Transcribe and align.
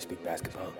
Around 0.00 0.08
speak 0.08 0.24
basketball? 0.24 0.72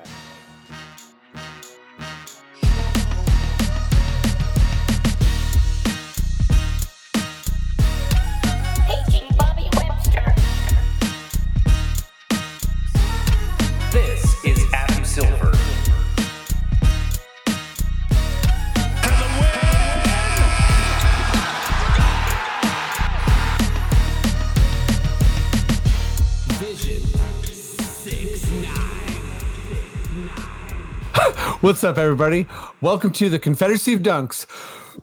What's 31.60 31.84
up, 31.84 31.98
everybody? 31.98 32.46
Welcome 32.80 33.10
to 33.12 33.28
the 33.28 33.38
Confederacy 33.38 33.92
of 33.92 34.00
Dunks 34.00 34.46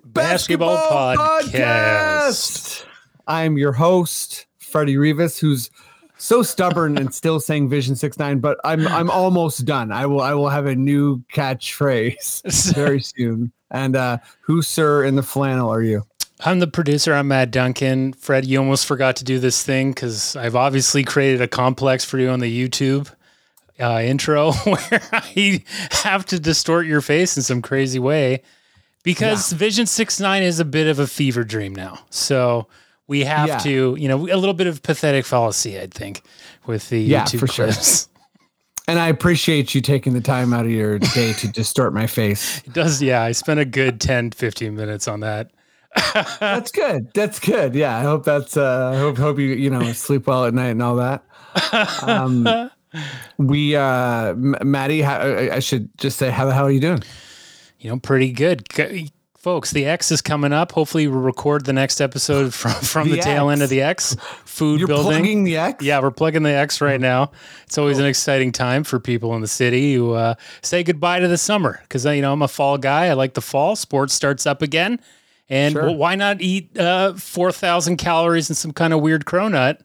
Basketball 0.05 0.75
Podcast. 1.15 2.83
I'm 3.27 3.59
your 3.59 3.73
host, 3.73 4.47
Freddie 4.57 4.97
Rivas, 4.97 5.37
who's 5.37 5.69
so 6.17 6.41
stubborn 6.41 6.97
and 6.97 7.13
still 7.13 7.39
saying 7.39 7.69
Vision 7.69 7.95
Six 7.95 8.17
Nine, 8.17 8.39
but 8.39 8.57
I'm 8.63 8.87
I'm 8.87 9.11
almost 9.11 9.65
done. 9.65 9.91
I 9.91 10.07
will 10.07 10.21
I 10.21 10.33
will 10.33 10.49
have 10.49 10.65
a 10.65 10.75
new 10.75 11.19
catchphrase 11.31 12.73
very 12.73 13.01
soon. 13.01 13.51
And 13.69 13.95
uh 13.95 14.17
who, 14.41 14.63
sir, 14.63 15.03
in 15.03 15.15
the 15.15 15.21
flannel 15.21 15.69
are 15.69 15.83
you? 15.83 16.07
I'm 16.43 16.57
the 16.57 16.65
producer. 16.65 17.13
I'm 17.13 17.27
Matt 17.27 17.51
Duncan. 17.51 18.13
Fred, 18.13 18.45
you 18.45 18.57
almost 18.57 18.87
forgot 18.87 19.15
to 19.17 19.23
do 19.23 19.37
this 19.37 19.61
thing 19.61 19.91
because 19.91 20.35
I've 20.35 20.55
obviously 20.55 21.03
created 21.03 21.39
a 21.39 21.47
complex 21.47 22.03
for 22.03 22.17
you 22.17 22.29
on 22.29 22.39
the 22.39 22.67
YouTube 22.67 23.09
uh, 23.79 24.01
intro 24.03 24.51
where 24.63 25.01
I 25.11 25.63
have 25.91 26.25
to 26.27 26.39
distort 26.39 26.85
your 26.87 27.01
face 27.01 27.37
in 27.37 27.43
some 27.43 27.61
crazy 27.61 27.99
way 27.99 28.41
because 29.03 29.51
Vision 29.53 29.85
6 29.85 30.19
9 30.19 30.43
is 30.43 30.59
a 30.59 30.65
bit 30.65 30.87
of 30.87 30.99
a 30.99 31.07
fever 31.07 31.43
dream 31.43 31.73
now. 31.75 31.99
So 32.09 32.67
we 33.07 33.23
have 33.23 33.47
Yeah. 33.47 33.57
to, 33.59 33.95
you 33.99 34.07
know, 34.07 34.17
a 34.17 34.35
little 34.37 34.53
bit 34.53 34.67
of 34.67 34.83
pathetic 34.83 35.25
fallacy, 35.25 35.79
I 35.79 35.87
think, 35.87 36.23
with 36.65 36.89
the 36.89 36.99
Yeah, 37.01 37.23
YouTube 37.23 37.39
for 37.39 37.47
sure. 37.47 37.69
And 38.89 38.99
I 38.99 39.09
appreciate 39.09 39.75
you 39.75 39.81
taking 39.81 40.13
the 40.13 40.21
time 40.21 40.53
out 40.53 40.63
of 40.63 40.71
your 40.71 40.97
day 41.13 41.33
to 41.33 41.47
distort 41.49 41.93
my 41.93 42.07
face. 42.07 42.59
It 42.59 42.71
does, 42.71 43.01
yeah. 43.01 43.21
I 43.21 43.33
spent 43.33 43.59
a 43.59 43.65
good 43.65 43.99
10, 43.99 44.31
15 44.31 44.73
minutes 44.77 45.09
on 45.09 45.19
that. 45.19 45.51
That's 46.39 46.71
good. 46.71 47.11
That's 47.13 47.37
good. 47.37 47.75
Yeah, 47.75 47.97
I 47.97 48.03
hope 48.03 48.23
that's. 48.23 48.55
uh 48.55 48.91
I 48.93 48.97
hope 48.97 49.17
hope 49.17 49.39
you 49.39 49.47
you 49.47 49.69
know 49.69 49.91
sleep 49.93 50.27
well 50.27 50.45
at 50.45 50.53
night 50.53 50.69
and 50.69 50.81
all 50.81 50.95
that. 50.97 51.21
Um, 52.01 52.69
we 53.37 53.75
uh 53.75 54.29
M- 54.29 54.55
Maddie, 54.63 55.01
how, 55.01 55.19
I 55.21 55.59
should 55.59 55.89
just 55.97 56.17
say 56.17 56.29
how 56.29 56.45
the 56.45 56.53
hell 56.53 56.65
are 56.65 56.71
you 56.71 56.79
doing? 56.79 57.03
you 57.79 57.89
know, 57.91 57.99
pretty 57.99 58.31
good. 58.31 58.67
Folks, 59.37 59.71
the 59.71 59.85
X 59.85 60.11
is 60.11 60.21
coming 60.21 60.51
up. 60.51 60.71
Hopefully, 60.73 61.07
we'll 61.07 61.19
record 61.21 61.65
the 61.65 61.71
next 61.71 62.01
episode 62.01 62.53
from, 62.53 62.71
from 62.81 63.09
the, 63.09 63.15
The 63.17 63.21
tail 63.21 63.49
end 63.49 63.61
of 63.61 63.69
the 63.69 63.81
X 63.81 64.15
food 64.43 64.79
You're 64.79 64.87
building. 64.87 65.05
plugging 65.11 65.43
the 65.45 65.57
X. 65.57 65.85
yeah, 65.85 66.01
we're 66.01 66.11
plugging 66.11 66.43
the 66.43 66.49
X 66.51 66.81
right 66.81 66.99
now. 66.99 67.31
It's 67.65 67.77
always 67.77 67.97
an 67.99 68.05
exciting 68.05 68.51
time 68.51 68.83
for 68.83 68.99
people 68.99 69.35
in 69.35 69.41
the 69.41 69.47
city 69.47 69.93
who 69.93 70.13
uh, 70.13 70.33
say 70.63 70.83
goodbye 70.83 71.19
to 71.19 71.27
the 71.29 71.37
summer 71.37 71.79
because 71.83 72.03
you 72.03 72.21
know 72.21 72.33
I'm 72.33 72.41
a 72.41 72.47
fall 72.47 72.77
guy. 72.77 73.05
I 73.05 73.13
like 73.13 73.35
the 73.35 73.41
fall. 73.41 73.75
Sports 73.77 74.13
starts 74.13 74.45
up 74.45 74.61
again, 74.63 74.99
and 75.49 75.73
Sure. 75.73 75.83
well, 75.85 75.95
why 75.95 76.15
not 76.15 76.41
eat 76.41 76.77
uh, 76.77 77.13
four 77.13 77.51
thousand 77.51 77.97
calories 77.97 78.49
and 78.49 78.57
some 78.57 78.73
kind 78.73 78.91
of 78.91 79.01
weird 79.01 79.23
cronut 79.25 79.79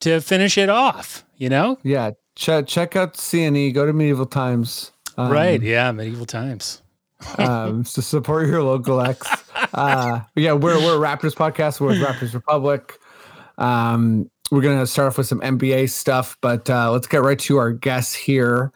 to 0.00 0.20
finish 0.20 0.56
it 0.58 0.68
off? 0.68 1.24
You 1.38 1.48
know, 1.48 1.78
yeah. 1.82 2.10
Check 2.38 2.68
check 2.68 2.94
out 2.94 3.14
CNE. 3.14 3.74
Go 3.74 3.84
to 3.84 3.92
Medieval 3.92 4.24
Times. 4.24 4.92
Um, 5.16 5.32
right? 5.32 5.60
Yeah, 5.60 5.90
medieval 5.90 6.24
times. 6.24 6.82
um, 7.38 7.82
to 7.82 8.00
support 8.00 8.46
your 8.46 8.62
local 8.62 9.00
X. 9.00 9.26
Uh, 9.74 10.20
yeah, 10.36 10.52
we're 10.52 10.78
we're 10.78 10.94
a 10.94 11.16
Raptors 11.16 11.34
podcast. 11.34 11.80
We're 11.80 11.94
Raptors 11.94 12.34
Republic. 12.34 12.96
Um, 13.58 14.30
we're 14.52 14.62
gonna 14.62 14.86
start 14.86 15.08
off 15.08 15.18
with 15.18 15.26
some 15.26 15.40
NBA 15.40 15.90
stuff, 15.90 16.38
but 16.40 16.70
uh, 16.70 16.92
let's 16.92 17.08
get 17.08 17.22
right 17.22 17.38
to 17.40 17.56
our 17.56 17.72
guests 17.72 18.14
here. 18.14 18.70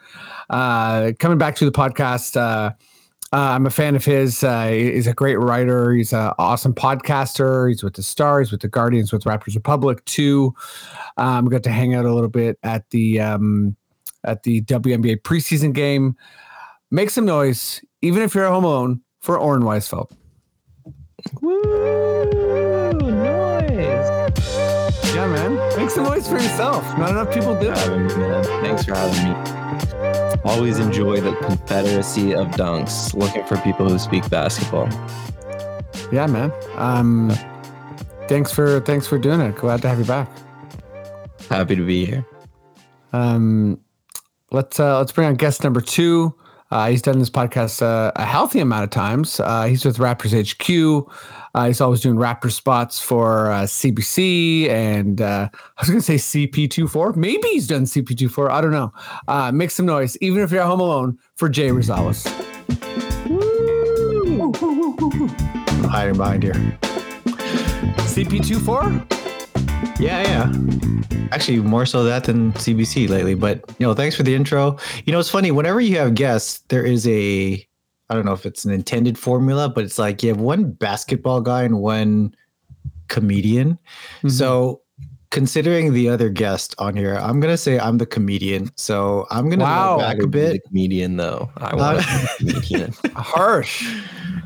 Uh, 0.51 1.12
coming 1.21 1.39
back 1.39 1.55
to 1.56 1.65
the 1.65 1.71
podcast, 1.71 2.37
uh, 2.37 2.72
uh, 3.32 3.37
I'm 3.54 3.65
a 3.65 3.70
fan 3.70 3.97
of 3.97 4.04
his. 4.04 4.44
Uh, 4.44 4.69
he's 4.69 5.06
a 5.06 5.15
great 5.15 5.38
writer. 5.38 5.94
He's 5.94 6.12
an 6.12 6.32
awesome 6.38 6.75
podcaster. 6.75 7.69
He's 7.69 7.82
with 7.82 7.94
the 7.94 8.03
Stars, 8.03 8.53
with 8.53 8.60
the 8.60 8.69
Guardians, 8.69 9.12
with 9.12 9.25
Raptors 9.25 9.54
Republic 9.54 10.04
too. 10.04 10.54
Um, 11.16 11.47
got 11.47 11.62
to 11.62 11.71
hang 11.71 11.94
out 11.94 12.04
a 12.04 12.12
little 12.12 12.28
bit 12.28 12.59
at 12.62 12.91
the 12.91 13.21
um, 13.21 13.75
at 14.25 14.42
the 14.42 14.60
WNBA 14.62 15.22
preseason 15.22 15.72
game. 15.72 16.16
Make 16.91 17.09
some 17.09 17.25
noise, 17.25 17.81
even 18.03 18.22
if 18.22 18.34
you're 18.34 18.44
at 18.44 18.53
home 18.53 18.65
alone, 18.65 19.00
for 19.21 19.38
Oren 19.38 19.62
Weisfeld. 19.62 20.10
Yeah, 21.42 22.72
Make 25.82 25.91
some 25.91 26.04
noise 26.04 26.28
for 26.28 26.34
yourself. 26.34 26.84
Not 26.97 27.10
enough 27.10 27.34
people 27.34 27.59
do. 27.59 27.70
man. 27.70 28.44
Thanks 28.62 28.84
for 28.84 28.94
having 28.94 29.32
me. 29.32 30.41
Always 30.44 30.78
enjoy 30.78 31.20
the 31.20 31.34
Confederacy 31.34 32.37
of 32.37 32.47
Dunks. 32.53 33.12
Looking 33.15 33.44
for 33.47 33.56
people 33.56 33.88
who 33.88 33.98
speak 33.98 34.31
basketball. 34.31 34.88
Yeah, 36.12 36.28
man. 36.28 36.53
Um, 36.76 37.32
thanks 38.28 38.53
for 38.53 38.78
thanks 38.82 39.09
for 39.09 39.19
doing 39.19 39.41
it. 39.41 39.56
Glad 39.56 39.82
to 39.82 39.88
have 39.88 39.98
you 39.98 40.04
back. 40.04 40.31
Happy 41.50 41.75
to 41.75 41.84
be 41.84 42.04
here. 42.04 42.25
Um, 43.12 43.81
let's 44.53 44.78
uh, 44.78 44.98
let's 44.98 45.10
bring 45.10 45.26
on 45.26 45.34
guest 45.34 45.65
number 45.65 45.81
two. 45.81 46.32
Uh, 46.71 46.91
he's 46.91 47.03
done 47.03 47.19
this 47.19 47.28
podcast 47.28 47.82
uh, 47.82 48.12
a 48.15 48.25
healthy 48.25 48.60
amount 48.60 48.84
of 48.84 48.91
times. 48.91 49.41
Uh, 49.41 49.65
he's 49.65 49.84
with 49.84 49.97
Raptors 49.97 50.31
HQ. 50.32 51.12
Uh, 51.55 51.67
he's 51.67 51.81
always 51.81 52.01
doing 52.01 52.17
Raptor 52.17 52.51
spots 52.51 53.01
for 53.01 53.51
uh, 53.51 53.63
CBC 53.63 54.69
and 54.71 55.21
uh, 55.21 55.49
I 55.53 55.81
was 55.81 55.89
going 55.89 56.01
to 56.01 56.19
say 56.19 56.47
CP24. 56.49 57.17
Maybe 57.17 57.49
he's 57.49 57.67
done 57.67 57.85
CP24. 57.85 58.51
I 58.51 58.61
don't 58.61 58.71
know. 58.71 58.93
Uh, 59.29 59.53
make 59.53 59.71
some 59.71 59.87
noise, 59.87 60.17
even 60.21 60.43
if 60.43 60.51
you're 60.51 60.63
at 60.63 60.67
home 60.67 60.81
alone, 60.81 61.19
for 61.37 61.49
Jay 61.49 61.69
Rosales. 61.69 62.27
Hiding 65.89 66.17
behind 66.17 66.43
here. 66.43 66.79
CP24? 68.13 70.01
Yeah, 70.01 70.23
yeah. 70.23 71.29
Actually, 71.33 71.61
more 71.61 71.87
so 71.87 72.05
that 72.05 72.25
than 72.25 72.53
CBC 72.55 73.09
lately. 73.09 73.34
But 73.34 73.63
you 73.79 73.87
know, 73.87 73.95
thanks 73.95 74.17
for 74.17 74.23
the 74.23 74.34
intro. 74.34 74.79
You 75.05 75.13
know, 75.13 75.19
it's 75.19 75.31
funny. 75.31 75.51
Whenever 75.51 75.81
you 75.81 75.97
have 75.99 76.15
guests, 76.15 76.61
there 76.69 76.84
is 76.84 77.07
a 77.07 77.67
I 78.12 78.15
don't 78.15 78.27
know 78.27 78.34
if 78.34 78.45
it's 78.45 78.67
an 78.67 78.73
intended 78.73 79.17
formula, 79.17 79.71
but 79.71 79.84
it's 79.84 79.99
like 79.99 80.23
you 80.23 80.28
have 80.28 80.39
one 80.39 80.73
basketball 80.73 81.41
guy 81.41 81.62
and 81.62 81.78
one 81.81 82.34
comedian. 83.09 83.78
So 84.28 84.83
considering 85.31 85.95
the 85.95 86.11
other 86.11 86.28
guest 86.28 86.75
on 86.77 86.95
here, 86.95 87.15
I'm 87.17 87.41
gonna 87.41 87.56
say 87.56 87.78
I'm 87.78 87.97
the 87.97 88.05
comedian. 88.05 88.71
So 88.77 89.27
I'm 89.31 89.49
gonna 89.49 89.65
Wow. 89.65 89.97
back 89.99 90.17
a 90.19 90.21
Would 90.21 90.31
be 90.31 90.41
the 90.41 90.53
bit. 90.53 90.65
comedian, 90.67 91.16
though. 91.16 91.48
I 91.57 91.75
want 91.75 91.98
Uh, 92.01 92.03
a 92.03 92.36
comedian. 92.36 92.92
Harsh. 93.16 93.83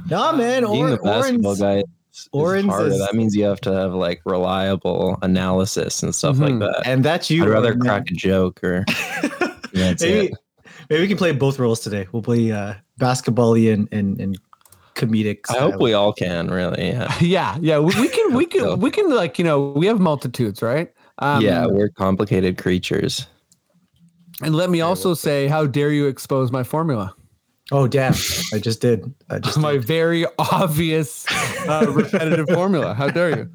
Nah, 0.08 0.30
man. 0.30 0.62
Being 0.62 0.84
Or, 0.84 0.90
the 0.90 0.96
basketball 0.98 1.48
Oren's, 1.50 1.60
guy 1.60 1.78
is 1.78 2.28
Oren's 2.30 2.68
harder. 2.68 2.90
is- 2.92 2.98
That 3.00 3.14
means 3.16 3.34
you 3.34 3.46
have 3.46 3.60
to 3.62 3.72
have 3.72 3.94
like 3.94 4.20
reliable 4.24 5.18
analysis 5.22 6.04
and 6.04 6.14
stuff 6.14 6.36
Mhm. 6.36 6.40
like 6.40 6.58
that. 6.60 6.82
and 6.86 7.04
that's 7.04 7.30
you. 7.30 7.42
I'd 7.42 7.48
rather 7.48 7.68
Oren, 7.70 7.78
man. 7.80 7.88
crack 7.88 8.10
a 8.12 8.14
joke 8.14 8.62
or 8.62 8.84
that's 9.72 10.02
maybe 10.04 10.26
it. 10.28 10.34
Maybe 10.88 11.02
we 11.02 11.08
can 11.08 11.16
play 11.16 11.32
both 11.32 11.58
roles 11.58 11.80
today. 11.80 12.06
We'll 12.12 12.22
play 12.22 12.52
uh 12.52 12.74
basketball 12.98 13.54
and 13.54 13.88
and, 13.92 14.20
and 14.20 14.38
comedic. 14.96 15.40
I 15.50 15.58
hope 15.58 15.80
we 15.80 15.92
all 15.92 16.12
can 16.12 16.48
really. 16.48 16.88
Yeah. 16.88 17.12
Yeah, 17.20 17.56
yeah. 17.60 17.78
We, 17.78 17.94
we 18.00 18.08
can, 18.08 18.34
we 18.34 18.44
Hope 18.44 18.52
so. 18.58 18.70
can, 18.72 18.80
we 18.80 18.90
can, 18.90 19.14
like, 19.14 19.38
you 19.38 19.44
know, 19.44 19.70
we 19.72 19.86
have 19.86 20.00
multitudes, 20.00 20.62
right? 20.62 20.92
Um, 21.18 21.42
yeah, 21.42 21.66
we're 21.66 21.88
complicated 21.90 22.58
creatures. 22.58 23.26
And 24.42 24.54
let 24.54 24.70
me 24.70 24.80
also 24.80 25.14
say, 25.14 25.48
how 25.48 25.66
dare 25.66 25.90
you 25.92 26.06
expose 26.06 26.50
my 26.52 26.62
formula? 26.62 27.14
Oh 27.72 27.88
damn! 27.88 28.12
I 28.52 28.58
just 28.58 28.80
did. 28.80 29.12
I 29.28 29.38
just 29.40 29.58
My 29.58 29.72
did. 29.72 29.84
very 29.84 30.24
obvious 30.38 31.26
uh, 31.66 31.86
repetitive 31.88 32.46
formula. 32.50 32.94
How 32.94 33.08
dare 33.08 33.36
you? 33.38 33.50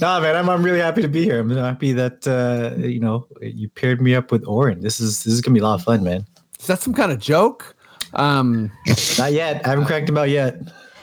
Nah, 0.00 0.20
man, 0.20 0.36
I'm, 0.36 0.48
I'm 0.48 0.62
really 0.62 0.80
happy 0.80 1.02
to 1.02 1.08
be 1.08 1.24
here. 1.24 1.40
I'm 1.40 1.50
happy 1.50 1.92
that 1.92 2.26
uh, 2.26 2.76
you 2.78 3.00
know 3.00 3.26
you 3.40 3.68
paired 3.68 4.00
me 4.00 4.14
up 4.14 4.32
with 4.32 4.44
Oren. 4.46 4.80
This 4.80 5.00
is 5.00 5.24
this 5.24 5.32
is 5.32 5.40
gonna 5.40 5.54
be 5.54 5.60
a 5.60 5.64
lot 5.64 5.74
of 5.74 5.82
fun, 5.82 6.02
man. 6.02 6.26
Is 6.58 6.66
that 6.66 6.80
some 6.80 6.94
kind 6.94 7.12
of 7.12 7.18
joke? 7.18 7.76
Um, 8.14 8.70
Not 9.18 9.32
yet. 9.32 9.66
I 9.66 9.70
haven't 9.70 9.86
cracked 9.86 10.08
him 10.08 10.18
out 10.18 10.28
yet. 10.28 10.60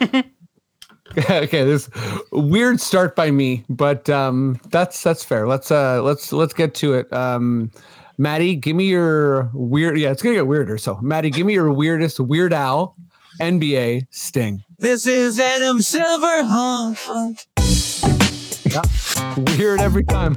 okay, 1.18 1.64
this 1.64 1.90
weird 2.32 2.80
start 2.80 3.16
by 3.16 3.30
me, 3.30 3.64
but 3.68 4.08
um, 4.08 4.58
that's 4.70 5.02
that's 5.02 5.24
fair. 5.24 5.46
Let's 5.46 5.70
uh, 5.70 6.02
let's 6.02 6.32
let's 6.32 6.54
get 6.54 6.74
to 6.76 6.94
it. 6.94 7.12
Um, 7.12 7.70
Maddie, 8.18 8.56
give 8.56 8.76
me 8.76 8.84
your 8.88 9.50
weird. 9.54 9.98
Yeah, 9.98 10.10
it's 10.10 10.22
gonna 10.22 10.36
get 10.36 10.46
weirder. 10.46 10.78
So, 10.78 10.98
Maddie, 11.00 11.30
give 11.30 11.46
me 11.46 11.54
your 11.54 11.72
weirdest 11.72 12.20
Weird 12.20 12.52
Al 12.52 12.96
NBA 13.40 14.06
sting. 14.10 14.62
This 14.78 15.06
is 15.06 15.40
Adam 15.40 15.80
Silverhawk. 18.70 19.58
Weird 19.58 19.80
every 19.80 20.04
time. 20.04 20.36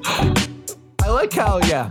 I 1.02 1.10
like 1.10 1.34
how 1.34 1.60
yeah. 1.60 1.90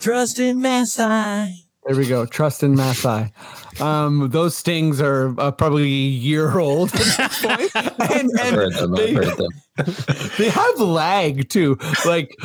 Trust 0.00 0.38
in 0.38 0.60
Masai. 0.60 1.66
There 1.84 1.96
we 1.96 2.06
go. 2.06 2.26
Trust 2.26 2.62
in 2.62 2.74
Masai. 2.74 3.32
Um, 3.80 4.30
those 4.30 4.56
stings 4.56 5.00
are 5.00 5.38
uh, 5.38 5.50
probably 5.52 5.84
a 5.84 5.86
year 5.86 6.58
old 6.58 6.92
at 6.94 7.00
this 7.00 7.42
point. 7.42 7.70
and, 8.10 8.30
I've 8.40 8.54
heard 8.54 8.74
them. 8.74 8.94
I've 8.94 8.98
they, 8.98 9.12
heard 9.12 9.36
them. 9.36 9.50
they 10.38 10.48
have 10.48 10.80
lag 10.80 11.48
too. 11.48 11.78
Like, 12.04 12.36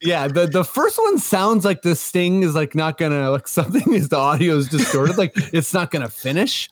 yeah, 0.00 0.28
the, 0.28 0.46
the 0.46 0.64
first 0.64 0.98
one 0.98 1.18
sounds 1.18 1.64
like 1.64 1.82
the 1.82 1.96
sting 1.96 2.42
is 2.42 2.54
like 2.54 2.74
not 2.74 2.98
gonna 2.98 3.30
like 3.30 3.48
something 3.58 3.92
is 3.92 4.08
the 4.08 4.16
audio 4.16 4.56
is 4.56 4.68
distorted, 4.68 5.18
like 5.18 5.32
it's 5.52 5.74
not 5.74 5.90
gonna 5.90 6.08
finish. 6.08 6.70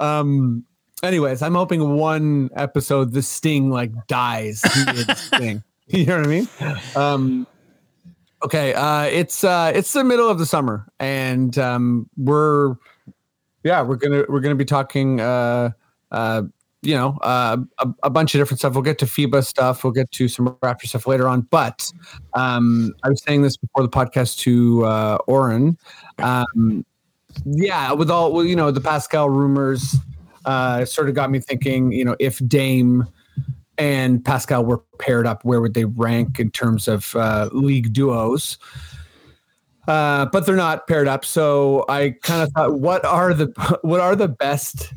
Um, 0.00 0.64
anyways, 1.02 1.42
I'm 1.42 1.54
hoping 1.54 1.96
one 1.96 2.50
episode 2.56 3.12
the 3.12 3.22
sting 3.22 3.70
like 3.70 3.92
dies 4.06 4.62
mid-sting. 4.86 5.62
You 5.90 6.04
know 6.04 6.18
what 6.18 6.26
I 6.26 6.28
mean? 6.28 6.48
Um, 6.96 7.46
okay, 8.44 8.74
uh, 8.74 9.04
it's 9.04 9.42
uh, 9.42 9.72
it's 9.74 9.90
the 9.94 10.04
middle 10.04 10.28
of 10.28 10.38
the 10.38 10.44
summer, 10.44 10.86
and 11.00 11.56
um, 11.58 12.10
we're 12.18 12.76
yeah, 13.64 13.80
we're 13.80 13.96
gonna 13.96 14.24
we're 14.28 14.40
gonna 14.40 14.54
be 14.54 14.66
talking 14.66 15.18
uh, 15.18 15.70
uh, 16.10 16.42
you 16.82 16.94
know 16.94 17.16
uh, 17.22 17.56
a, 17.78 17.88
a 18.02 18.10
bunch 18.10 18.34
of 18.34 18.38
different 18.38 18.58
stuff. 18.58 18.74
We'll 18.74 18.82
get 18.82 18.98
to 18.98 19.06
FIBA 19.06 19.46
stuff. 19.46 19.82
We'll 19.82 19.94
get 19.94 20.10
to 20.12 20.28
some 20.28 20.48
Raptor 20.62 20.86
stuff 20.86 21.06
later 21.06 21.26
on. 21.26 21.42
But 21.42 21.90
um, 22.34 22.94
I 23.02 23.08
was 23.08 23.22
saying 23.22 23.40
this 23.40 23.56
before 23.56 23.82
the 23.82 23.88
podcast 23.88 24.38
to 24.40 24.84
uh, 24.84 25.18
Oren. 25.26 25.78
Um, 26.18 26.84
yeah, 27.44 27.92
with 27.92 28.10
all 28.10 28.32
well, 28.32 28.44
you 28.44 28.56
know 28.56 28.70
the 28.70 28.80
Pascal 28.80 29.30
rumors, 29.30 29.96
uh, 30.48 30.86
sort 30.86 31.10
of 31.10 31.14
got 31.14 31.30
me 31.30 31.38
thinking. 31.38 31.92
You 31.92 32.06
know, 32.06 32.16
if 32.18 32.38
Dame 32.48 33.06
and 33.76 34.24
Pascal 34.24 34.64
were 34.64 34.78
paired 34.98 35.26
up, 35.26 35.44
where 35.44 35.60
would 35.60 35.74
they 35.74 35.84
rank 35.84 36.40
in 36.40 36.50
terms 36.50 36.88
of 36.88 37.14
uh, 37.14 37.50
league 37.52 37.92
duos? 37.92 38.56
Uh, 39.86 40.24
but 40.26 40.46
they're 40.46 40.56
not 40.56 40.86
paired 40.86 41.06
up. 41.06 41.24
So 41.24 41.84
I 41.88 42.14
kind 42.22 42.42
of 42.42 42.50
thought, 42.52 42.80
what 42.80 43.04
are 43.04 43.34
the 43.34 43.78
what 43.82 44.00
are 44.00 44.16
the 44.16 44.28
best 44.28 44.92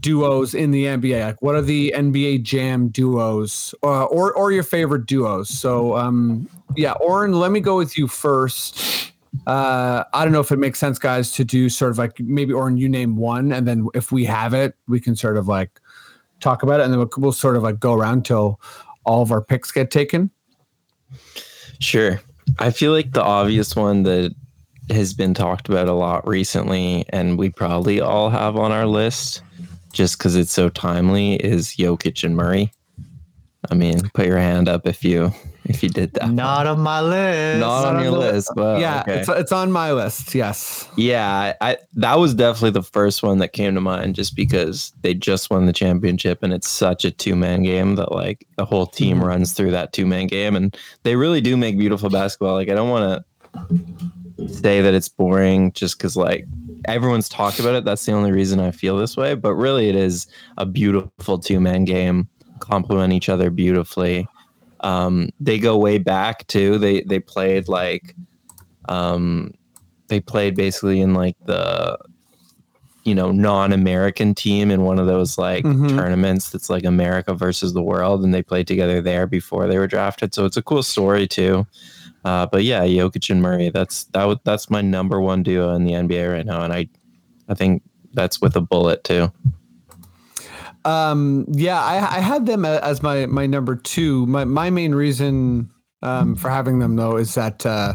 duos 0.00 0.54
in 0.54 0.70
the 0.70 0.84
NBA? 0.84 1.24
Like, 1.24 1.40
what 1.40 1.54
are 1.54 1.62
the 1.62 1.94
NBA 1.96 2.42
Jam 2.42 2.88
duos, 2.88 3.74
uh, 3.82 4.04
or 4.04 4.34
or 4.34 4.52
your 4.52 4.62
favorite 4.62 5.06
duos? 5.06 5.48
So, 5.48 5.96
um, 5.96 6.46
yeah, 6.76 6.92
Oren, 7.00 7.32
let 7.32 7.52
me 7.52 7.60
go 7.60 7.78
with 7.78 7.96
you 7.96 8.06
first. 8.06 9.09
Uh, 9.46 10.04
I 10.12 10.24
don't 10.24 10.32
know 10.32 10.40
if 10.40 10.50
it 10.50 10.58
makes 10.58 10.78
sense, 10.78 10.98
guys, 10.98 11.32
to 11.32 11.44
do 11.44 11.68
sort 11.68 11.92
of 11.92 11.98
like 11.98 12.18
maybe 12.20 12.52
Oren, 12.52 12.76
you 12.76 12.88
name 12.88 13.16
one, 13.16 13.52
and 13.52 13.66
then 13.66 13.86
if 13.94 14.10
we 14.10 14.24
have 14.24 14.54
it, 14.54 14.74
we 14.88 15.00
can 15.00 15.14
sort 15.14 15.36
of 15.36 15.48
like 15.48 15.80
talk 16.40 16.62
about 16.62 16.80
it, 16.80 16.84
and 16.84 16.92
then 16.92 16.98
we'll, 16.98 17.10
we'll 17.16 17.32
sort 17.32 17.56
of 17.56 17.62
like 17.62 17.78
go 17.78 17.94
around 17.94 18.24
till 18.24 18.60
all 19.04 19.22
of 19.22 19.30
our 19.30 19.40
picks 19.40 19.70
get 19.70 19.90
taken. 19.90 20.30
Sure. 21.78 22.20
I 22.58 22.70
feel 22.70 22.92
like 22.92 23.12
the 23.12 23.22
obvious 23.22 23.76
one 23.76 24.02
that 24.02 24.34
has 24.90 25.14
been 25.14 25.34
talked 25.34 25.68
about 25.68 25.88
a 25.88 25.92
lot 25.92 26.26
recently, 26.26 27.04
and 27.10 27.38
we 27.38 27.50
probably 27.50 28.00
all 28.00 28.30
have 28.30 28.56
on 28.56 28.72
our 28.72 28.86
list, 28.86 29.42
just 29.92 30.18
because 30.18 30.34
it's 30.34 30.52
so 30.52 30.68
timely, 30.68 31.34
is 31.36 31.76
Jokic 31.76 32.24
and 32.24 32.36
Murray. 32.36 32.72
I 33.70 33.74
mean, 33.74 34.10
put 34.14 34.26
your 34.26 34.38
hand 34.38 34.68
up 34.68 34.86
if 34.86 35.04
you 35.04 35.32
if 35.64 35.82
you 35.82 35.88
did 35.88 36.12
that. 36.14 36.30
Not 36.30 36.66
on 36.66 36.80
my 36.80 37.00
list. 37.00 37.60
Not 37.60 37.84
on 37.84 38.02
your 38.02 38.12
list, 38.12 38.50
but 38.56 38.80
yeah, 38.80 39.02
okay. 39.02 39.20
it's 39.20 39.28
it's 39.28 39.52
on 39.52 39.70
my 39.70 39.92
list. 39.92 40.34
Yes. 40.34 40.88
Yeah, 40.96 41.54
I 41.60 41.76
that 41.94 42.18
was 42.18 42.34
definitely 42.34 42.70
the 42.70 42.82
first 42.82 43.22
one 43.22 43.38
that 43.38 43.52
came 43.52 43.74
to 43.74 43.80
mind 43.80 44.14
just 44.14 44.34
because 44.34 44.92
they 45.02 45.14
just 45.14 45.50
won 45.50 45.66
the 45.66 45.72
championship 45.72 46.42
and 46.42 46.52
it's 46.52 46.68
such 46.68 47.04
a 47.04 47.10
two 47.10 47.36
man 47.36 47.62
game 47.62 47.94
that 47.96 48.12
like 48.12 48.46
the 48.56 48.64
whole 48.64 48.86
team 48.86 49.18
Mm-hmm. 49.18 49.26
runs 49.26 49.52
through 49.52 49.72
that 49.72 49.92
two 49.92 50.06
man 50.06 50.26
game 50.28 50.54
and 50.56 50.76
they 51.02 51.16
really 51.16 51.40
do 51.40 51.56
make 51.56 51.76
beautiful 51.78 52.08
basketball. 52.10 52.54
Like 52.54 52.68
I 52.68 52.74
don't 52.74 52.90
want 52.90 53.24
to 53.58 54.48
say 54.48 54.80
that 54.80 54.94
it's 54.94 55.08
boring 55.08 55.72
just 55.72 55.98
because 55.98 56.16
like 56.16 56.46
everyone's 56.86 57.28
talked 57.28 57.58
about 57.60 57.74
it. 57.74 57.84
That's 57.84 58.06
the 58.06 58.12
only 58.12 58.32
reason 58.32 58.60
I 58.60 58.70
feel 58.70 58.96
this 58.96 59.16
way. 59.16 59.34
But 59.34 59.54
really, 59.54 59.88
it 59.88 59.96
is 59.96 60.26
a 60.56 60.64
beautiful 60.64 61.38
two 61.38 61.60
man 61.60 61.84
game, 61.84 62.28
complement 62.60 63.12
each 63.12 63.28
other 63.28 63.50
beautifully. 63.50 64.26
Um, 64.82 65.30
they 65.38 65.58
go 65.58 65.76
way 65.76 65.98
back 65.98 66.46
too. 66.46 66.78
They 66.78 67.02
they 67.02 67.20
played 67.20 67.68
like 67.68 68.14
um, 68.88 69.52
they 70.08 70.20
played 70.20 70.56
basically 70.56 71.00
in 71.00 71.14
like 71.14 71.36
the 71.46 71.98
you 73.04 73.14
know 73.14 73.30
non-american 73.32 74.34
team 74.34 74.70
in 74.70 74.82
one 74.82 74.98
of 74.98 75.06
those 75.06 75.38
like 75.38 75.64
Mhm. 75.64 75.96
tournaments 75.96 76.50
that's 76.50 76.68
like 76.68 76.84
america 76.84 77.32
versus 77.32 77.72
the 77.72 77.80
world 77.82 78.22
and 78.22 78.34
they 78.34 78.42
played 78.42 78.66
together 78.66 79.00
there 79.00 79.26
before 79.26 79.66
they 79.66 79.78
were 79.78 79.86
drafted 79.86 80.34
so 80.34 80.44
it's 80.44 80.58
a 80.58 80.62
cool 80.62 80.82
story 80.82 81.26
too 81.26 81.66
uh, 82.26 82.44
but 82.52 82.62
yeah 82.62 82.82
Jokic 82.84 83.30
and 83.30 83.40
Murray 83.40 83.70
that's 83.70 84.04
that 84.12 84.20
w- 84.20 84.38
that's 84.44 84.68
my 84.68 84.82
number 84.82 85.18
one 85.18 85.42
duo 85.42 85.74
in 85.74 85.84
the 85.84 85.92
NBA 85.94 86.30
right 86.30 86.44
now 86.44 86.62
and 86.62 86.74
I 86.74 86.88
I 87.48 87.54
think 87.54 87.82
that's 88.12 88.38
with 88.42 88.54
a 88.54 88.60
bullet 88.60 89.02
too 89.02 89.32
Um, 90.84 91.46
yeah, 91.50 91.80
I, 91.80 91.96
I 91.96 92.20
had 92.20 92.46
them 92.46 92.64
as 92.64 93.02
my 93.02 93.26
my 93.26 93.46
number 93.46 93.76
two. 93.76 94.26
My 94.26 94.44
my 94.44 94.70
main 94.70 94.94
reason 94.94 95.70
um, 96.02 96.34
for 96.36 96.48
having 96.48 96.78
them 96.78 96.96
though 96.96 97.16
is 97.16 97.34
that 97.34 97.64
uh, 97.66 97.94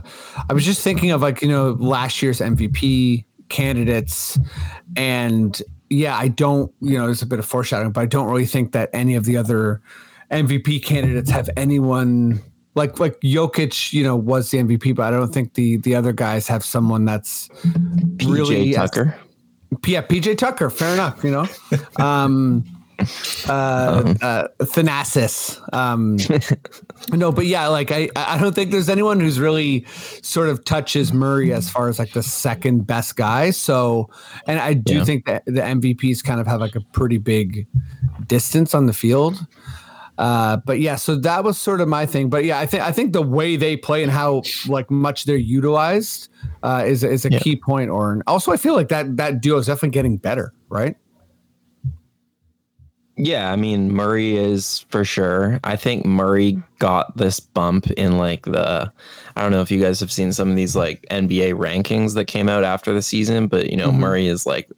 I 0.49 0.53
was 0.53 0.65
just 0.65 0.81
thinking 0.81 1.11
of 1.11 1.21
like 1.21 1.41
you 1.41 1.47
know 1.47 1.71
last 1.79 2.21
year's 2.21 2.39
MVP 2.39 3.25
candidates, 3.49 4.37
and 4.95 5.59
yeah, 5.89 6.15
I 6.15 6.27
don't 6.27 6.71
you 6.81 6.97
know 6.97 7.05
there's 7.05 7.21
a 7.21 7.27
bit 7.27 7.39
of 7.39 7.45
foreshadowing, 7.45 7.91
but 7.91 8.01
I 8.01 8.05
don't 8.05 8.27
really 8.27 8.45
think 8.45 8.71
that 8.73 8.89
any 8.93 9.15
of 9.15 9.25
the 9.25 9.37
other 9.37 9.81
MVP 10.31 10.83
candidates 10.83 11.29
have 11.31 11.49
anyone 11.57 12.41
like 12.75 12.99
like 12.99 13.19
Jokic. 13.21 13.93
You 13.93 14.03
know, 14.03 14.15
was 14.15 14.51
the 14.51 14.59
MVP, 14.59 14.95
but 14.95 15.11
I 15.11 15.17
don't 15.17 15.33
think 15.33 15.56
the 15.56 15.77
the 15.77 15.95
other 15.95 16.13
guys 16.13 16.47
have 16.47 16.63
someone 16.63 17.06
that's 17.06 17.47
PJ 17.47 18.31
really 18.31 18.73
Tucker 18.73 19.18
yeah, 19.85 20.01
PJ 20.01 20.37
Tucker, 20.37 20.69
fair 20.69 20.94
enough, 20.94 21.23
you 21.23 21.31
know. 21.31 21.47
Um 22.04 22.65
uh, 23.47 24.14
uh 24.21 24.47
Thanasis. 24.59 25.59
Um 25.73 26.18
no, 27.18 27.31
but 27.31 27.45
yeah, 27.45 27.68
like 27.68 27.92
I 27.92 28.09
I 28.16 28.37
don't 28.37 28.54
think 28.56 28.71
there's 28.71 28.90
anyone 28.90 29.19
who's 29.19 29.40
really 29.40 29.85
sort 30.21 30.49
of 30.49 30.64
touches 30.66 31.14
Murray 31.14 31.54
as 31.54 31.69
far 31.69 31.90
as 31.90 31.99
like 31.99 32.14
the 32.14 32.23
second 32.23 32.87
best 32.87 33.16
guy. 33.16 33.52
So 33.52 34.09
and 34.47 34.59
I 34.59 34.73
do 34.73 34.95
Yeah. 34.95 35.04
think 35.04 35.25
that 35.25 35.45
the 35.45 35.61
MVPs 35.61 36.23
kind 36.23 36.40
of 36.40 36.47
have 36.47 36.61
like 36.61 36.75
a 36.75 36.81
pretty 36.94 37.18
big 37.18 37.68
distance 38.28 38.73
on 38.73 38.85
the 38.85 38.94
field. 38.94 39.45
Uh, 40.18 40.56
but 40.66 40.80
yeah, 40.80 40.95
so 40.95 41.14
that 41.18 41.44
was 41.44 41.57
sort 41.57 41.81
of 41.81 41.90
my 41.90 42.06
thing. 42.06 42.30
But 42.30 42.45
yeah, 42.45 42.57
I 42.57 42.66
think 42.66 42.83
I 42.83 42.94
think 42.94 43.11
the 43.11 43.21
way 43.21 43.57
they 43.57 43.75
play 43.75 44.02
and 44.02 44.09
how 44.11 44.44
like 44.66 44.90
much 44.90 45.25
they're 45.25 45.35
utilized 45.35 46.30
uh, 46.64 46.83
is 46.87 47.04
is 47.04 47.25
a 47.25 47.31
Yeah. 47.31 47.40
key 47.40 47.57
point. 47.57 47.90
Or 47.90 48.14
and 48.14 48.23
also, 48.25 48.54
I 48.54 48.57
feel 48.57 48.75
like 48.75 48.87
that 48.87 49.18
that 49.18 49.42
duo 49.42 49.57
is 49.57 49.66
definitely 49.66 49.90
getting 49.90 50.16
better, 50.16 50.54
right? 50.69 50.95
Yeah, 53.18 53.52
I 53.52 53.56
mean 53.56 53.92
Murray 53.94 54.36
is 54.36 54.86
for 54.90 55.06
sure. 55.06 55.60
I 55.64 55.76
think 55.78 56.06
Murray 56.06 56.62
got 56.80 57.16
this 57.16 57.40
bump 57.40 57.90
in 57.92 58.18
like 58.18 58.44
the 58.45 58.92
I 59.38 59.42
don't 59.42 59.52
know 59.52 59.62
if 59.62 59.72
you 59.72 59.80
guys 59.81 60.00
have 60.02 60.12
seen 60.12 60.34
some 60.34 60.50
of 60.50 60.56
these 60.57 60.76
like 60.76 61.06
NBA 61.12 61.54
rankings 61.54 62.14
that 62.16 62.26
came 62.26 62.50
out 62.50 62.64
after 62.66 62.94
the 62.94 63.02
season, 63.02 63.48
but 63.48 63.69
you 63.69 63.78
know, 63.78 63.90
Mhm. 63.92 64.00
Murray 64.00 64.28
is 64.28 64.45
like 64.45 64.69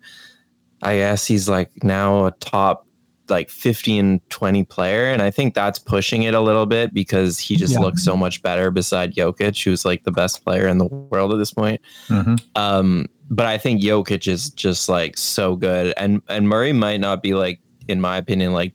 I 0.83 0.97
guess 0.97 1.25
he's 1.25 1.49
like 1.49 1.71
now 1.83 2.27
a 2.27 2.31
top 2.33 2.85
like 3.29 3.49
15 3.49 4.21
20 4.29 4.63
player 4.65 5.05
and 5.11 5.21
I 5.21 5.31
think 5.31 5.53
that's 5.55 5.79
pushing 5.79 6.23
it 6.23 6.33
a 6.35 6.39
little 6.39 6.65
bit 6.67 6.93
because 6.93 7.39
he 7.39 7.55
just 7.57 7.73
Yeah. 7.73 7.79
looks 7.79 8.03
so 8.03 8.15
much 8.15 8.41
better 8.43 8.69
beside 8.71 9.15
Jokic 9.15 9.61
who's 9.63 9.83
like 9.83 10.03
the 10.03 10.11
best 10.11 10.45
player 10.45 10.67
in 10.67 10.77
the 10.77 10.85
world 10.85 11.33
at 11.33 11.37
this 11.39 11.51
point. 11.51 11.81
Mhm. 12.09 12.39
Um, 12.55 13.07
but 13.29 13.45
I 13.47 13.57
think 13.57 13.81
Jokic 13.81 14.27
is 14.27 14.49
just 14.51 14.87
like 14.87 15.17
so 15.17 15.55
good, 15.55 15.93
and 15.97 16.21
and 16.29 16.47
Murray 16.47 16.71
might 16.71 17.01
not 17.01 17.21
be 17.21 17.33
like, 17.33 17.59
in 17.87 17.99
my 18.01 18.17
opinion, 18.17 18.53
like 18.53 18.73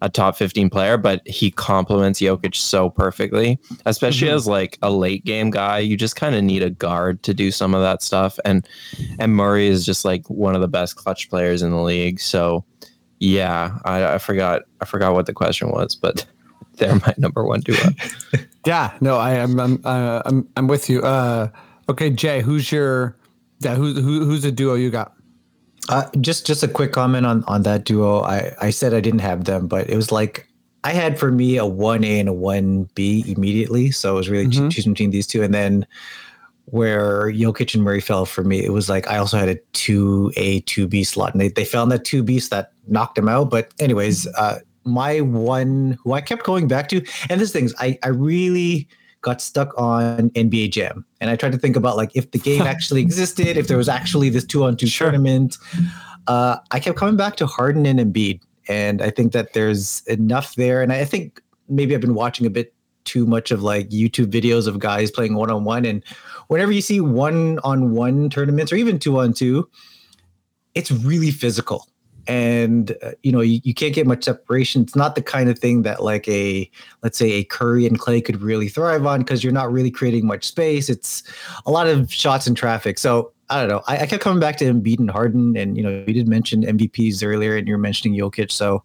a 0.00 0.08
top 0.08 0.36
fifteen 0.36 0.68
player, 0.70 0.96
but 0.96 1.26
he 1.26 1.50
complements 1.50 2.20
Jokic 2.20 2.54
so 2.56 2.90
perfectly, 2.90 3.58
especially 3.86 4.28
Mhm. 4.28 4.34
as 4.34 4.46
like 4.46 4.78
a 4.82 4.90
late 4.90 5.24
game 5.24 5.50
guy. 5.50 5.78
You 5.78 5.96
just 5.96 6.16
kind 6.16 6.34
of 6.34 6.42
need 6.42 6.62
a 6.62 6.70
guard 6.70 7.22
to 7.24 7.34
do 7.34 7.50
some 7.50 7.74
of 7.74 7.82
that 7.82 8.02
stuff, 8.02 8.38
and 8.44 8.66
and 9.18 9.34
Murray 9.34 9.68
is 9.68 9.84
just 9.86 10.04
like 10.04 10.28
one 10.28 10.54
of 10.54 10.60
the 10.60 10.68
best 10.68 10.96
clutch 10.96 11.30
players 11.30 11.62
in 11.62 11.70
the 11.70 11.80
league. 11.82 12.20
So 12.20 12.64
yeah, 13.20 13.78
I, 13.84 14.14
I 14.14 14.18
forgot. 14.18 14.62
I 14.80 14.84
forgot 14.84 15.12
what 15.14 15.26
the 15.26 15.32
question 15.32 15.70
was, 15.70 15.94
but 15.94 16.26
they're 16.78 16.94
my 16.96 17.14
number 17.18 17.44
one 17.44 17.60
duo. 17.60 17.76
Yeah, 18.64 18.96
no, 19.00 19.16
I 19.16 19.32
am. 19.32 19.58
I'm, 19.58 19.80
uh, 19.84 20.22
I'm, 20.24 20.46
I'm 20.56 20.68
with 20.68 20.88
you. 20.88 21.02
Uh, 21.02 21.48
okay, 21.88 22.10
Jay, 22.10 22.42
who's 22.42 22.70
your, 22.70 23.16
yeah, 23.58 23.74
who's 23.74 23.96
who, 23.98 24.24
who's 24.24 24.42
the 24.42 24.52
duo 24.52 24.74
you 24.76 24.88
got? 24.88 25.14
Uh, 25.88 26.08
just 26.20 26.46
just 26.46 26.62
a 26.62 26.68
quick 26.68 26.92
comment 26.92 27.26
on 27.26 27.42
on 27.44 27.62
that 27.62 27.84
duo. 27.84 28.20
I 28.22 28.52
I 28.60 28.70
said 28.70 28.94
I 28.94 29.00
didn't 29.00 29.20
have 29.20 29.44
them, 29.44 29.66
but 29.66 29.90
it 29.90 29.96
was 29.96 30.12
like 30.12 30.46
I 30.84 30.92
had 30.92 31.18
for 31.18 31.30
me 31.32 31.56
a 31.56 31.66
one 31.66 32.04
A 32.04 32.20
and 32.20 32.28
a 32.28 32.32
one 32.32 32.88
B 32.94 33.24
immediately. 33.26 33.90
So 33.90 34.10
I 34.10 34.12
was 34.16 34.28
really 34.28 34.46
Mhm. 34.46 34.70
choosing 34.70 34.92
between 34.92 35.10
these 35.10 35.26
two, 35.26 35.42
and 35.42 35.52
then 35.52 35.86
where 36.66 37.32
Jokic 37.32 37.74
and 37.74 37.82
Murray 37.82 38.00
fell 38.00 38.24
for 38.24 38.44
me, 38.44 38.64
it 38.64 38.72
was 38.72 38.88
like 38.88 39.08
I 39.08 39.18
also 39.18 39.36
had 39.36 39.48
a 39.48 39.56
two 39.72 40.32
A 40.36 40.60
two 40.60 40.86
B 40.86 41.02
slot, 41.04 41.32
and 41.34 41.40
they 41.40 41.48
they 41.48 41.64
found 41.64 41.90
that 41.92 42.04
two 42.04 42.22
B 42.22 42.38
so 42.38 42.54
that 42.54 42.72
knocked 42.86 43.16
them 43.16 43.28
out. 43.28 43.50
But 43.50 43.72
anyways, 43.80 44.26
uh, 44.28 44.60
my 44.84 45.20
one 45.20 45.98
who 46.04 46.12
I 46.12 46.20
kept 46.20 46.44
going 46.44 46.68
back 46.68 46.88
to, 46.90 47.02
and 47.28 47.40
this 47.40 47.52
things 47.52 47.74
I 47.80 47.98
I 48.04 48.08
really 48.08 48.88
got 49.22 49.40
stuck 49.40 49.72
on 49.78 50.30
NBA 50.30 50.72
Jam, 50.72 51.04
and 51.20 51.30
I 51.30 51.36
tried 51.36 51.52
to 51.52 51.58
think 51.58 51.76
about 51.76 51.96
like 51.96 52.10
if 52.14 52.30
the 52.32 52.38
game 52.38 52.62
actually 52.74 53.00
existed, 53.00 53.56
if 53.56 53.68
there 53.68 53.78
was 53.78 53.88
actually 53.88 54.28
this 54.28 54.44
two 54.44 54.64
on 54.64 54.76
two 54.76 54.88
tournament. 54.88 55.56
Uh, 56.28 56.56
I 56.70 56.78
kept 56.78 56.96
coming 56.96 57.16
back 57.16 57.34
to 57.36 57.46
Harden 57.46 57.84
and 57.86 57.98
Embiid, 57.98 58.40
and 58.68 59.02
I 59.02 59.10
think 59.10 59.32
that 59.32 59.54
there's 59.54 60.06
enough 60.06 60.54
there, 60.54 60.82
and 60.82 60.92
I 60.92 61.04
think 61.04 61.40
maybe 61.68 61.94
I've 61.94 62.00
been 62.00 62.14
watching 62.14 62.46
a 62.46 62.50
bit 62.50 62.74
too 63.04 63.26
much 63.26 63.50
of 63.50 63.62
like 63.62 63.88
YouTube 63.88 64.26
videos 64.26 64.68
of 64.68 64.78
guys 64.78 65.10
playing 65.10 65.34
one 65.34 65.50
on 65.50 65.64
one, 65.64 65.84
and 65.84 66.04
whenever 66.48 66.70
you 66.70 66.82
see 66.82 67.00
one 67.00 67.58
on 67.64 67.92
one 67.92 68.30
tournaments 68.30 68.72
or 68.72 68.76
even 68.76 68.98
two 68.98 69.18
on 69.18 69.32
two, 69.32 69.68
it's 70.74 70.90
really 70.90 71.30
physical. 71.30 71.88
And 72.26 72.96
uh, 73.02 73.12
you 73.22 73.32
know 73.32 73.40
you, 73.40 73.60
you 73.64 73.74
can't 73.74 73.94
get 73.94 74.06
much 74.06 74.24
separation. 74.24 74.82
It's 74.82 74.96
not 74.96 75.14
the 75.14 75.22
kind 75.22 75.48
of 75.48 75.58
thing 75.58 75.82
that 75.82 76.02
like 76.02 76.28
a 76.28 76.70
let's 77.02 77.18
say 77.18 77.32
a 77.32 77.44
Curry 77.44 77.86
and 77.86 77.98
Clay 77.98 78.20
could 78.20 78.40
really 78.40 78.68
thrive 78.68 79.06
on 79.06 79.20
because 79.20 79.42
you're 79.42 79.52
not 79.52 79.72
really 79.72 79.90
creating 79.90 80.26
much 80.26 80.44
space. 80.44 80.88
It's 80.88 81.22
a 81.66 81.70
lot 81.70 81.86
of 81.86 82.12
shots 82.12 82.46
in 82.46 82.54
traffic. 82.54 82.98
So 82.98 83.32
I 83.50 83.60
don't 83.60 83.68
know. 83.68 83.82
I, 83.86 83.98
I 83.98 84.06
kept 84.06 84.22
coming 84.22 84.40
back 84.40 84.56
to 84.58 84.64
Embiid 84.64 84.98
and 84.98 85.10
Harden, 85.10 85.56
and 85.56 85.76
you 85.76 85.82
know, 85.82 86.04
you 86.06 86.14
did 86.14 86.28
mention 86.28 86.62
MVPs 86.62 87.22
earlier, 87.24 87.56
and 87.56 87.68
you're 87.68 87.78
mentioning 87.78 88.18
Jokic. 88.18 88.50
So 88.50 88.82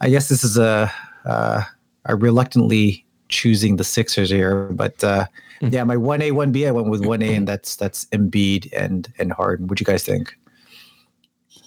I 0.00 0.10
guess 0.10 0.28
this 0.28 0.44
is 0.44 0.58
a 0.58 0.92
uh, 1.24 1.62
I 2.04 2.12
reluctantly 2.12 3.06
choosing 3.28 3.76
the 3.76 3.84
Sixers 3.84 4.30
here, 4.30 4.68
but 4.72 5.02
uh, 5.02 5.26
yeah, 5.60 5.84
my 5.84 5.96
one 5.96 6.22
A, 6.22 6.30
one 6.32 6.52
B, 6.52 6.66
I 6.66 6.70
went 6.70 6.88
with 6.88 7.04
one 7.04 7.22
A, 7.22 7.34
and 7.34 7.48
that's 7.48 7.76
that's 7.76 8.06
Embiid 8.06 8.72
and 8.76 9.12
and 9.18 9.32
Harden. 9.32 9.66
What 9.66 9.78
do 9.78 9.82
you 9.82 9.86
guys 9.86 10.04
think? 10.04 10.36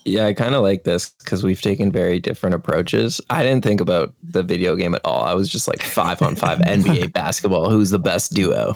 Yeah, 0.09 0.25
I 0.25 0.33
kind 0.33 0.55
of 0.55 0.63
like 0.63 0.83
this 0.85 1.09
because 1.09 1.43
we've 1.43 1.61
taken 1.61 1.91
very 1.91 2.19
different 2.19 2.55
approaches. 2.55 3.21
I 3.29 3.43
didn't 3.43 3.63
think 3.63 3.79
about 3.79 4.13
the 4.23 4.41
video 4.41 4.75
game 4.75 4.95
at 4.95 5.01
all. 5.05 5.23
I 5.23 5.35
was 5.35 5.47
just 5.47 5.67
like 5.67 5.83
five 5.83 6.21
on 6.21 6.35
five 6.35 6.57
NBA 6.65 7.13
basketball. 7.13 7.69
Who's 7.69 7.91
the 7.91 7.99
best 7.99 8.33
duo? 8.33 8.75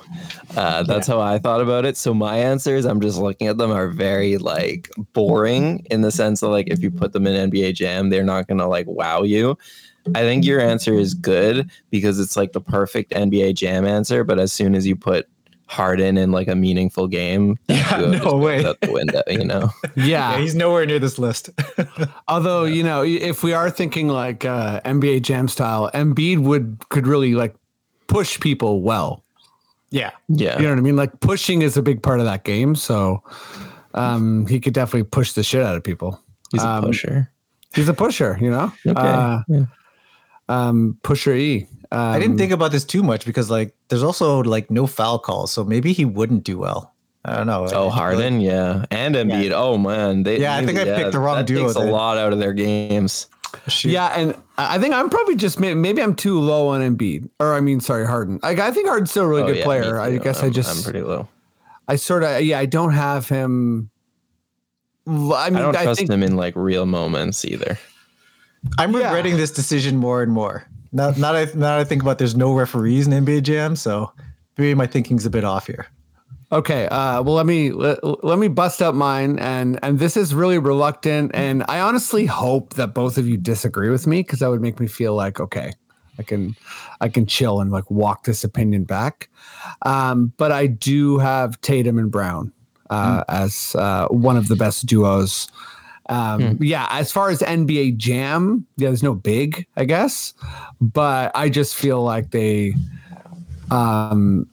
Uh, 0.56 0.84
that's 0.84 1.08
how 1.08 1.20
I 1.20 1.40
thought 1.40 1.62
about 1.62 1.86
it. 1.86 1.98
So 1.98 2.14
my 2.14 2.38
answers, 2.38 2.86
I'm 2.86 3.02
just 3.02 3.18
looking 3.18 3.48
at 3.48 3.58
them, 3.58 3.72
are 3.72 3.88
very 3.88 4.38
like 4.38 4.92
boring 5.14 5.86
in 5.90 6.02
the 6.02 6.12
sense 6.12 6.42
that 6.42 6.50
like 6.50 6.68
if 6.68 6.84
you 6.84 6.92
put 6.92 7.14
them 7.14 7.26
in 7.26 7.50
NBA 7.50 7.74
Jam, 7.74 8.10
they're 8.10 8.24
not 8.24 8.48
gonna 8.48 8.68
like 8.68 8.88
wow 8.88 9.24
you. 9.24 9.58
I 10.14 10.20
think 10.20 10.46
your 10.46 10.60
answer 10.60 10.94
is 10.94 11.14
good 11.14 11.72
because 11.90 12.20
it's 12.20 12.38
like 12.38 12.52
the 12.52 12.62
perfect 12.62 13.12
NBA 13.12 13.56
Jam 13.56 13.86
answer. 13.86 14.24
But 14.24 14.38
as 14.38 14.54
soon 14.54 14.76
as 14.76 14.86
you 14.86 14.96
put 14.96 15.28
Harden 15.68 16.18
in 16.18 16.32
like 16.32 16.48
a 16.48 16.56
meaningful 16.56 17.08
game, 17.08 17.58
Yeah, 17.68 18.20
no 18.24 18.36
way. 18.38 18.64
out 18.66 18.80
the 18.82 18.92
window. 18.92 19.22
You 19.28 19.46
know. 19.46 19.70
Yeah. 19.96 20.38
he's 20.38 20.54
nowhere 20.56 20.86
near 20.86 21.00
this 21.00 21.18
list. 21.18 21.50
Although 22.28 22.66
you 22.66 22.84
know, 22.84 23.04
if 23.04 23.44
we 23.44 23.54
are 23.54 23.70
thinking 23.72 24.08
like 24.08 24.46
uh, 24.46 24.82
NBA 24.82 25.22
Jam 25.24 25.48
style, 25.48 25.90
Embiid 25.94 26.40
would 26.40 26.78
could 26.90 27.08
really 27.08 27.34
like 27.34 27.56
push 28.08 28.40
people 28.40 28.82
well. 28.82 29.24
yeah, 29.90 30.12
Yeah. 30.28 30.58
You 30.58 30.64
know 30.64 30.70
what 30.72 30.80
I 30.80 30.82
mean? 30.82 30.96
Like 30.96 31.20
pushing 31.22 31.62
is 31.62 31.78
a 31.78 31.82
big 31.82 32.04
part 32.04 32.20
of 32.20 32.26
that 32.26 32.44
game, 32.44 32.76
so 32.76 33.24
um, 33.94 34.46
he 34.48 34.60
could 34.60 34.74
definitely 34.74 35.04
push 35.10 35.34
the 35.34 35.44
shit 35.44 35.64
out 35.64 35.76
of 35.76 35.84
people. 35.84 36.20
He's 36.52 36.64
a 36.64 36.68
Um, 36.68 36.84
pusher. 36.84 37.32
He's 37.74 37.90
a 37.90 37.94
pusher, 37.94 38.38
you 38.42 38.52
know. 38.52 38.72
Okay. 38.86 39.00
Uh, 39.02 39.42
Yeah. 39.48 39.66
um, 40.50 40.98
pusher 41.04 41.34
E. 41.34 41.68
Um, 41.94 42.00
I 42.00 42.20
didn't 42.20 42.38
think 42.40 42.52
about 42.52 42.72
this 42.72 42.84
too 42.86 43.04
much 43.04 43.24
because 43.26 43.50
like 43.52 43.76
there's 43.90 44.02
also 44.04 44.42
like 44.44 44.72
no 44.72 44.88
foul 44.88 45.20
calls, 45.20 45.52
so 45.52 45.64
maybe 45.64 45.94
he 45.94 46.06
wouldn't 46.06 46.44
do 46.44 46.58
well. 46.58 46.92
I 47.24 47.38
don't 47.38 47.48
know. 47.48 47.64
I 47.64 47.68
Oh, 47.68 47.70
feel 47.70 47.86
like- 47.86 47.94
Harden, 47.94 48.42
yeah, 48.42 48.86
and 48.92 49.16
Embiid. 49.16 49.52
Oh 49.54 49.78
man, 49.78 50.24
they. 50.24 50.40
Yeah, 50.40 50.56
I 50.58 50.66
think 50.66 50.80
I 50.80 50.86
picked 50.86 51.12
the 51.14 51.20
wrong 51.20 51.38
that 51.38 51.46
duo 51.48 51.68
Takes 51.68 51.76
a 51.76 51.80
lot 51.86 52.18
out 52.18 52.34
of 52.34 52.40
their 52.40 52.54
games. 52.54 53.28
Shoot. 53.68 53.92
Yeah, 53.92 54.08
and 54.08 54.36
I 54.58 54.76
I 54.76 54.80
think 54.80 54.96
I'm 54.96 55.10
probably 55.10 55.36
just 55.36 55.60
maybe 55.60 56.02
I'm 56.02 56.16
too 56.16 56.40
low 56.40 56.70
on 56.70 56.82
Embiid, 56.82 57.30
or 57.40 57.54
I 57.54 57.60
mean, 57.62 57.80
sorry, 57.80 58.08
Harden. 58.08 58.40
Like 58.42 58.58
I 58.60 58.72
think 58.72 58.88
Harden's 58.88 59.12
still 59.12 59.26
a 59.26 59.28
really 59.28 59.44
Oh, 59.44 59.48
good 59.48 59.58
yeah, 59.58 59.64
player. 59.64 60.00
I 60.00 60.18
guess 60.18 60.40
I 60.42 60.46
I'm- 60.46 60.54
just 60.54 60.76
I'm 60.76 60.84
pretty 60.84 61.06
low. 61.06 61.28
I 61.88 61.96
sort 61.98 62.24
of 62.24 62.42
yeah 62.42 62.58
I 62.60 62.66
don't 62.66 62.94
have 62.94 63.30
him. 63.30 63.92
I 65.06 65.12
mean, 65.12 65.32
I 65.34 65.50
mean, 65.52 65.62
don't 65.62 65.76
I, 65.76 65.84
trust 65.84 66.00
think 66.00 66.10
him 66.10 66.24
in 66.24 66.36
like 66.36 66.56
real 66.56 66.86
moments 66.88 67.46
either. 67.46 67.78
I'm 68.80 68.92
Yeah. 68.94 69.06
regretting 69.08 69.38
this 69.38 69.52
decision 69.52 69.98
more 69.98 70.24
and 70.24 70.32
more. 70.32 70.66
Now, 70.94 71.10
now 71.12 71.34
that 71.34 71.56
I, 71.56 71.58
now 71.58 71.78
I 71.78 71.84
think 71.84 72.04
about, 72.04 72.20
there's 72.20 72.36
no 72.36 72.54
referees 72.54 73.08
in 73.08 73.26
NBA 73.26 73.44
Jam, 73.44 73.76
so 73.76 74.14
maybe 74.58 74.76
my 74.76 74.88
thinking's 74.88 75.26
a 75.26 75.30
bit 75.30 75.44
off 75.44 75.68
here. 75.68 75.88
Okay. 76.52 76.88
Uh, 76.88 77.24
well, 77.24 77.34
let 77.34 77.48
me 77.48 77.72
let, 77.72 78.24
let 78.24 78.38
me 78.38 78.48
bust 78.48 78.80
up 78.82 78.94
mine, 78.94 79.40
and 79.40 79.80
and 79.82 79.98
this 79.98 80.16
is 80.16 80.36
really 80.36 80.60
reluctant, 80.60 81.32
and 81.34 81.64
I 81.68 81.80
honestly 81.80 82.28
hope 82.28 82.76
that 82.76 82.94
both 82.94 83.18
of 83.18 83.28
you 83.28 83.38
disagree 83.38 83.90
with 83.90 84.06
me 84.06 84.20
because 84.20 84.40
that 84.40 84.50
would 84.52 84.62
make 84.62 84.80
me 84.80 84.86
feel 84.86 85.16
like 85.16 85.40
okay, 85.40 85.74
I 86.20 86.24
can 86.24 86.56
I 87.02 87.10
can 87.10 87.26
chill 87.26 87.60
and 87.60 87.72
like 87.72 87.90
walk 87.90 88.26
this 88.26 88.44
opinion 88.44 88.84
back. 88.84 89.30
Um, 89.82 90.32
but 90.38 90.52
I 90.52 90.68
do 90.68 91.18
have 91.18 91.60
Tatum 91.62 91.98
and 91.98 92.12
Brown 92.12 92.54
uh, 92.92 93.24
as 93.30 93.76
uh, 93.76 94.08
one 94.10 94.38
of 94.38 94.48
the 94.48 94.56
best 94.56 94.86
duos. 94.86 95.48
Um, 96.14 96.58
Yeah, 96.62 96.88
as 96.92 97.12
far 97.12 97.30
as 97.30 97.40
NBA 97.40 97.98
Jam, 97.98 98.68
yeah, 98.78 98.90
there's 98.90 99.02
no 99.02 99.16
big, 99.16 99.66
I 99.76 99.86
guess, 99.86 100.34
but 100.80 101.32
I 101.34 101.50
just 101.50 101.76
feel 101.76 102.04
like 102.04 102.30
they 102.30 102.76
um, 103.72 104.48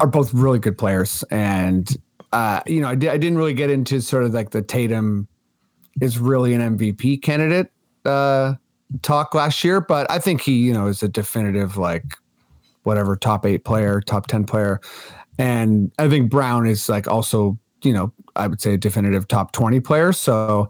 are 0.00 0.06
both 0.06 0.32
really 0.32 0.58
good 0.58 0.78
players. 0.78 1.22
And, 1.30 1.94
uh, 2.32 2.60
you 2.66 2.80
know, 2.80 2.88
I, 2.88 2.94
di- 2.94 3.10
I 3.10 3.18
didn't 3.18 3.36
really 3.36 3.52
get 3.52 3.70
into 3.70 4.00
sort 4.00 4.24
of 4.24 4.32
like 4.32 4.50
the 4.50 4.62
Tatum 4.62 5.28
is 6.00 6.18
really 6.18 6.54
an 6.54 6.78
MVP 6.78 7.20
candidate 7.22 7.70
uh, 8.06 8.54
talk 9.02 9.34
last 9.34 9.62
year, 9.62 9.80
but 9.80 10.10
I 10.10 10.18
think 10.18 10.40
he, 10.40 10.52
you 10.54 10.72
know, 10.72 10.86
is 10.86 11.02
a 11.02 11.08
definitive, 11.08 11.76
like, 11.76 12.16
whatever, 12.84 13.16
top 13.16 13.44
eight 13.44 13.64
player, 13.64 14.00
top 14.00 14.26
10 14.26 14.44
player. 14.44 14.80
And 15.38 15.92
I 15.98 16.08
think 16.08 16.30
Brown 16.30 16.66
is 16.66 16.88
like 16.88 17.08
also, 17.08 17.58
you 17.82 17.92
know, 17.92 18.12
I 18.36 18.46
would 18.46 18.60
say 18.60 18.74
a 18.74 18.78
definitive 18.78 19.28
top 19.28 19.52
20 19.52 19.80
player. 19.80 20.12
So, 20.12 20.68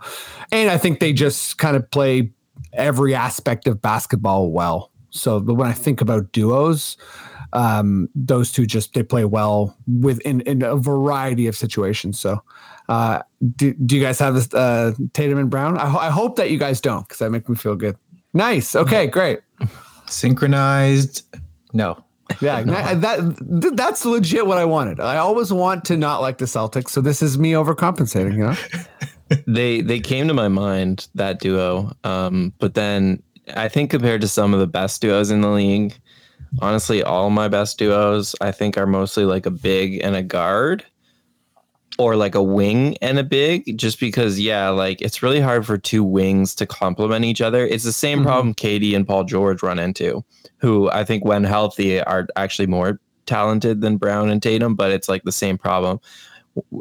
and 0.52 0.70
I 0.70 0.78
think 0.78 1.00
they 1.00 1.12
just 1.12 1.58
kind 1.58 1.76
of 1.76 1.90
play 1.90 2.30
every 2.72 3.14
aspect 3.14 3.66
of 3.66 3.80
basketball 3.80 4.50
well. 4.50 4.90
So 5.10 5.40
when 5.40 5.66
I 5.68 5.72
think 5.72 6.00
about 6.00 6.32
duos, 6.32 6.96
um, 7.52 8.08
those 8.14 8.50
two 8.50 8.66
just 8.66 8.94
they 8.94 9.02
play 9.02 9.24
well 9.24 9.76
within 10.00 10.40
in 10.42 10.62
a 10.62 10.76
variety 10.76 11.46
of 11.46 11.56
situations. 11.56 12.18
So, 12.18 12.42
uh, 12.88 13.22
do, 13.56 13.74
do 13.74 13.96
you 13.96 14.02
guys 14.02 14.18
have 14.18 14.34
this 14.34 14.52
uh, 14.52 14.92
Tatum 15.12 15.38
and 15.38 15.48
Brown? 15.48 15.78
I, 15.78 15.88
ho- 15.88 15.98
I 15.98 16.10
hope 16.10 16.36
that 16.36 16.50
you 16.50 16.58
guys 16.58 16.80
don't 16.80 17.02
because 17.02 17.18
that 17.20 17.30
makes 17.30 17.48
me 17.48 17.54
feel 17.54 17.76
good. 17.76 17.96
Nice. 18.32 18.74
Okay, 18.74 19.06
great. 19.06 19.38
Synchronized? 20.06 21.22
No. 21.72 22.03
Yeah, 22.40 22.62
that, 22.62 23.00
that 23.00 23.76
that's 23.76 24.04
legit 24.04 24.46
what 24.46 24.58
I 24.58 24.64
wanted. 24.64 24.98
I 24.98 25.18
always 25.18 25.52
want 25.52 25.84
to 25.86 25.96
not 25.96 26.20
like 26.20 26.38
the 26.38 26.46
Celtics, 26.46 26.88
so 26.88 27.00
this 27.00 27.20
is 27.20 27.38
me 27.38 27.52
overcompensating. 27.52 28.36
You 28.36 28.46
know. 28.46 28.56
they 29.46 29.80
they 29.80 30.00
came 30.00 30.28
to 30.28 30.34
my 30.34 30.48
mind 30.48 31.08
that 31.14 31.40
duo 31.40 31.92
um 32.04 32.52
but 32.58 32.74
then 32.74 33.22
i 33.56 33.68
think 33.68 33.90
compared 33.90 34.20
to 34.20 34.28
some 34.28 34.52
of 34.52 34.60
the 34.60 34.66
best 34.66 35.00
duos 35.00 35.30
in 35.30 35.40
the 35.40 35.48
league 35.48 35.98
honestly 36.60 37.02
all 37.02 37.30
my 37.30 37.48
best 37.48 37.78
duos 37.78 38.34
i 38.40 38.52
think 38.52 38.76
are 38.76 38.86
mostly 38.86 39.24
like 39.24 39.46
a 39.46 39.50
big 39.50 40.00
and 40.02 40.14
a 40.14 40.22
guard 40.22 40.84
or 41.98 42.16
like 42.16 42.34
a 42.34 42.42
wing 42.42 42.96
and 43.00 43.18
a 43.18 43.24
big 43.24 43.78
just 43.78 44.00
because 44.00 44.40
yeah 44.40 44.68
like 44.68 45.00
it's 45.00 45.22
really 45.22 45.40
hard 45.40 45.64
for 45.64 45.78
two 45.78 46.02
wings 46.02 46.54
to 46.54 46.66
complement 46.66 47.24
each 47.24 47.40
other 47.40 47.66
it's 47.66 47.84
the 47.84 47.92
same 47.92 48.20
Mhm. 48.20 48.24
problem 48.24 48.54
KD 48.54 48.94
and 48.96 49.06
paul 49.06 49.24
george 49.24 49.62
run 49.62 49.78
into 49.78 50.24
who 50.58 50.90
i 50.90 51.04
think 51.04 51.24
when 51.24 51.44
healthy 51.44 52.00
are 52.00 52.26
actually 52.36 52.66
more 52.66 52.98
talented 53.26 53.80
than 53.80 53.96
brown 53.96 54.28
and 54.28 54.42
tatum 54.42 54.74
but 54.74 54.90
it's 54.90 55.08
like 55.08 55.22
the 55.22 55.32
same 55.32 55.56
problem 55.56 56.00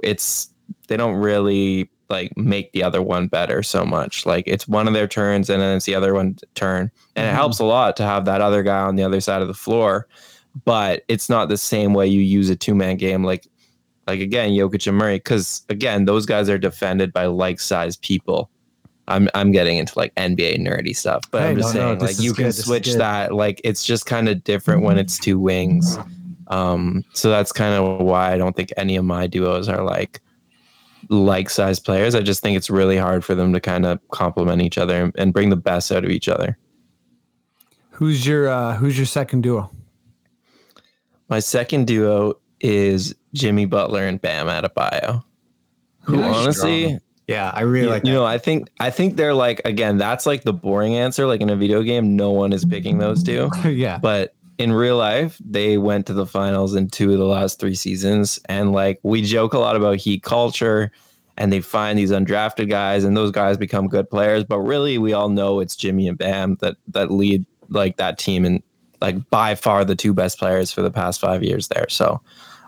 it's 0.01 0.49
they 0.87 0.97
don't 0.97 1.15
really 1.15 1.89
like 2.09 2.35
make 2.37 2.71
the 2.73 2.83
other 2.83 3.01
one 3.01 3.27
better 3.27 3.63
so 3.63 3.83
much. 3.85 4.23
Like 4.25 4.43
it's 4.45 4.67
one 4.67 4.87
of 4.87 4.93
their 4.93 5.07
turns 5.07 5.49
and 5.49 5.61
then 5.61 5.77
it's 5.77 5.85
the 5.85 5.95
other 5.95 6.13
one 6.13 6.35
turn. 6.53 6.91
And 7.15 7.25
Mhm. 7.25 7.31
it 7.31 7.33
helps 7.33 7.57
a 7.59 7.63
lot 7.65 7.95
to 7.97 8.03
have 8.03 8.25
that 8.25 8.41
other 8.41 8.61
guy 8.61 8.81
on 8.81 8.97
the 8.97 9.03
other 9.03 9.19
side 9.21 9.41
of 9.41 9.47
the 9.47 9.53
floor. 9.55 10.05
But 10.65 11.03
it's 11.07 11.27
not 11.29 11.49
the 11.49 11.57
same 11.57 11.93
way 11.95 12.05
you 12.05 12.21
use 12.21 12.49
a 12.51 12.55
two 12.55 12.75
man 12.75 12.97
game 12.97 13.23
like 13.23 13.47
like 14.07 14.19
again, 14.19 14.51
Jokic 14.51 14.87
and 14.87 14.97
Murray, 14.97 15.17
because 15.17 15.63
again, 15.69 16.05
those 16.05 16.25
guys 16.25 16.49
are 16.49 16.57
defended 16.57 17.13
by 17.13 17.25
like 17.25 17.59
sized 17.59 18.01
people. 18.01 18.49
I'm 19.07 19.29
I'm 19.33 19.51
getting 19.51 19.77
into 19.77 19.97
like 19.97 20.13
NBA 20.15 20.57
nerdy 20.59 20.95
stuff, 20.95 21.23
but 21.31 21.41
Hey, 21.41 21.49
I'm 21.49 21.57
just 21.57 21.73
no, 21.75 21.81
no, 21.81 21.87
saying 21.87 21.99
this 21.99 22.17
like 22.17 22.23
you 22.23 22.33
can 22.33 22.51
switch 22.51 22.93
that. 22.93 23.33
Like 23.33 23.59
it's 23.63 23.85
just 23.85 24.05
kind 24.05 24.29
of 24.29 24.43
different 24.43 24.83
when 24.83 24.97
it's 24.97 25.17
two 25.17 25.39
wings. 25.39 25.97
Um, 26.47 27.03
so 27.13 27.29
that's 27.29 27.51
kind 27.51 27.73
of 27.73 28.05
why 28.05 28.33
I 28.33 28.37
don't 28.37 28.55
think 28.55 28.71
any 28.77 28.95
of 28.95 29.05
my 29.05 29.27
duos 29.27 29.67
are 29.67 29.83
like 29.83 30.21
like 31.09 31.49
size 31.49 31.79
players. 31.79 32.15
I 32.15 32.21
just 32.21 32.41
think 32.41 32.55
it's 32.55 32.69
really 32.69 32.97
hard 32.97 33.25
for 33.25 33.35
them 33.35 33.53
to 33.53 33.59
kind 33.59 33.85
of 33.85 33.99
complement 34.09 34.61
each 34.61 34.77
other 34.77 35.03
and, 35.03 35.13
and 35.17 35.33
bring 35.33 35.49
the 35.49 35.57
best 35.57 35.91
out 35.91 36.05
of 36.05 36.09
each 36.09 36.29
other. 36.29 36.57
Who's 37.91 38.25
your 38.25 38.49
uh, 38.49 38.75
Who's 38.75 38.97
your 38.97 39.05
second 39.05 39.41
duo? 39.43 39.69
My 41.29 41.39
second 41.39 41.87
duo 41.87 42.35
is 42.63 43.13
Jimmy 43.33 43.65
Butler 43.65 44.05
and 44.05 44.19
Bam 44.19 44.47
Adebayo. 44.47 45.23
Who 46.01 46.19
Yeah, 46.19 46.31
honestly, 46.31 46.85
strong. 46.85 46.99
Yeah, 47.27 47.51
I 47.53 47.61
really 47.61 47.87
like 47.87 48.03
you 48.03 48.11
that. 48.11 48.17
know, 48.17 48.25
I 48.25 48.37
think 48.37 48.69
I 48.79 48.89
think 48.89 49.15
they're 49.15 49.33
like 49.33 49.61
again, 49.65 49.97
that's 49.97 50.25
like 50.25 50.43
the 50.43 50.53
boring 50.53 50.95
answer. 50.95 51.27
Like 51.27 51.41
in 51.41 51.49
a 51.49 51.55
video 51.55 51.83
game, 51.83 52.15
no 52.15 52.31
one 52.31 52.51
is 52.51 52.65
picking 52.65 52.97
those 52.97 53.23
two. 53.23 53.49
yeah. 53.65 53.99
But 53.99 54.33
in 54.57 54.73
real 54.73 54.97
life, 54.97 55.39
they 55.43 55.77
went 55.77 56.05
to 56.07 56.13
the 56.13 56.25
finals 56.25 56.75
in 56.75 56.89
two 56.89 57.11
of 57.11 57.19
the 57.19 57.25
last 57.25 57.59
three 57.59 57.75
seasons. 57.75 58.39
And 58.49 58.73
like 58.73 58.99
we 59.03 59.21
joke 59.21 59.53
a 59.53 59.59
lot 59.59 59.75
about 59.75 59.97
heat 59.97 60.23
culture 60.23 60.91
and 61.37 61.51
they 61.51 61.61
find 61.61 61.97
these 61.97 62.11
undrafted 62.11 62.69
guys 62.69 63.03
and 63.03 63.15
those 63.15 63.31
guys 63.31 63.57
become 63.57 63.87
good 63.87 64.09
players. 64.09 64.43
But 64.43 64.59
really 64.59 64.97
we 64.97 65.13
all 65.13 65.29
know 65.29 65.59
it's 65.59 65.75
Jimmy 65.75 66.07
and 66.07 66.17
Bam 66.17 66.57
that 66.61 66.75
that 66.89 67.09
lead 67.09 67.45
like 67.69 67.97
that 67.97 68.17
team 68.17 68.43
and 68.43 68.61
like 69.01 69.29
by 69.29 69.55
far 69.55 69.85
the 69.85 69.95
two 69.95 70.13
best 70.13 70.37
players 70.39 70.71
for 70.71 70.81
the 70.81 70.91
past 70.91 71.21
five 71.21 71.41
years 71.41 71.69
there. 71.69 71.87
So 71.89 72.21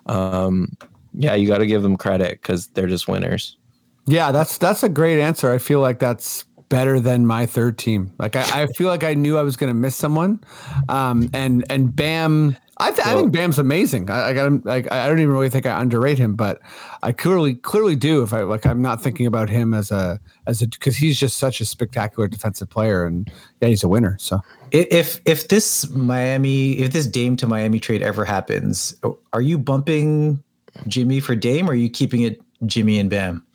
um 0.05 0.75
yeah, 1.17 1.33
you 1.33 1.47
gotta 1.47 1.65
give 1.65 1.81
them 1.81 1.97
credit 1.97 2.41
because 2.41 2.67
they're 2.67 2.87
just 2.87 3.07
winners. 3.07 3.57
Yeah, 4.05 4.31
that's 4.31 4.57
that's 4.57 4.83
a 4.83 4.89
great 4.89 5.19
answer. 5.19 5.51
I 5.51 5.57
feel 5.57 5.79
like 5.79 5.99
that's 5.99 6.45
better 6.69 6.99
than 6.99 7.25
my 7.25 7.45
third 7.45 7.77
team. 7.77 8.11
Like 8.19 8.35
I, 8.35 8.63
I 8.63 8.67
feel 8.67 8.87
like 8.87 9.03
I 9.03 9.13
knew 9.13 9.37
I 9.37 9.41
was 9.41 9.55
going 9.55 9.69
to 9.69 9.73
miss 9.73 9.95
someone, 9.95 10.43
um, 10.89 11.29
and 11.33 11.65
and 11.69 11.95
Bam. 11.95 12.57
I, 12.77 12.91
th- 12.91 13.07
I 13.07 13.15
think 13.15 13.31
Bam's 13.31 13.57
amazing. 13.57 14.09
I, 14.09 14.29
I 14.29 14.33
got 14.33 14.47
him. 14.47 14.61
Like 14.65 14.91
I 14.91 15.07
don't 15.07 15.19
even 15.19 15.31
really 15.31 15.49
think 15.49 15.65
I 15.65 15.79
underrate 15.79 16.17
him, 16.17 16.35
but 16.35 16.59
I 17.03 17.13
clearly 17.13 17.55
clearly 17.55 17.95
do. 17.95 18.21
If 18.21 18.33
I 18.33 18.41
like, 18.41 18.65
I'm 18.65 18.81
not 18.81 19.01
thinking 19.01 19.25
about 19.27 19.49
him 19.49 19.73
as 19.73 19.91
a 19.91 20.19
as 20.45 20.61
a 20.61 20.67
because 20.67 20.97
he's 20.97 21.17
just 21.17 21.37
such 21.37 21.61
a 21.61 21.65
spectacular 21.65 22.27
defensive 22.27 22.69
player, 22.69 23.05
and 23.05 23.31
yeah, 23.61 23.69
he's 23.69 23.83
a 23.83 23.87
winner. 23.87 24.17
So 24.19 24.41
If 24.71 25.21
if 25.25 25.47
this 25.47 25.89
Miami, 25.91 26.73
if 26.73 26.91
this 26.91 27.07
Dame 27.07 27.37
to 27.37 27.47
Miami 27.47 27.79
trade 27.79 28.01
ever 28.01 28.25
happens, 28.25 28.93
are 29.31 29.41
you 29.41 29.57
bumping 29.57 30.43
Jimmy 30.87 31.21
for 31.21 31.35
Dame, 31.35 31.69
or 31.69 31.71
are 31.71 31.75
you 31.75 31.89
keeping 31.89 32.23
it 32.23 32.41
Jimmy 32.65 32.99
and 32.99 33.09
Bam? 33.09 33.45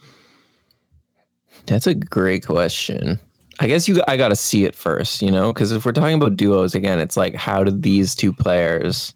That's 1.66 1.86
a 1.86 1.94
great 1.94 2.46
question. 2.46 3.20
I 3.60 3.66
guess 3.66 3.86
you 3.86 4.00
I 4.08 4.16
got 4.16 4.28
to 4.28 4.36
see 4.36 4.64
it 4.64 4.74
first, 4.74 5.20
you 5.22 5.30
know, 5.30 5.52
because 5.52 5.70
if 5.70 5.84
we're 5.84 5.92
talking 5.92 6.16
about 6.16 6.36
duos 6.36 6.74
again, 6.74 6.98
it's 6.98 7.16
like 7.16 7.34
how 7.34 7.62
did 7.62 7.82
these 7.82 8.14
two 8.14 8.32
players, 8.32 9.14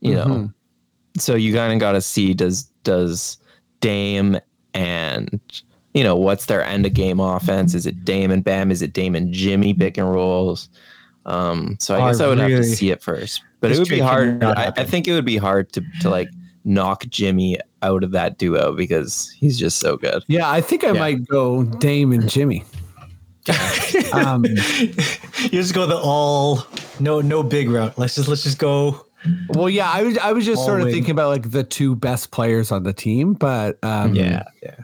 you 0.00 0.14
know, 0.14 0.24
Mhm. 0.26 0.54
so 1.18 1.34
you 1.36 1.54
kind 1.54 1.72
of 1.72 1.78
got 1.78 1.92
to 1.92 2.00
see 2.00 2.34
does 2.34 2.64
does 2.84 3.38
Dame 3.80 4.38
and 4.74 5.40
you 5.94 6.02
know 6.02 6.16
what's 6.16 6.46
their 6.46 6.62
end 6.64 6.86
of 6.86 6.92
game 6.94 7.20
offense? 7.20 7.74
Is 7.74 7.86
it 7.86 8.04
Dame 8.04 8.30
and 8.30 8.42
Bam? 8.44 8.70
Is 8.70 8.82
it 8.82 8.92
Dame 8.92 9.14
and 9.14 9.32
Jimmy 9.32 9.74
pick 9.74 9.96
and 9.96 10.10
rolls? 10.12 10.68
Um, 11.26 11.76
so 11.78 11.94
I 11.94 12.00
Oh, 12.00 12.06
guess 12.10 12.20
I 12.20 12.26
would 12.28 12.38
have 12.38 12.50
to 12.50 12.64
see 12.64 12.90
it 12.90 13.02
first, 13.02 13.42
but 13.60 13.70
it 13.70 13.78
would 13.78 13.88
be 13.88 13.98
hard. 14.00 14.42
I, 14.42 14.72
I 14.76 14.84
think 14.84 15.06
it 15.06 15.12
would 15.12 15.24
be 15.26 15.36
hard 15.36 15.72
to 15.74 15.84
to 16.00 16.10
like 16.10 16.28
knock 16.64 17.06
Jimmy 17.08 17.58
out 17.82 18.02
of 18.02 18.10
that 18.10 18.38
duo 18.38 18.72
because 18.72 19.30
he's 19.38 19.56
just 19.58 19.78
so 19.78 19.96
good. 19.96 20.24
yeah, 20.26 20.50
I 20.50 20.60
think 20.60 20.82
I 20.84 20.88
Yeah. 20.92 20.98
might 21.00 21.26
go 21.28 21.62
Dame 21.64 22.12
and 22.12 22.28
Jimmy. 22.28 22.64
Um, 24.12 24.44
you 25.40 25.48
just 25.50 25.74
go 25.74 25.86
the 25.86 25.96
all 25.96 26.66
no 27.00 27.20
no 27.20 27.42
big 27.42 27.68
route. 27.70 27.98
Let's 27.98 28.14
just 28.14 28.28
let's 28.28 28.42
just 28.42 28.58
go. 28.58 29.04
well, 29.50 29.68
yeah, 29.68 29.90
I 29.90 30.02
was 30.02 30.18
I 30.18 30.32
was 30.32 30.46
just 30.46 30.64
sort 30.64 30.80
of 30.80 30.86
wing. 30.86 30.94
thinking 30.94 31.10
about 31.12 31.28
like 31.28 31.50
the 31.50 31.64
two 31.64 31.94
best 31.96 32.30
players 32.30 32.70
on 32.72 32.84
the 32.84 32.92
team, 32.92 33.34
but 33.34 33.78
um, 33.82 34.14
Yeah, 34.14 34.44
yeah. 34.62 34.76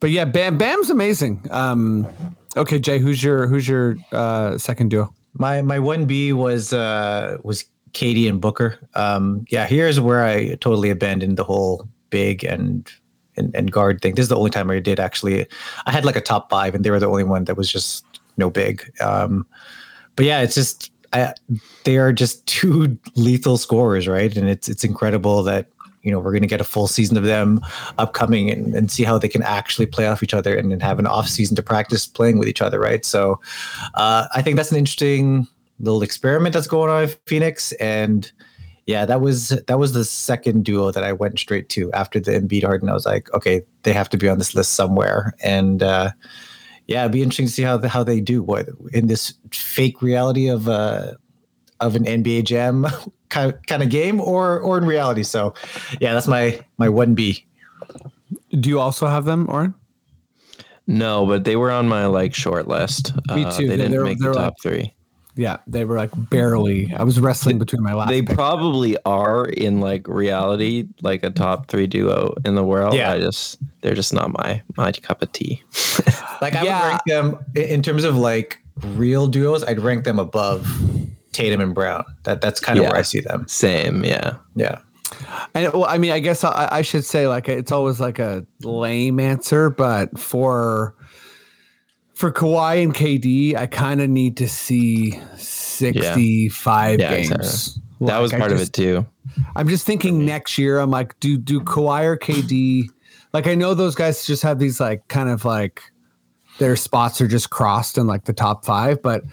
But 0.00 0.10
yeah, 0.10 0.24
Bam 0.24 0.56
Bam's 0.58 0.90
amazing. 0.90 1.46
Um, 1.50 2.06
okay, 2.56 2.78
Jay, 2.78 2.98
who's 2.98 3.22
your 3.22 3.46
who's 3.46 3.68
your 3.68 3.96
uh, 4.12 4.56
second 4.58 4.90
duo? 4.90 5.12
My 5.34 5.62
my 5.62 5.78
one 5.78 6.06
B 6.06 6.32
was 6.32 6.72
uh 6.72 7.36
was 7.42 7.64
KD 7.92 8.28
and 8.28 8.40
Booker. 8.40 8.78
Um 8.94 9.44
yeah, 9.50 9.66
here's 9.66 10.00
where 10.00 10.24
I 10.24 10.54
totally 10.56 10.90
abandoned 10.90 11.36
the 11.36 11.44
whole 11.44 11.86
big 12.10 12.44
and 12.44 12.88
and, 13.36 13.54
and 13.54 13.70
guard 13.72 14.00
thing. 14.00 14.14
This 14.14 14.24
is 14.24 14.28
the 14.28 14.36
only 14.36 14.50
time 14.50 14.70
I 14.70 14.80
did 14.80 15.00
actually. 15.00 15.46
I 15.86 15.92
had 15.92 16.04
like 16.04 16.16
a 16.16 16.20
top 16.20 16.50
five, 16.50 16.74
and 16.74 16.84
they 16.84 16.90
were 16.90 17.00
the 17.00 17.06
only 17.06 17.24
one 17.24 17.44
that 17.44 17.56
was 17.56 17.70
just 17.70 18.04
no 18.36 18.50
big. 18.50 18.90
Um, 19.00 19.46
but 20.16 20.24
yeah, 20.24 20.40
it's 20.40 20.54
just 20.54 20.90
I, 21.12 21.34
they 21.84 21.96
are 21.98 22.12
just 22.12 22.46
two 22.46 22.98
lethal 23.14 23.58
scorers, 23.58 24.08
right? 24.08 24.34
And 24.36 24.48
it's 24.48 24.68
it's 24.68 24.84
incredible 24.84 25.42
that 25.44 25.66
you 26.02 26.10
know 26.10 26.18
we're 26.18 26.32
going 26.32 26.42
to 26.42 26.48
get 26.48 26.60
a 26.60 26.64
full 26.64 26.86
season 26.86 27.16
of 27.16 27.24
them 27.24 27.60
upcoming 27.98 28.50
and, 28.50 28.74
and 28.74 28.90
see 28.90 29.04
how 29.04 29.18
they 29.18 29.28
can 29.28 29.42
actually 29.42 29.86
play 29.86 30.06
off 30.06 30.22
each 30.22 30.34
other 30.34 30.56
and 30.56 30.72
then 30.72 30.80
have 30.80 30.98
an 30.98 31.06
off 31.06 31.28
season 31.28 31.56
to 31.56 31.62
practice 31.62 32.06
playing 32.06 32.38
with 32.38 32.48
each 32.48 32.62
other, 32.62 32.80
right? 32.80 33.04
So 33.04 33.40
uh, 33.94 34.26
I 34.34 34.42
think 34.42 34.56
that's 34.56 34.70
an 34.70 34.78
interesting 34.78 35.46
little 35.78 36.02
experiment 36.02 36.54
that's 36.54 36.66
going 36.66 36.90
on 36.90 37.04
in 37.04 37.08
Phoenix 37.26 37.72
and 37.72 38.30
yeah, 38.86 39.04
that 39.06 39.20
was 39.20 39.50
that 39.66 39.78
was 39.78 39.92
the 39.92 40.04
second 40.04 40.64
duo 40.64 40.90
that 40.90 41.04
I 41.04 41.12
went 41.12 41.38
straight 41.38 41.68
to 41.70 41.92
after 41.92 42.18
the 42.20 42.32
Embiid 42.32 42.64
Harden. 42.64 42.88
I 42.88 42.94
was 42.94 43.06
like, 43.06 43.32
okay, 43.34 43.62
they 43.82 43.92
have 43.92 44.08
to 44.10 44.16
be 44.16 44.28
on 44.28 44.38
this 44.38 44.54
list 44.54 44.74
somewhere, 44.74 45.34
and 45.42 45.82
uh, 45.82 46.10
yeah, 46.86 47.02
it'd 47.02 47.12
be 47.12 47.22
interesting 47.22 47.46
to 47.46 47.52
see 47.52 47.62
how 47.62 47.76
the, 47.76 47.88
how 47.88 48.02
they 48.02 48.20
do 48.20 48.42
what 48.42 48.68
in 48.92 49.06
this 49.06 49.34
fake 49.52 50.02
reality 50.02 50.48
of 50.48 50.68
uh, 50.68 51.12
of 51.80 51.94
an 51.96 52.04
NBA 52.04 52.44
Jam 52.44 52.86
kind 53.28 53.52
of, 53.52 53.62
kind 53.66 53.82
of 53.82 53.90
game, 53.90 54.20
or 54.20 54.58
or 54.60 54.76
in 54.78 54.84
reality. 54.84 55.22
So, 55.22 55.54
yeah, 56.00 56.12
that's 56.14 56.26
my 56.28 56.60
my 56.78 56.88
one 56.88 57.14
B. 57.14 57.46
Do 58.58 58.68
you 58.68 58.80
also 58.80 59.06
have 59.06 59.24
them, 59.24 59.46
Oren? 59.48 59.74
No, 60.86 61.24
but 61.26 61.44
they 61.44 61.54
were 61.56 61.70
on 61.70 61.86
my 61.88 62.06
like 62.06 62.34
short 62.34 62.66
list. 62.66 63.14
Me 63.34 63.44
Uh, 63.44 63.50
too. 63.56 63.68
They 63.68 63.76
They- 63.76 63.88
didn't 63.88 64.02
make 64.02 64.18
they're 64.18 64.32
the 64.32 64.38
like- 64.38 64.46
top 64.46 64.60
three. 64.62 64.92
Yeah, 65.36 65.58
they 65.66 65.84
were 65.84 65.96
like 65.96 66.10
barely. 66.30 66.92
I 66.94 67.02
was 67.04 67.18
wrestling 67.20 67.58
between 67.58 67.82
my 67.82 67.94
last. 67.94 68.08
They 68.10 68.22
pick. 68.22 68.34
probably 68.36 68.96
are 69.04 69.46
in 69.46 69.80
like 69.80 70.06
reality, 70.08 70.86
like 71.02 71.22
a 71.24 71.30
top 71.30 71.68
three 71.68 71.86
duo 71.86 72.34
in 72.44 72.54
the 72.56 72.64
world. 72.64 72.94
Yeah. 72.94 73.12
I 73.12 73.20
just 73.20 73.58
they're 73.80 73.94
just 73.94 74.12
not 74.12 74.32
my 74.32 74.62
my 74.76 74.92
cup 74.92 75.22
of 75.22 75.32
tea. 75.32 75.62
Like 76.40 76.54
I 76.54 76.62
Yeah. 76.64 76.82
would 76.82 76.88
rank 76.88 77.02
them 77.06 77.38
in- 77.54 77.62
in 77.68 77.82
terms 77.82 78.02
of 78.04 78.16
like 78.16 78.58
real 78.82 79.26
duos. 79.26 79.62
I'd 79.64 79.78
rank 79.80 80.04
them 80.04 80.18
above 80.18 80.66
Tatum 81.32 81.60
and 81.60 81.74
Brown. 81.74 82.02
That 82.24 82.40
that's 82.40 82.60
kind 82.60 82.78
of 82.78 82.84
Yeah. 82.84 82.90
where 82.90 82.98
I 82.98 83.02
see 83.02 83.20
them. 83.20 83.46
Same, 83.46 84.02
yeah. 84.04 84.36
Yeah. 84.56 84.78
And 85.54 85.72
well, 85.74 85.84
I 85.84 85.98
mean, 85.98 86.12
I 86.12 86.18
guess 86.18 86.44
I, 86.44 86.68
I 86.72 86.82
should 86.82 87.04
say 87.04 87.28
like 87.28 87.48
it's 87.48 87.72
always 87.72 88.00
like 88.00 88.18
a 88.18 88.46
lame 88.62 89.20
answer, 89.20 89.68
but 89.70 90.18
for 90.18 90.94
for 92.20 92.30
Kawhi 92.30 92.82
and 92.82 92.94
KD, 92.94 93.56
I 93.56 93.66
kind 93.66 94.02
of 94.02 94.10
need 94.10 94.36
to 94.36 94.48
see 94.48 95.18
sixty-five 95.36 97.00
Yeah, 97.00 97.16
games. 97.16 97.30
exactly. 97.30 98.06
That 98.06 98.18
was 98.18 98.32
Like, 98.32 98.40
part 98.40 98.52
of 98.52 98.60
it 98.60 98.74
too. 98.74 99.06
I'm 99.56 99.68
just 99.68 99.86
thinking 99.86 100.18
mm-hmm. 100.18 100.26
next 100.26 100.58
year. 100.58 100.80
I'm 100.80 100.90
like, 100.90 101.18
do 101.20 101.38
do 101.38 101.60
Kawhi 101.60 102.04
or 102.04 102.18
KD? 102.18 102.88
Like, 103.32 103.46
I 103.46 103.54
know 103.54 103.72
those 103.72 103.94
guys 103.94 104.26
just 104.26 104.42
have 104.42 104.58
these 104.58 104.80
like 104.80 105.08
kind 105.08 105.30
of 105.30 105.46
like 105.46 105.82
their 106.58 106.76
spots 106.76 107.22
are 107.22 107.28
just 107.28 107.48
crossed 107.48 107.96
in 107.96 108.06
like 108.06 108.24
the 108.24 108.34
top 108.34 108.66
five, 108.66 109.00
but 109.00 109.24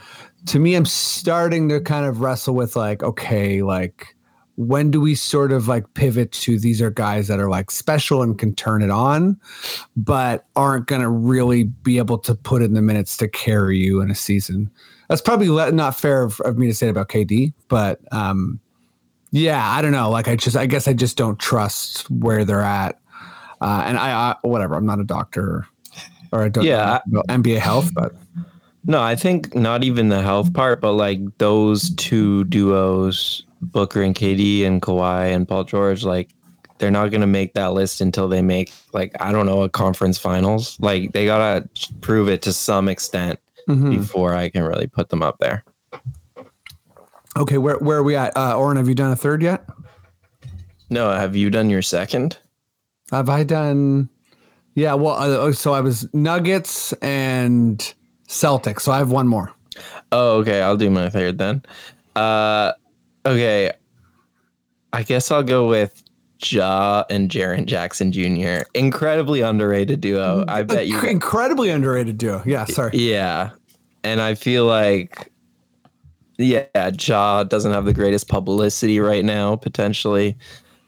to 0.45 0.59
me, 0.59 0.75
I'm 0.75 0.85
starting 0.85 1.67
to 1.67 1.81
kind 1.81 2.05
of 2.05 2.21
wrestle 2.21 2.55
with 2.55 2.77
like, 2.77 3.03
okay, 3.03 3.63
like 3.63 4.15
when 4.57 4.91
do 4.91 4.99
we 5.01 5.15
sort 5.15 5.51
of 5.53 5.67
like 5.67 5.93
pivot 5.95 6.31
to 6.33 6.59
these 6.59 6.81
are 6.81 6.91
guys 6.91 7.27
that 7.29 7.39
are 7.39 7.49
like 7.49 7.71
special 7.71 8.23
and 8.23 8.37
can 8.39 8.55
turn 8.55 8.83
it 8.83 8.89
on, 8.91 9.39
but 9.95 10.45
aren't 10.55 10.87
going 10.87 11.01
to 11.01 11.09
really 11.09 11.63
be 11.63 11.97
able 11.99 12.17
to 12.19 12.35
put 12.35 12.61
in 12.63 12.73
the 12.73 12.81
minutes 12.81 13.17
to 13.17 13.27
carry 13.27 13.77
you 13.77 14.01
in 14.01 14.11
a 14.11 14.15
season. 14.15 14.71
That's 15.09 15.21
probably 15.21 15.47
not 15.71 15.95
fair 15.97 16.23
of, 16.23 16.39
of 16.41 16.57
me 16.57 16.67
to 16.67 16.73
say 16.75 16.89
about 16.89 17.09
KD, 17.09 17.53
but 17.69 18.01
um, 18.11 18.59
yeah, 19.31 19.69
I 19.71 19.81
don't 19.81 19.91
know. 19.93 20.09
Like 20.09 20.27
I 20.27 20.35
just, 20.35 20.57
I 20.57 20.65
guess 20.65 20.87
I 20.87 20.93
just 20.93 21.17
don't 21.17 21.39
trust 21.39 22.09
where 22.11 22.45
they're 22.45 22.61
at. 22.61 22.99
Uh, 23.61 23.83
and 23.87 23.97
I, 23.97 24.11
I, 24.11 24.35
whatever. 24.47 24.75
I'm 24.75 24.85
not 24.85 24.99
a 24.99 25.03
doctor, 25.05 25.67
or 26.31 26.43
I 26.43 26.49
don't 26.49 26.65
Yeah, 26.65 26.99
know 27.05 27.23
NBA 27.29 27.59
health, 27.59 27.93
but 27.93 28.15
No, 28.85 29.01
I 29.01 29.15
think 29.15 29.53
not 29.55 29.83
even 29.83 30.09
the 30.09 30.21
health 30.21 30.53
part, 30.53 30.81
but 30.81 30.93
like 30.93 31.19
those 31.39 31.91
two 31.95 32.45
duos, 32.45 33.43
Booker 33.61 34.01
and 34.01 34.13
KD 34.15 34.65
and 34.65 34.81
Kawhi 34.81 35.33
and 35.33 35.47
Paul 35.47 35.63
George, 35.63 36.03
like 36.03 36.29
they're 36.77 36.91
not 36.91 37.09
gonna 37.11 37.27
make 37.27 37.53
that 37.55 37.73
list 37.73 38.01
until 38.01 38.27
they 38.27 38.41
make 38.41 38.71
like 38.93 39.11
I 39.19 39.31
don't 39.31 39.45
know 39.45 39.63
a 39.63 39.69
conference 39.69 40.17
finals. 40.19 40.77
Like 40.79 41.11
they 41.13 41.25
gotta 41.25 41.67
prove 42.01 42.29
it 42.29 42.41
to 42.43 42.53
some 42.53 42.87
extent 42.87 43.39
Mhm. 43.67 43.97
before 43.99 44.33
I 44.35 44.49
can 44.49 44.63
really 44.63 44.87
put 44.87 45.09
them 45.09 45.21
up 45.23 45.37
there. 45.39 45.63
okay. 47.37 47.57
Where 47.57 47.77
where 47.77 47.97
are 47.97 48.03
we 48.03 48.15
at? 48.15 48.35
Uh, 48.37 48.55
Oren, 48.57 48.77
have 48.77 48.87
you 48.87 48.95
done 48.95 49.11
a 49.11 49.15
third 49.15 49.41
yet? 49.41 49.65
No, 50.89 51.11
have 51.11 51.35
you 51.35 51.49
done 51.49 51.69
your 51.69 51.81
second? 51.81 52.37
Have 53.11 53.29
I 53.29 53.43
done? 53.43 54.09
Yeah, 54.75 54.93
well, 54.93 55.15
uh, 55.47 55.51
so 55.53 55.73
I 55.73 55.81
was 55.81 56.07
Nuggets 56.13 56.93
and 57.01 57.79
Celtics. 58.27 58.81
So 58.81 58.91
I 58.91 58.99
have 58.99 59.11
one 59.11 59.27
more. 59.27 59.51
Oh, 60.11 60.37
okay. 60.39 60.61
I'll 60.61 60.77
do 60.77 60.89
my 60.89 61.09
third 61.09 61.37
then. 61.39 61.63
Uh, 62.15 62.73
okay. 63.31 63.71
I 64.93 65.03
guess 65.03 65.31
I'll 65.31 65.43
go 65.43 65.67
with 65.67 66.03
Ja 66.43 67.03
and 67.09 67.29
Jaren 67.29 67.65
Jackson 67.65 68.11
Jr. 68.11 68.67
Incredibly 68.73 69.41
underrated 69.41 70.01
duo. 70.01 70.45
I 70.47 70.63
bet 70.63 70.87
you. 70.87 70.99
Incredibly 71.01 71.69
underrated 71.69 72.17
duo. 72.17 72.43
Yeah, 72.45 72.65
sorry. 72.65 72.91
Yeah. 72.93 73.51
And 74.03 74.21
I 74.21 74.35
feel 74.35 74.65
like, 74.65 75.31
yeah, 76.37 76.91
Ja 76.99 77.43
doesn't 77.43 77.73
have 77.73 77.85
the 77.85 77.93
greatest 77.93 78.27
publicity 78.27 78.99
right 78.99 79.25
now, 79.25 79.55
potentially. 79.55 80.37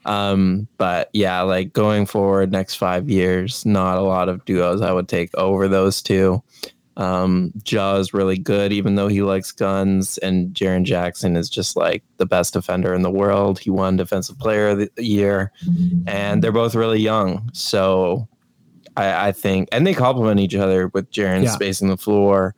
Um, 0.06 0.66
but 0.78 1.10
yeah, 1.12 1.42
like 1.42 1.72
going 1.72 2.06
forward 2.06 2.52
next 2.52 2.76
five 2.76 3.10
years, 3.10 3.66
not 3.66 3.98
a 3.98 4.02
lot 4.02 4.28
of 4.28 4.44
duos 4.44 4.80
I 4.80 4.92
would 4.92 5.08
take 5.08 5.34
over 5.36 5.68
those 5.68 6.00
two. 6.00 6.42
Um, 6.96 7.52
Ja 7.66 7.96
is 7.96 8.12
really 8.12 8.36
good, 8.36 8.72
even 8.72 8.96
though 8.96 9.08
he 9.08 9.22
likes 9.22 9.52
guns, 9.52 10.18
and 10.18 10.52
Jaren 10.54 10.82
Jackson 10.82 11.36
is 11.36 11.48
just 11.48 11.76
like 11.76 12.02
the 12.18 12.26
best 12.26 12.52
defender 12.52 12.92
in 12.92 13.02
the 13.02 13.10
world. 13.10 13.58
He 13.58 13.70
won 13.70 13.96
Defensive 13.96 14.38
Player 14.38 14.68
of 14.70 14.78
the 14.78 14.90
Year, 14.98 15.52
and 16.06 16.42
they're 16.42 16.52
both 16.52 16.74
really 16.74 17.00
young. 17.00 17.48
So 17.54 18.28
I, 18.96 19.28
I 19.28 19.32
think, 19.32 19.68
and 19.72 19.86
they 19.86 19.94
complement 19.94 20.40
each 20.40 20.54
other 20.56 20.88
with 20.88 21.10
Jaren 21.10 21.44
Yeah. 21.44 21.50
spacing 21.52 21.88
the 21.88 21.96
floor, 21.96 22.54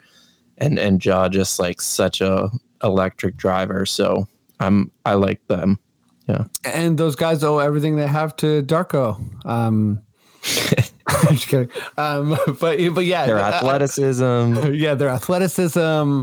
and 0.58 0.78
and 0.78 1.04
Ja 1.04 1.28
just 1.28 1.60
like 1.60 1.80
such 1.80 2.20
a 2.20 2.50
electric 2.82 3.36
driver. 3.36 3.86
So 3.86 4.26
I'm 4.58 4.90
I 5.04 5.14
like 5.14 5.46
them. 5.46 5.78
Yeah, 6.26 6.44
and 6.64 6.98
those 6.98 7.16
guys 7.16 7.44
owe 7.44 7.58
everything 7.58 7.96
they 7.96 8.06
have 8.06 8.34
to 8.36 8.62
Darko. 8.62 9.20
Um, 9.46 10.00
I'm 11.28 11.34
just 11.36 11.48
kidding. 11.48 11.70
Um, 11.96 12.38
but 12.60 12.78
but 12.94 13.04
yeah, 13.04 13.26
Their 13.26 13.38
uh, 13.38 13.52
athleticism. 13.52 14.72
yeah, 14.74 14.94
their 14.94 15.08
athleticism, 15.08 16.22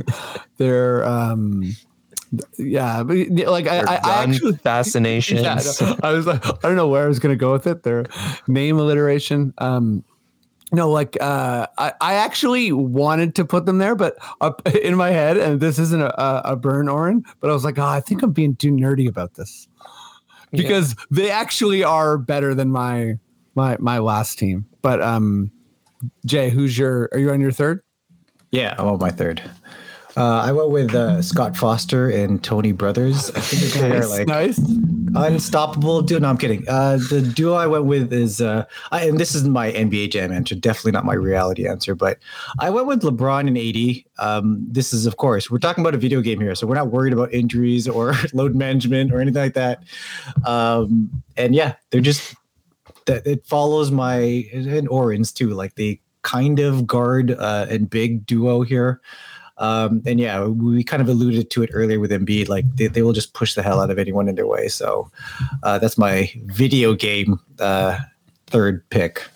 their 0.58 1.06
um, 1.06 1.76
yeah, 2.58 3.04
but, 3.04 3.16
like 3.48 3.68
I, 3.68 3.80
I, 3.80 4.00
I 4.04 4.24
actually 4.24 4.58
fascinations. 4.58 5.42
Yeah, 5.42 5.60
no, 5.82 5.98
I 6.04 6.12
was 6.12 6.28
like, 6.28 6.46
I 6.46 6.68
don't 6.68 6.76
know 6.76 6.88
where 6.88 7.06
I 7.06 7.08
was 7.08 7.20
gonna 7.20 7.36
go 7.36 7.52
with 7.52 7.68
it. 7.68 7.84
Their 7.84 8.06
name 8.48 8.78
alliteration. 8.78 9.54
Um, 9.58 10.04
no, 10.72 10.92
like 10.92 11.18
uh, 11.20 11.66
I, 11.78 11.94
I 12.00 12.14
actually 12.16 12.72
wanted 12.72 13.36
to 13.36 13.46
put 13.46 13.66
them 13.66 13.80
there, 13.80 13.96
but 13.96 14.18
up 14.42 14.68
in 14.68 14.96
my 14.96 15.10
head, 15.10 15.38
and 15.38 15.60
this 15.60 15.80
isn't 15.80 16.02
a, 16.02 16.22
a, 16.22 16.42
a 16.52 16.56
burn 16.56 16.88
Oren, 16.88 17.24
but 17.40 17.50
I 17.50 17.54
was 17.54 17.64
like, 17.64 17.80
oh, 17.80 17.86
I 17.86 18.02
think 18.02 18.22
I'm 18.22 18.32
being 18.32 18.56
too 18.56 18.72
nerdy 18.72 19.08
about 19.08 19.34
this 19.34 19.68
because 20.52 20.96
they 21.10 21.32
actually 21.32 21.84
are 21.84 22.18
better 22.18 22.54
than 22.54 22.72
my 22.72 23.18
my 23.56 23.78
my 23.80 24.00
last 24.00 24.40
team. 24.40 24.66
But 24.82 25.02
um, 25.02 25.52
Jay, 26.26 26.50
who's 26.50 26.78
your? 26.78 27.10
Are 27.12 27.20
you 27.20 27.32
on 27.32 27.42
your 27.42 27.52
third? 27.52 27.82
Yeah, 28.52 28.76
I'm 28.78 28.88
on 28.88 29.00
my 29.00 29.12
third. 29.12 29.42
Uh, 30.18 30.42
I 30.42 30.52
went 30.52 30.72
with 30.72 30.96
uh, 30.96 31.22
Scott 31.22 31.56
Foster 31.56 32.10
and 32.10 32.44
Tony 32.44 32.72
Brothers. 32.72 33.30
I 33.32 33.40
think 33.40 33.74
they're 33.74 34.08
like 34.08 34.28
nice. 34.28 34.58
unstoppable 35.16 36.02
duo. 36.02 36.20
No, 36.20 36.30
I'm 36.30 36.38
kidding. 36.38 36.68
Uh, 36.68 36.98
the 37.10 37.22
duo 37.22 37.54
I 37.54 37.68
went 37.68 37.86
with 37.86 38.12
is, 38.12 38.42
uh, 38.42 38.66
I, 38.92 39.06
and 39.06 39.20
this 39.20 39.36
is 39.36 39.48
my 39.48 39.72
NBA 39.72 40.12
Jam 40.12 40.32
answer, 40.32 40.56
definitely 40.56 40.92
not 40.92 41.06
my 41.06 41.14
reality 41.14 41.68
answer, 41.68 41.96
but 41.96 42.18
I 42.60 42.70
went 42.70 42.88
with 42.88 43.02
LeBron 43.02 43.48
and 43.48 43.58
AD. 43.58 44.04
Um, 44.28 44.66
this 44.68 44.94
is, 44.94 45.06
of 45.06 45.18
course, 45.18 45.50
we're 45.50 45.60
talking 45.60 45.84
about 45.84 45.94
a 45.94 46.00
video 46.00 46.22
game 46.22 46.42
here, 46.42 46.56
so 46.56 46.66
we're 46.66 46.76
not 46.76 46.92
worried 46.92 47.14
about 47.14 47.32
injuries 47.32 47.88
or 47.88 48.14
load 48.34 48.56
management 48.56 49.14
or 49.14 49.22
anything 49.22 49.42
like 49.42 49.54
that. 49.54 49.84
Um, 50.46 51.24
and 51.38 51.56
yeah, 51.56 51.76
they're 51.92 52.02
just 52.02 52.36
that 53.06 53.26
it 53.26 53.46
follows 53.46 53.92
my 53.92 54.46
and 54.54 54.88
Orange 54.90 55.34
too, 55.34 55.50
like 55.50 55.76
the 55.76 56.00
kind 56.22 56.60
of 56.60 56.86
guard 56.86 57.32
uh, 57.32 57.66
and 57.70 57.90
big 57.90 58.26
duo 58.26 58.62
here. 58.62 59.02
Um, 59.58 60.02
and 60.06 60.20
yeah, 60.20 60.46
we 60.46 60.84
kind 60.84 61.02
of 61.02 61.10
alluded 61.10 61.50
to 61.52 61.64
it 61.64 61.70
earlier 61.74 62.00
with 62.00 62.12
Embiid. 62.12 62.48
Like 62.48 62.66
they, 62.76 62.88
they 62.88 63.02
will 63.02 63.14
just 63.14 63.34
push 63.34 63.56
the 63.56 63.62
hell 63.62 63.82
out 63.82 63.92
of 63.92 64.00
anyone 64.00 64.30
in 64.30 64.36
their 64.36 64.48
way. 64.48 64.70
So 64.70 65.12
uh, 65.64 65.80
that's 65.80 65.98
my 65.98 66.32
video 66.46 66.94
game 66.94 67.40
uh, 67.60 68.00
third 68.48 68.90
pick. 68.90 69.28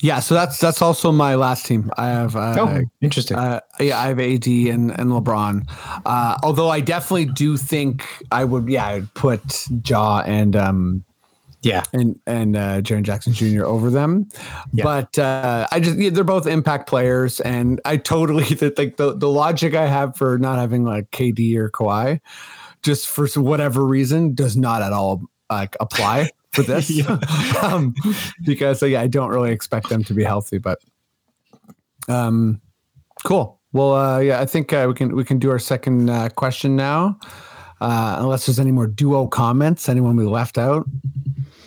Yeah, 0.00 0.18
so 0.18 0.34
that's 0.34 0.58
that's 0.58 0.82
also 0.82 1.12
my 1.12 1.36
last 1.36 1.64
team. 1.64 1.90
I 1.96 2.08
have 2.08 2.34
uh, 2.34 2.56
Oh, 2.58 2.82
interesting. 3.00 3.36
Uh, 3.36 3.60
yeah, 3.78 4.00
I 4.00 4.08
have 4.08 4.18
AD 4.18 4.46
and, 4.46 4.90
and 4.90 5.10
LeBron. 5.10 5.64
Uh, 6.04 6.36
although 6.42 6.68
I 6.68 6.80
definitely 6.80 7.26
do 7.26 7.56
think 7.56 8.04
I 8.32 8.42
would, 8.44 8.68
yeah, 8.68 8.86
I'd 8.86 9.14
put 9.14 9.68
Ja 9.86 10.22
and 10.26 10.56
um 10.56 11.04
yeah, 11.62 11.84
and 11.92 12.18
and 12.26 12.56
uh, 12.56 12.80
Jaren 12.80 13.04
Jackson 13.04 13.32
Jr. 13.32 13.64
over 13.64 13.88
them. 13.88 14.28
Yeah. 14.72 14.84
But 14.84 15.18
uh, 15.18 15.68
I 15.70 15.78
just 15.78 15.96
yeah, 15.96 16.10
they're 16.10 16.24
both 16.24 16.46
impact 16.46 16.88
players, 16.88 17.40
and 17.40 17.80
I 17.84 17.98
totally 17.98 18.44
that 18.54 18.76
like 18.76 18.96
the 18.96 19.14
the 19.16 19.28
logic 19.28 19.74
I 19.74 19.86
have 19.86 20.16
for 20.16 20.38
not 20.38 20.58
having 20.58 20.84
like 20.84 21.10
KD 21.12 21.56
or 21.56 21.70
Kawhi, 21.70 22.20
just 22.82 23.06
for 23.06 23.28
whatever 23.40 23.86
reason, 23.86 24.34
does 24.34 24.56
not 24.56 24.82
at 24.82 24.92
all 24.92 25.22
like 25.50 25.76
apply 25.78 26.30
for 26.50 26.62
this. 26.62 26.90
um, 27.62 27.94
because 28.44 28.82
uh, 28.82 28.86
yeah, 28.86 29.00
I 29.00 29.06
don't 29.06 29.30
really 29.30 29.52
expect 29.52 29.88
them 29.88 30.02
to 30.04 30.14
be 30.14 30.24
healthy, 30.24 30.58
but 30.58 30.80
um, 32.08 32.60
cool. 33.24 33.60
Well, 33.72 33.94
uh, 33.94 34.18
yeah, 34.18 34.40
I 34.40 34.46
think 34.46 34.72
uh, 34.72 34.86
we 34.88 34.94
can 34.94 35.14
we 35.14 35.24
can 35.24 35.38
do 35.38 35.50
our 35.50 35.60
second 35.60 36.10
uh, 36.10 36.28
question 36.30 36.74
now. 36.74 37.20
Uh, 37.82 38.16
unless 38.20 38.46
there's 38.46 38.60
any 38.60 38.70
more 38.70 38.86
duo 38.86 39.26
comments, 39.26 39.88
anyone 39.88 40.14
we 40.14 40.24
left 40.24 40.56
out. 40.56 40.86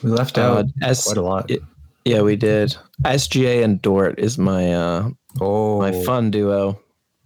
we 0.02 0.10
left 0.12 0.38
Uh, 0.38 0.42
out 0.42 0.66
S- 0.82 1.04
quite 1.06 1.18
a 1.18 1.22
lot. 1.22 1.52
it- 1.52 1.62
yeah, 2.06 2.22
we 2.22 2.36
did. 2.38 2.76
SGA 3.04 3.64
and 3.64 3.82
Dort 3.82 4.18
is 4.20 4.38
my 4.38 4.74
uh 4.74 5.10
oh, 5.42 5.80
my 5.80 5.92
fun 6.04 6.32
duo, 6.32 6.80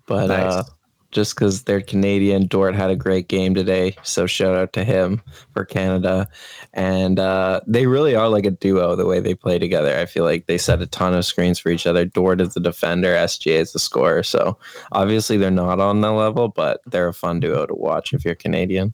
but 0.07 0.27
Nice. 0.27 0.63
Just 1.11 1.35
because 1.35 1.63
they're 1.63 1.81
Canadian, 1.81 2.45
Dort 2.47 2.75
had 2.75 2.89
a 2.89 2.95
great 2.95 3.27
game 3.27 3.55
today, 3.55 3.95
so 4.03 4.25
shout 4.27 4.55
out 4.55 4.73
to 4.73 4.83
him 4.83 5.21
for 5.53 5.65
Canada. 5.65 6.27
And 6.73 7.19
uh, 7.19 7.61
they 7.65 7.87
really 7.87 8.15
are 8.15 8.29
like 8.29 8.45
a 8.45 8.51
duo 8.51 8.95
the 8.95 9.05
way 9.05 9.19
they 9.19 9.33
play 9.35 9.57
together. 9.59 9.97
I 9.97 10.05
feel 10.05 10.23
like 10.23 10.45
they 10.47 10.57
set 10.57 10.81
a 10.81 10.87
ton 10.87 11.13
of 11.13 11.25
screens 11.25 11.57
for 11.59 11.69
each 11.69 11.87
other. 11.87 12.05
Dort 12.05 12.41
is 12.41 12.53
the 12.53 12.59
defender, 12.59 13.13
SGA 13.15 13.59
is 13.59 13.73
the 13.73 13.79
scorer. 13.79 14.21
So 14.23 14.57
obviously 14.91 15.37
they're 15.37 15.51
not 15.51 15.79
on 15.79 16.01
the 16.01 16.11
level, 16.11 16.47
but 16.47 16.81
they're 16.85 17.07
a 17.07 17.13
fun 17.13 17.39
duo 17.39 17.65
to 17.65 17.73
watch 17.75 18.13
if 18.13 18.23
you're 18.23 18.35
Canadian. 18.35 18.93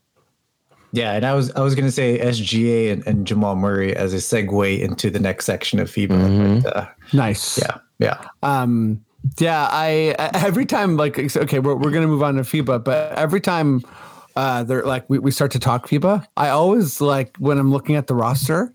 Yeah, 0.92 1.12
and 1.12 1.26
I 1.26 1.34
was 1.34 1.52
I 1.52 1.60
was 1.62 1.76
gonna 1.76 1.92
say 1.92 2.18
SGA 2.20 2.94
and, 2.94 3.06
and 3.06 3.28
Jamal 3.28 3.58
Murray 3.58 3.94
as 3.94 4.14
a 4.14 4.18
segue 4.18 4.80
into 4.80 5.10
the 5.10 5.20
next 5.20 5.44
section 5.46 5.78
of 5.80 5.90
FIBA. 5.92 6.08
Mhm. 6.08 6.64
But, 6.64 6.78
uh, 6.78 6.88
Nice. 7.12 7.58
yeah, 7.58 7.78
yeah. 8.00 8.26
Um, 8.44 9.04
yeah, 9.40 9.68
I 9.72 10.16
every 10.34 10.66
time 10.66 10.98
like 10.98 11.18
okay, 11.18 11.60
we're 11.60 11.76
we're 11.76 11.92
gonna 11.92 12.08
move 12.08 12.24
on 12.24 12.36
to 12.36 12.42
FIBA, 12.42 12.84
but 12.84 13.12
every 13.14 13.42
time 13.42 13.82
uh 14.36 14.64
they're 14.64 14.84
like 14.84 15.10
we, 15.10 15.20
we 15.20 15.32
start 15.32 15.52
to 15.52 15.60
talk 15.60 15.88
FIBA, 15.88 16.26
I 16.38 16.50
always 16.50 17.02
like 17.02 17.36
when 17.38 17.58
I'm 17.58 17.72
looking 17.72 17.96
at 17.96 18.08
the 18.08 18.16
roster, 18.16 18.74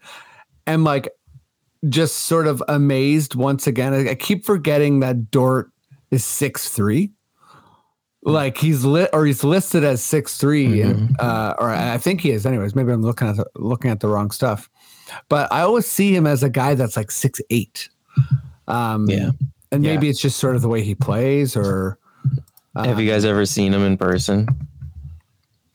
am 0.66 0.84
like 0.84 1.08
just 1.88 2.16
sort 2.16 2.46
of 2.46 2.62
amazed 2.68 3.34
once 3.34 3.66
again. 3.66 3.94
I, 3.94 4.10
I 4.10 4.14
keep 4.14 4.44
forgetting 4.44 5.00
that 5.00 5.30
Dort 5.30 5.70
is 6.10 6.24
six 6.24 6.68
three. 6.68 7.12
Like 8.22 8.58
he's 8.58 8.84
lit 8.84 9.08
or 9.14 9.24
he's 9.24 9.42
listed 9.42 9.82
as 9.82 10.04
six 10.04 10.42
and 10.82 11.18
uh, 11.20 11.54
or 11.58 11.70
I 11.70 11.96
think 11.96 12.20
he 12.20 12.32
is. 12.32 12.44
Anyways, 12.44 12.74
maybe 12.74 12.92
I'm 12.92 13.02
looking 13.02 13.28
at 13.28 13.36
the, 13.36 13.46
looking 13.56 13.90
at 13.90 14.00
the 14.00 14.08
wrong 14.08 14.30
stuff, 14.30 14.68
but 15.30 15.50
I 15.50 15.62
always 15.62 15.86
see 15.86 16.14
him 16.14 16.26
as 16.26 16.42
a 16.42 16.50
guy 16.50 16.74
that's 16.74 16.98
like 16.98 17.10
six 17.10 17.40
eight. 17.48 17.88
Um, 18.68 19.08
Yeah. 19.08 19.30
And 19.72 19.84
Yeah. 19.84 19.94
maybe 19.94 20.08
it's 20.08 20.20
just 20.20 20.38
sort 20.38 20.56
of 20.56 20.62
the 20.62 20.68
way 20.68 20.82
he 20.82 20.94
plays, 20.94 21.56
or 21.56 21.98
Have 22.76 23.00
you 23.00 23.10
guys 23.10 23.24
ever 23.24 23.46
seen 23.46 23.72
him 23.74 23.82
in 23.82 23.96
person? 23.96 24.46
Um, 24.48 24.68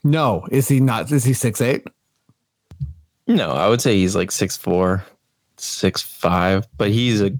no, 0.04 0.48
is 0.52 0.68
he 0.68 0.80
not? 0.80 1.12
Is 1.12 1.24
he 1.24 1.34
six 1.34 1.62
eight? 1.62 1.84
No, 3.28 3.52
I 3.52 3.68
would 3.70 3.82
say 3.82 3.96
he's 3.98 4.16
like 4.16 4.32
six 4.32 4.56
four, 4.56 5.04
six 5.58 6.02
five, 6.02 6.68
but 6.78 6.92
he's 6.92 7.22
a 7.22 7.32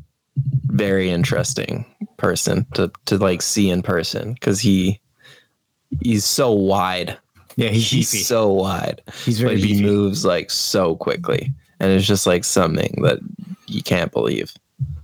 very 0.66 1.10
interesting 1.10 1.86
person 2.18 2.66
to 2.74 2.92
to 3.06 3.18
like 3.18 3.42
see 3.42 3.70
in 3.70 3.82
person 3.84 4.34
because 4.34 4.60
he 4.60 5.00
he's 6.02 6.26
so 6.26 6.52
wide. 6.52 7.18
Yeah, 7.58 7.70
he's, 7.70 7.90
He's 8.12 8.28
so 8.28 8.50
wide, 8.50 9.02
he's 9.24 9.40
very 9.40 9.56
but 9.56 9.64
he 9.64 9.82
moves 9.82 10.26
like 10.26 10.52
so 10.52 10.96
quickly, 10.98 11.54
and 11.80 11.90
it's 11.92 12.06
just 12.06 12.28
like 12.28 12.44
something 12.44 13.00
that 13.04 13.20
you 13.68 13.82
can't 13.82 14.12
believe. 14.12 14.52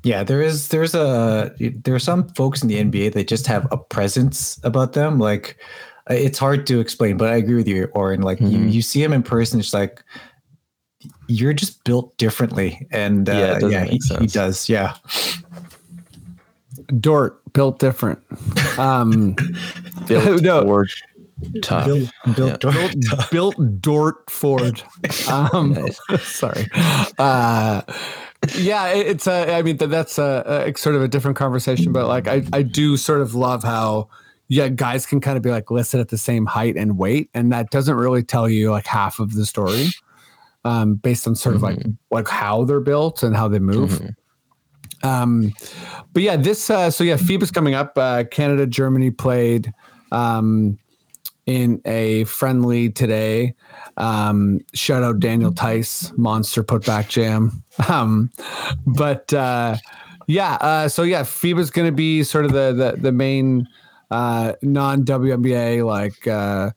Yeah, 0.04 0.24
there 0.24 0.42
is 0.42 0.70
there's 0.70 0.96
a 0.96 1.54
there 1.60 1.94
are 1.96 2.00
some 2.00 2.28
folks 2.30 2.62
in 2.64 2.68
the 2.70 2.78
NBA 2.84 3.14
that 3.14 3.28
just 3.28 3.46
have 3.48 3.68
a 3.72 3.78
presence 3.78 4.60
about 4.64 4.94
them. 4.94 5.20
Like 5.20 5.58
uh, 6.10 6.16
it's 6.16 6.40
hard 6.40 6.66
to 6.68 6.80
explain, 6.80 7.18
but 7.18 7.30
I 7.32 7.36
agree 7.36 7.56
with 7.56 7.68
you, 7.68 7.86
Oren. 7.94 8.22
Like 8.22 8.40
you 8.42 8.48
Mhm. 8.58 8.74
you 8.74 8.82
see 8.82 9.04
him 9.04 9.14
in 9.14 9.22
person, 9.22 9.60
it's 9.60 9.74
like 9.74 10.04
you're 11.28 11.54
just 11.54 11.84
built 11.84 12.16
differently, 12.18 12.88
and 12.92 13.30
uh, 13.30 13.34
Yeah, 13.34 13.40
it 13.40 13.48
yeah, 13.54 13.60
doesn't 13.60 13.88
he, 13.90 14.00
make 14.10 14.20
he 14.22 14.28
does. 14.28 14.68
Yeah, 14.70 14.96
Dort 17.00 17.42
built 17.54 17.80
different. 17.80 18.20
Um, 18.78 19.36
Built 20.08 20.42
No. 20.44 20.64
for 20.64 20.88
tough. 21.62 21.86
built 21.86 22.10
built. 22.36 22.62
built 23.32 23.82
Dort 23.82 24.30
Ford. 24.30 24.82
Um, 25.30 25.78
sorry. 26.20 26.68
Uh, 27.18 27.82
yeah, 28.56 28.88
it's 28.88 29.27
a. 29.27 29.56
I 29.56 29.62
mean, 29.62 29.77
that's 29.77 30.17
a, 30.17 30.65
a 30.67 30.77
sort 30.77 30.95
of 30.95 31.01
a 31.04 31.08
different 31.08 31.38
conversation, 31.38 31.91
but 31.93 32.08
like, 32.08 32.27
I 32.27 32.43
I 32.54 32.63
do 32.63 32.97
sort 32.97 33.21
of 33.21 33.36
love 33.36 33.63
how 33.63 34.10
yeah, 34.51 34.67
guys 34.67 35.06
can 35.06 35.21
kind 35.21 35.38
of 35.38 35.43
be 35.43 35.49
like 35.49 35.71
listed 35.71 36.01
at 36.01 36.10
the 36.10 36.17
same 36.17 36.45
height 36.45 36.75
and 36.75 36.97
weight, 36.97 37.30
and 37.34 37.54
that 37.54 37.69
doesn't 37.69 37.95
really 37.95 38.21
tell 38.21 38.49
you 38.49 38.69
like 38.69 38.86
half 38.86 39.19
of 39.19 39.34
the 39.34 39.45
story, 39.45 39.88
um, 40.65 40.95
based 40.95 41.25
on 41.25 41.36
sort 41.36 41.56
of 41.56 41.62
like 41.62 41.80
like 42.10 42.27
how 42.27 42.65
they're 42.65 42.82
built 42.82 43.23
and 43.23 43.34
how 43.34 43.47
they 43.47 43.60
move. 43.60 44.01
Um, 45.04 45.54
but 46.12 46.21
yeah, 46.21 46.36
this 46.36 46.69
uh, 46.69 46.91
so 46.91 47.06
yeah, 47.06 47.15
FIBA's 47.15 47.49
coming 47.49 47.75
up. 47.75 47.97
Uh, 47.97 48.25
Canada, 48.25 48.67
Germany 48.67 49.10
played 49.10 49.73
um, 50.12 50.77
in 51.45 51.82
a 51.86 52.23
friendly 52.25 52.89
today. 52.89 53.56
Um, 53.97 54.62
shout 54.73 55.04
out 55.04 55.19
Daniel 55.19 55.51
Theis, 55.51 56.15
monster 56.17 56.63
putback 56.63 57.10
jam. 57.10 57.63
Um, 57.88 58.30
but 58.86 59.34
uh, 59.34 59.77
yeah, 60.27 60.56
uh, 60.56 60.88
so 60.89 61.04
yeah, 61.04 61.21
FIBA's 61.23 61.71
going 61.71 61.88
to 61.88 61.91
be 61.91 62.21
sort 62.21 62.45
of 62.45 62.51
the 62.51 62.73
the, 62.73 63.01
the 63.01 63.12
main 63.12 63.67
uh, 64.12 64.54
non 64.62 65.04
WNBA 65.04 65.86
like 65.86 66.27
uh, 66.27 66.71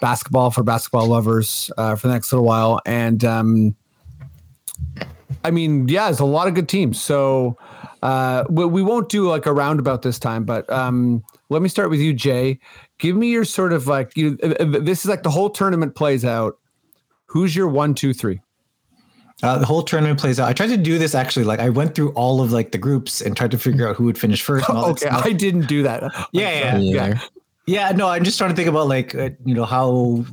basketball 0.00 0.50
for 0.50 0.62
basketball 0.62 1.08
lovers 1.08 1.70
uh, 1.76 1.96
for 1.96 2.06
the 2.06 2.14
next 2.14 2.32
little 2.32 2.46
while, 2.46 2.80
and 2.86 3.24
um, 3.24 3.76
I 5.44 5.50
mean, 5.50 5.88
yeah, 5.88 6.06
there's 6.06 6.20
a 6.20 6.24
lot 6.24 6.48
of 6.48 6.54
good 6.54 6.68
teams. 6.68 7.00
So 7.00 7.56
uh, 8.02 8.44
we, 8.48 8.64
we 8.64 8.82
won't 8.82 9.08
do 9.08 9.28
like 9.28 9.46
a 9.46 9.52
roundabout 9.52 10.02
this 10.02 10.18
time, 10.18 10.44
but 10.44 10.70
um, 10.70 11.22
let 11.48 11.62
me 11.62 11.68
start 11.68 11.90
with 11.90 12.00
you, 12.00 12.12
Jay. 12.12 12.58
Give 12.98 13.16
me 13.16 13.28
your 13.30 13.44
sort 13.44 13.72
of 13.72 13.86
like 13.86 14.16
you. 14.16 14.38
uh, 14.42 14.54
uh, 14.60 14.64
This 14.80 15.04
is 15.04 15.06
like 15.06 15.22
the 15.22 15.30
whole 15.30 15.50
tournament 15.50 15.94
plays 15.94 16.24
out. 16.24 16.58
Who's 17.26 17.54
your 17.54 17.68
one, 17.68 17.94
two, 17.94 18.14
three? 18.14 18.40
Uh, 19.42 19.58
the 19.58 19.66
whole 19.66 19.82
tournament 19.82 20.18
plays 20.18 20.40
out. 20.40 20.48
I 20.48 20.54
tried 20.54 20.68
to 20.68 20.78
do 20.78 20.98
this 20.98 21.14
actually. 21.14 21.44
Like 21.44 21.60
I 21.60 21.68
went 21.68 21.94
through 21.94 22.12
all 22.12 22.40
of 22.40 22.52
like 22.52 22.72
the 22.72 22.78
groups 22.78 23.20
and 23.20 23.36
tried 23.36 23.50
to 23.50 23.58
figure 23.58 23.86
out 23.86 23.96
who 23.96 24.04
would 24.04 24.16
finish 24.18 24.40
first. 24.50 24.68
And 24.68 24.78
all 24.78 24.90
Okay. 24.90 25.08
I 25.08 25.32
didn't 25.32 25.66
do 25.66 25.82
that. 25.82 26.02
yeah, 26.32 26.78
yeah, 26.78 26.78
Yeah. 26.78 27.20
yeah. 27.66 27.92
No, 27.92 28.08
I'm 28.08 28.24
just 28.24 28.38
trying 28.38 28.50
to 28.50 28.56
think 28.56 28.68
about 28.68 28.88
like 28.88 29.14
uh, 29.14 29.30
you 29.44 29.54
know 29.54 29.66
how 29.66 30.24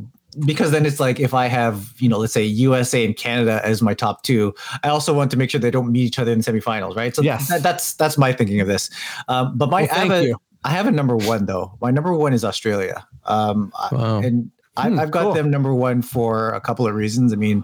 because 0.46 0.72
then 0.72 0.86
it's 0.86 1.00
like 1.02 1.20
if 1.20 1.34
I 1.34 1.48
have 1.48 1.94
you 1.98 2.08
know 2.08 2.18
let's 2.18 2.32
say 2.34 2.44
USA 2.46 3.04
and 3.06 3.16
Canada 3.16 3.60
as 3.66 3.82
my 3.82 3.94
top 3.94 4.24
two, 4.24 4.54
I 4.84 4.88
also 4.88 5.14
want 5.14 5.32
to 5.32 5.38
make 5.38 5.50
sure 5.50 5.60
they 5.60 5.70
don't 5.72 5.92
meet 5.92 6.04
each 6.06 6.18
other 6.18 6.32
in 6.32 6.40
semifinals, 6.40 6.96
right? 6.96 7.14
So 7.14 7.22
Yes. 7.22 7.50
that, 7.50 7.62
that's 7.62 7.96
that's 7.96 8.18
my 8.18 8.32
thinking 8.32 8.62
of 8.62 8.68
this. 8.68 8.90
Um, 9.28 9.58
but 9.58 9.70
my 9.70 9.82
Well, 9.82 9.92
I 9.92 9.94
have 9.96 10.08
thank 10.08 10.14
a, 10.14 10.28
you. 10.30 10.38
I 10.64 10.70
have 10.72 10.88
a 10.88 10.92
number 10.92 11.16
one 11.18 11.46
though. 11.46 11.78
My 11.82 11.92
number 11.92 12.14
one 12.14 12.34
is 12.34 12.44
Australia. 12.46 13.06
Um, 13.26 13.72
Wow. 13.92 14.20
and 14.20 14.50
I, 14.76 14.90
Hmm, 14.90 15.00
I've 15.00 15.12
got 15.12 15.24
cool. 15.26 15.34
them 15.34 15.52
number 15.52 15.72
one 15.74 16.02
for 16.02 16.50
a 16.50 16.60
couple 16.60 16.88
of 16.88 16.96
reasons. 16.96 17.32
I 17.32 17.36
mean, 17.36 17.64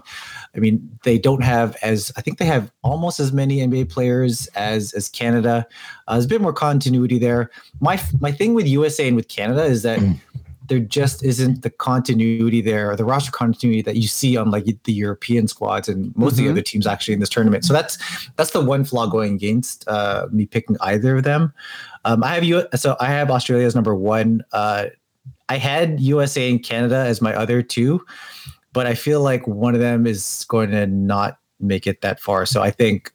I 0.54 0.60
mean 0.60 0.88
they 1.02 1.18
don't 1.18 1.42
have 1.42 1.76
as 1.82 2.12
I 2.16 2.20
think 2.20 2.38
they 2.38 2.44
have 2.44 2.70
almost 2.82 3.18
as 3.18 3.32
many 3.32 3.58
NBA 3.58 3.90
players 3.90 4.46
as 4.54 4.92
as 4.92 5.08
Canada. 5.08 5.66
Uh, 6.06 6.12
there's 6.14 6.26
a 6.26 6.28
bit 6.28 6.40
more 6.40 6.52
continuity 6.52 7.18
there. 7.18 7.50
My 7.80 8.00
my 8.20 8.30
thing 8.30 8.54
with 8.54 8.68
USA 8.68 9.08
and 9.08 9.16
with 9.16 9.26
Canada 9.28 9.64
is 9.64 9.82
that 9.82 9.98
there 10.68 10.78
just 10.78 11.24
isn't 11.24 11.62
the 11.62 11.70
continuity 11.70 12.60
there, 12.60 12.92
or 12.92 12.94
the 12.96 13.04
roster 13.04 13.32
continuity 13.32 13.82
that 13.82 13.96
you 13.96 14.06
see 14.06 14.36
on 14.36 14.52
like 14.52 14.66
the 14.84 14.92
European 14.92 15.48
squads 15.48 15.88
and 15.88 16.16
most 16.16 16.32
of 16.34 16.36
the 16.36 16.46
Mhm. 16.46 16.50
other 16.52 16.62
teams 16.62 16.86
actually 16.86 17.14
in 17.14 17.18
this 17.18 17.28
tournament. 17.28 17.64
So 17.64 17.72
that's 17.72 17.98
that's 18.36 18.52
the 18.52 18.60
one 18.60 18.84
flaw 18.84 19.06
going 19.08 19.34
against 19.34 19.82
uh, 19.88 20.28
me 20.30 20.46
picking 20.46 20.76
either 20.80 21.16
of 21.16 21.24
them. 21.24 21.52
Um, 22.04 22.24
I 22.24 22.34
have 22.34 22.44
you, 22.44 22.66
so 22.74 22.96
I 23.00 23.06
have 23.06 23.30
Australia 23.30 23.66
as 23.66 23.74
number 23.74 23.94
one. 23.94 24.42
Uh, 24.52 24.86
I 25.48 25.56
had 25.56 26.00
USA 26.00 26.48
and 26.50 26.62
Canada 26.62 26.96
as 26.96 27.20
my 27.20 27.34
other 27.34 27.62
two, 27.62 28.04
but 28.72 28.86
I 28.86 28.94
feel 28.94 29.20
like 29.20 29.46
one 29.46 29.74
of 29.74 29.80
them 29.80 30.06
is 30.06 30.46
going 30.48 30.70
to 30.70 30.86
not 30.86 31.38
make 31.58 31.86
it 31.86 32.00
that 32.02 32.20
far. 32.20 32.46
So 32.46 32.62
I 32.62 32.70
think 32.70 33.12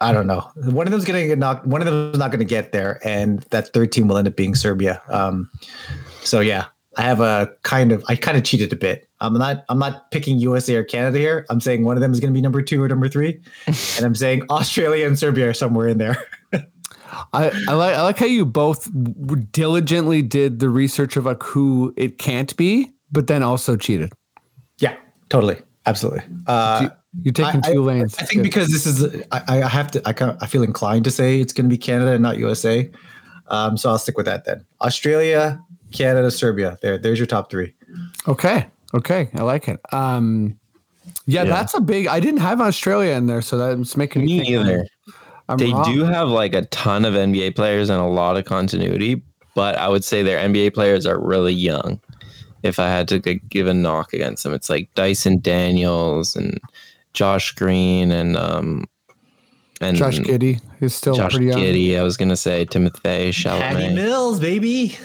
I 0.00 0.12
don't 0.12 0.26
know. 0.26 0.50
One 0.56 0.86
of 0.86 0.92
them's 0.92 1.04
going 1.04 1.20
to 1.22 1.28
get 1.28 1.38
knocked. 1.38 1.66
One 1.66 1.82
of 1.82 1.86
them 1.86 2.12
is 2.12 2.18
not 2.18 2.30
going 2.30 2.38
to 2.38 2.46
get 2.46 2.72
there, 2.72 3.00
and 3.06 3.40
that 3.50 3.72
third 3.72 3.92
team 3.92 4.08
will 4.08 4.16
end 4.16 4.28
up 4.28 4.36
being 4.36 4.54
Serbia. 4.54 5.02
Um, 5.08 5.50
so 6.22 6.40
yeah, 6.40 6.66
I 6.96 7.02
have 7.02 7.20
a 7.20 7.52
kind 7.62 7.92
of 7.92 8.02
I 8.08 8.16
kind 8.16 8.38
of 8.38 8.44
cheated 8.44 8.72
a 8.72 8.76
bit. 8.76 9.08
I'm 9.20 9.34
not 9.34 9.64
I'm 9.68 9.78
not 9.78 10.10
picking 10.10 10.38
USA 10.38 10.76
or 10.76 10.84
Canada 10.84 11.18
here. 11.18 11.44
I'm 11.50 11.60
saying 11.60 11.84
one 11.84 11.96
of 11.96 12.00
them 12.00 12.12
is 12.12 12.20
going 12.20 12.32
to 12.32 12.34
be 12.34 12.40
number 12.40 12.62
two 12.62 12.82
or 12.82 12.88
number 12.88 13.08
three, 13.08 13.40
and 13.66 14.06
I'm 14.06 14.14
saying 14.14 14.44
Australia 14.48 15.06
and 15.06 15.18
Serbia 15.18 15.50
are 15.50 15.54
somewhere 15.54 15.88
in 15.88 15.98
there. 15.98 16.24
I, 17.32 17.50
I 17.68 17.72
like 17.74 17.94
I 17.96 18.02
like 18.02 18.18
how 18.18 18.26
you 18.26 18.44
both 18.46 18.88
diligently 19.52 20.22
did 20.22 20.58
the 20.60 20.68
research 20.68 21.16
of 21.16 21.24
like 21.26 21.42
who 21.42 21.92
it 21.96 22.18
can't 22.18 22.54
be, 22.56 22.92
but 23.12 23.26
then 23.26 23.42
also 23.42 23.76
cheated. 23.76 24.12
yeah, 24.78 24.96
totally, 25.28 25.56
absolutely. 25.86 26.22
Uh, 26.46 26.88
You're 27.22 27.32
taking 27.32 27.60
I- 27.64 27.72
two 27.72 27.82
lanes. 27.82 28.16
I 28.18 28.22
think 28.24 28.42
because 28.42 28.70
this 28.70 28.86
is, 28.86 29.22
I, 29.32 29.42
I 29.62 29.68
have 29.68 29.90
to, 29.92 30.02
I 30.08 30.12
kind 30.12 30.30
of, 30.30 30.38
I 30.40 30.46
feel 30.46 30.62
inclined 30.62 31.04
to 31.04 31.10
say 31.10 31.40
it's 31.40 31.52
going 31.52 31.66
to 31.68 31.70
be 31.72 31.78
Canada 31.78 32.12
and 32.12 32.22
not 32.22 32.38
USA. 32.38 32.90
Um, 33.48 33.76
so 33.76 33.90
I'll 33.90 33.98
stick 33.98 34.16
with 34.16 34.26
that 34.26 34.44
then. 34.44 34.64
Australia, 34.80 35.60
Canada, 35.92 36.30
Serbia. 36.30 36.78
There, 36.82 36.98
there's 36.98 37.18
your 37.18 37.26
top 37.26 37.50
three. 37.50 37.74
Okay. 38.28 38.66
Okay. 38.94 39.28
I 39.34 39.42
like 39.42 39.66
it. 39.68 39.80
Um 39.92 40.56
yeah, 41.26 41.42
Yeah. 41.42 41.50
that's 41.50 41.74
a 41.74 41.80
big 41.80 42.06
I 42.06 42.20
didn't 42.20 42.40
have 42.40 42.60
Australia 42.60 43.12
in 43.12 43.26
there, 43.26 43.42
so 43.42 43.58
that's 43.58 43.96
making 43.96 44.24
Me 44.24 44.40
me 44.40 44.44
think 44.64 44.88
I'm- 45.50 45.58
They 45.58 45.72
wrong. 45.72 45.84
do 45.94 46.04
have 46.04 46.28
like 46.28 46.54
a 46.54 46.62
ton 46.66 47.04
of 47.04 47.14
NBA 47.14 47.54
players 47.54 47.90
and 47.90 48.00
a 48.00 48.06
lot 48.06 48.36
of 48.36 48.44
continuity, 48.44 49.22
but 49.54 49.76
I 49.76 49.88
would 49.88 50.04
say 50.04 50.22
their 50.22 50.38
NBA 50.38 50.72
players 50.74 51.06
are 51.06 51.18
really 51.18 51.52
young. 51.52 52.00
If 52.62 52.78
I 52.78 52.88
had 52.88 53.08
to 53.08 53.18
give 53.18 53.66
a 53.66 53.74
knock 53.74 54.12
against 54.12 54.42
them, 54.44 54.52
it's 54.54 54.68
like 54.70 54.88
Dyson 54.94 55.40
Daniels 55.40 56.36
and 56.36 56.60
Josh 57.14 57.52
Green 57.52 58.10
and 58.12 58.36
um 58.36 58.84
and 59.80 59.96
Josh 59.96 60.18
Giddey 60.18 60.60
is 60.80 60.94
still 60.94 61.14
Josh 61.14 61.32
pretty 61.32 61.46
young. 61.46 61.58
Giddey. 61.58 61.98
I 61.98 62.02
was 62.02 62.16
gonna 62.18 62.36
say 62.36 62.64
Timothy 62.66 63.00
Patty 63.02 63.30
Chalamet. 63.32 63.94
Mills, 63.94 64.38
baby. 64.40 64.96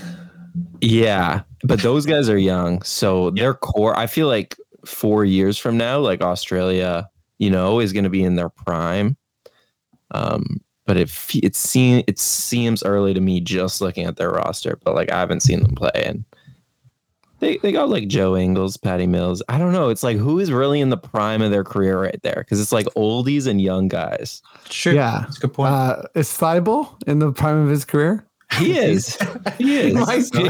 Yeah, 0.81 1.41
but 1.63 1.81
those 1.81 2.05
guys 2.05 2.29
are 2.29 2.37
young, 2.37 2.81
so 2.81 3.31
their 3.31 3.53
core. 3.53 3.97
I 3.97 4.07
feel 4.07 4.27
like 4.27 4.55
four 4.85 5.25
years 5.25 5.57
from 5.57 5.77
now, 5.77 5.99
like 5.99 6.21
Australia, 6.21 7.09
you 7.39 7.49
know, 7.49 7.79
is 7.79 7.91
going 7.93 8.03
to 8.03 8.09
be 8.09 8.23
in 8.23 8.35
their 8.35 8.49
prime. 8.49 9.17
Um, 10.11 10.61
but 10.85 10.97
it 10.97 11.11
it 11.41 11.55
seems 11.55 12.03
it 12.07 12.19
seems 12.19 12.83
early 12.83 13.13
to 13.13 13.21
me 13.21 13.41
just 13.41 13.81
looking 13.81 14.05
at 14.05 14.17
their 14.17 14.29
roster. 14.31 14.77
But 14.83 14.95
like 14.95 15.11
I 15.11 15.19
haven't 15.19 15.41
seen 15.41 15.61
them 15.63 15.73
play, 15.75 15.89
and 15.95 16.23
they 17.39 17.57
they 17.57 17.71
got 17.71 17.89
like 17.89 18.07
Joe 18.07 18.37
Ingles, 18.37 18.77
Patty 18.77 19.07
Mills. 19.07 19.41
I 19.49 19.57
don't 19.57 19.73
know. 19.73 19.89
It's 19.89 20.03
like 20.03 20.17
who 20.17 20.39
is 20.39 20.51
really 20.51 20.79
in 20.81 20.89
the 20.89 20.97
prime 20.97 21.41
of 21.41 21.51
their 21.51 21.63
career 21.63 21.99
right 21.99 22.19
there? 22.21 22.37
Because 22.37 22.61
it's 22.61 22.71
like 22.71 22.85
oldies 22.95 23.47
and 23.47 23.59
young 23.59 23.87
guys. 23.87 24.41
Sure. 24.69 24.93
Yeah. 24.93 25.21
That's 25.21 25.37
a 25.37 25.41
good 25.41 25.53
point. 25.53 25.73
Uh 25.73 26.03
is 26.13 26.31
Thibault 26.31 26.95
in 27.07 27.19
the 27.19 27.31
prime 27.31 27.57
of 27.57 27.69
his 27.69 27.83
career? 27.83 28.25
He 28.59 28.77
is. 28.77 29.17
he 29.57 29.77
is. 29.77 29.93
Might 29.95 30.31
be. 30.31 30.49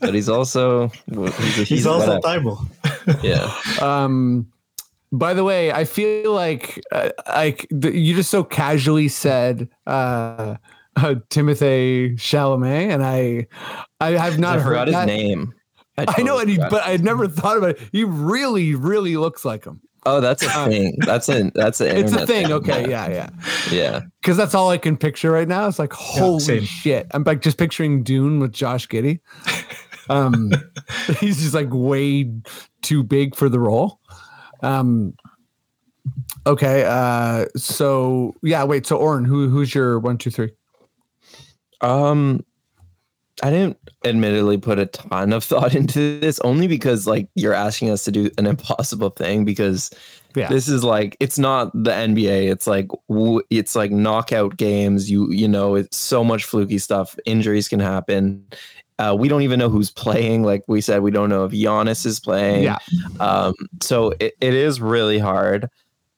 but 0.00 0.14
he's 0.14 0.28
also 0.30 0.88
he's, 1.12 1.36
he's, 1.56 1.68
He's 1.68 1.86
also 1.86 2.18
whatever. 2.20 2.56
Thibault. 3.06 3.18
yeah. 3.22 3.52
Um 3.80 4.50
by 5.12 5.34
the 5.34 5.44
way, 5.44 5.72
I 5.72 5.84
feel 5.84 6.32
like 6.32 6.80
uh, 6.92 7.10
like 7.28 7.66
the, 7.70 7.96
you 7.96 8.14
just 8.14 8.30
so 8.30 8.44
casually 8.44 9.08
said 9.08 9.68
uh, 9.86 10.56
uh 10.96 11.14
Timothy 11.30 12.10
Chalamet 12.16 12.92
and 12.92 13.04
I 13.04 13.46
I 14.00 14.12
have 14.12 14.38
not 14.38 14.58
I 14.58 14.60
heard 14.60 14.68
forgot 14.70 14.86
his 14.88 14.96
that. 14.96 15.06
name. 15.06 15.54
I 15.96 16.22
know 16.22 16.36
totally 16.38 16.52
it, 16.52 16.56
forgot. 16.56 16.70
but 16.70 16.82
I'd 16.84 17.02
never 17.02 17.26
thought 17.26 17.56
about 17.56 17.70
it. 17.70 17.80
He 17.90 18.04
really, 18.04 18.74
really 18.74 19.16
looks 19.16 19.44
like 19.44 19.64
him. 19.64 19.80
Oh, 20.06 20.20
that's 20.20 20.44
a 20.44 20.64
thing. 20.66 20.96
That's 21.00 21.28
a 21.28 21.50
that's 21.54 21.80
an 21.80 21.88
It's 21.96 22.12
a 22.12 22.20
internet 22.20 22.28
thing. 22.28 22.52
Okay, 22.52 22.88
yeah, 22.88 23.10
yeah. 23.10 23.30
yeah. 23.70 24.00
Because 24.22 24.36
that's 24.36 24.54
all 24.54 24.70
I 24.70 24.78
can 24.78 24.96
picture 24.96 25.32
right 25.32 25.48
now. 25.48 25.66
It's 25.66 25.78
like, 25.78 25.92
holy 25.92 26.40
same. 26.40 26.62
shit. 26.62 27.08
I'm 27.10 27.24
like 27.24 27.42
just 27.42 27.58
picturing 27.58 28.04
Dune 28.04 28.38
with 28.38 28.52
Josh 28.52 28.86
Giddey. 28.86 29.20
Um, 30.10 30.52
he's 31.20 31.40
just 31.40 31.54
like 31.54 31.68
way 31.70 32.30
too 32.82 33.02
big 33.02 33.36
for 33.36 33.48
the 33.48 33.60
role. 33.60 33.97
Um, 34.60 35.14
okay. 36.46 36.84
Uh, 36.84 37.46
so 37.56 38.34
yeah, 38.42 38.64
wait. 38.64 38.86
So 38.86 38.96
Oren, 38.96 39.24
who 39.24 39.48
who's 39.48 39.74
your 39.74 39.98
one, 39.98 40.18
two, 40.18 40.30
three? 40.30 40.52
Um, 41.80 42.44
I 43.42 43.50
didn't 43.50 43.76
admittedly 44.04 44.58
put 44.58 44.78
a 44.80 44.86
ton 44.86 45.32
of 45.32 45.44
thought 45.50 45.74
into 45.74 46.18
this, 46.20 46.40
only 46.40 46.66
because 46.66 47.06
like 47.06 47.28
you're 47.34 47.54
asking 47.54 47.90
us 47.90 48.04
to 48.04 48.10
do 48.10 48.30
an 48.38 48.46
impossible 48.54 49.10
thing. 49.10 49.44
Because 49.44 49.90
Yeah. 50.34 50.48
this 50.48 50.68
is 50.68 50.82
like 50.82 51.16
it's 51.20 51.38
not 51.38 51.72
the 51.72 51.90
NBA. 51.92 52.50
It's 52.50 52.66
like 52.66 52.88
it's 53.50 53.76
like 53.76 53.90
knockout 53.92 54.56
games. 54.56 55.10
You 55.10 55.30
you 55.32 55.46
know 55.48 55.74
it's 55.76 55.96
so 55.96 56.24
much 56.24 56.44
fluky 56.44 56.78
stuff. 56.78 57.16
Injuries 57.26 57.68
can 57.68 57.80
happen. 57.80 58.44
Uh, 58.98 59.14
we 59.18 59.28
don't 59.28 59.42
even 59.42 59.58
know 59.58 59.68
who's 59.68 59.90
playing. 59.90 60.42
Like 60.42 60.64
we 60.66 60.80
said, 60.80 61.02
we 61.02 61.10
don't 61.10 61.28
know 61.28 61.44
if 61.44 61.52
Giannis 61.52 62.04
is 62.04 62.18
playing. 62.18 62.64
Yeah. 62.64 62.78
Um, 63.20 63.54
so 63.80 64.12
it, 64.18 64.34
it 64.40 64.54
is 64.54 64.80
really 64.80 65.18
hard. 65.18 65.68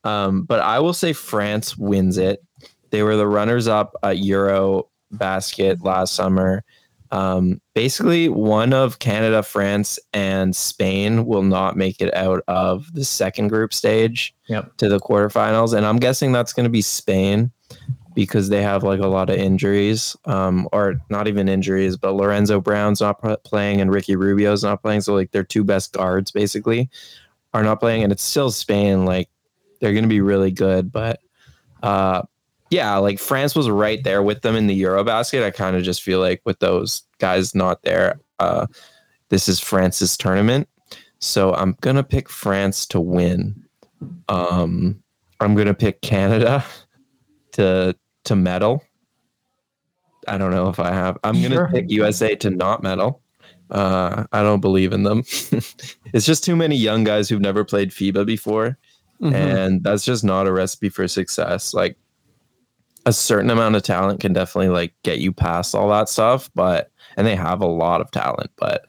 Um, 0.05 0.45
but 0.45 0.61
I 0.61 0.79
will 0.79 0.95
say 0.95 1.13
France 1.13 1.77
wins 1.77 2.17
it. 2.17 2.43
They 2.91 3.03
were 3.03 3.17
the 3.17 3.27
runners 3.27 3.69
up 3.69 3.95
at 4.03 4.19
Euro 4.19 4.89
basket 5.13 5.83
last 5.85 6.15
summer. 6.15 6.65
Um, 7.13 7.61
basically, 7.75 8.29
one 8.29 8.73
of 8.73 9.01
Canada, 9.01 9.43
France, 9.43 9.99
and 10.13 10.55
Spain 10.55 11.27
will 11.27 11.43
not 11.43 11.77
make 11.77 12.01
it 12.01 12.15
out 12.15 12.43
of 12.49 12.93
the 12.95 13.05
second 13.05 13.49
group 13.49 13.75
stage 13.75 14.33
Yep. 14.49 14.77
to 14.79 14.89
the 14.89 15.01
quarterfinals, 15.01 15.77
and 15.77 15.85
I'm 15.85 15.99
guessing 15.99 16.33
that's 16.33 16.53
going 16.53 16.65
to 16.65 16.71
be 16.71 16.83
Spain 16.83 17.51
because 18.15 18.49
they 18.49 18.63
have 18.63 18.83
like 18.83 19.01
a 19.01 19.07
lot 19.07 19.31
of 19.31 19.37
injuries, 19.37 20.17
um, 20.25 20.69
or 20.73 21.01
not 21.11 21.29
even 21.29 21.49
injuries, 21.49 21.97
but 21.97 22.13
Lorenzo 22.13 22.61
Brown's 22.61 23.01
not 23.01 23.23
playing 23.45 23.81
and 23.81 23.93
Ricky 23.93 24.17
Rubio's 24.17 24.63
not 24.63 24.83
playing, 24.83 25.03
so 25.03 25.15
like 25.15 25.31
their 25.31 25.45
two 25.45 25.65
best 25.65 25.93
guards 25.93 26.31
basically 26.31 26.91
are 27.55 27.63
not 27.63 27.81
playing, 27.81 28.03
and 28.03 28.13
it's 28.13 28.23
still 28.23 28.51
Spain. 28.51 29.05
Like 29.05 29.29
they're 29.81 29.93
going 29.93 30.05
to 30.05 30.09
be 30.09 30.21
really 30.21 30.51
good, 30.51 30.93
but 30.93 31.21
uh, 31.83 32.23
yeah, 32.71 32.97
like 32.97 33.19
France 33.19 33.55
was 33.55 33.69
right 33.69 34.03
there 34.05 34.23
with 34.23 34.43
them 34.43 34.57
in 34.57 34.67
the 34.67 34.83
Eurobasket. 34.83 35.43
I 35.43 35.51
kind 35.51 35.77
of 35.77 35.83
just 35.83 36.03
feel 36.03 36.21
like 36.21 36.41
with 36.45 36.59
those 36.61 37.03
guys 37.19 37.55
not 37.55 37.83
there, 37.83 38.21
uh, 38.39 38.67
this 39.29 39.49
is 39.49 39.61
France's 39.61 40.17
tournament. 40.17 40.69
So 41.19 41.55
I'm 41.55 41.77
gonna 41.81 42.03
pick 42.03 42.29
France 42.29 42.87
to 42.87 43.01
win. 43.01 43.63
Um, 44.29 45.03
I'm 45.41 45.55
gonna 45.55 45.75
pick 45.75 46.01
Canada 46.01 46.65
to 47.61 47.97
to 48.25 48.37
medal. 48.37 48.83
I 50.29 50.37
don't 50.39 50.51
know 50.51 50.69
if 50.69 50.79
I 50.79 50.93
have. 50.93 51.19
I'm 51.25 51.41
gonna 51.43 51.55
Sure. 51.55 51.69
pick 51.73 51.91
USA 51.91 52.35
to 52.37 52.51
not 52.51 52.83
medal. 52.83 53.23
Uh, 53.71 54.25
I 54.33 54.43
don't 54.43 54.61
believe 54.61 54.93
in 54.93 55.05
them. 55.05 55.21
it's 56.13 56.27
just 56.27 56.45
too 56.45 56.57
many 56.57 56.77
young 56.77 57.05
guys 57.05 57.29
who've 57.29 57.41
never 57.41 57.65
played 57.65 57.91
FIBA 57.91 58.27
before 58.27 58.77
Mhm. 59.23 59.35
and 59.35 59.85
that's 59.85 60.05
just 60.05 60.25
not 60.25 60.47
a 60.47 60.53
recipe 60.53 60.89
for 60.89 61.07
success 61.07 61.75
like 61.75 61.95
a 63.05 63.13
certain 63.13 63.51
amount 63.51 63.77
of 63.77 63.83
talent 63.83 64.19
can 64.19 64.33
definitely 64.33 64.71
like 64.71 64.95
get 65.03 65.19
you 65.19 65.31
past 65.31 65.75
all 65.75 65.91
that 65.91 66.09
stuff 66.09 66.49
but 66.55 66.91
and 67.19 67.27
they 67.27 67.37
have 67.37 67.61
a 67.61 67.67
lot 67.67 68.01
of 68.01 68.11
talent 68.13 68.51
but 68.57 68.87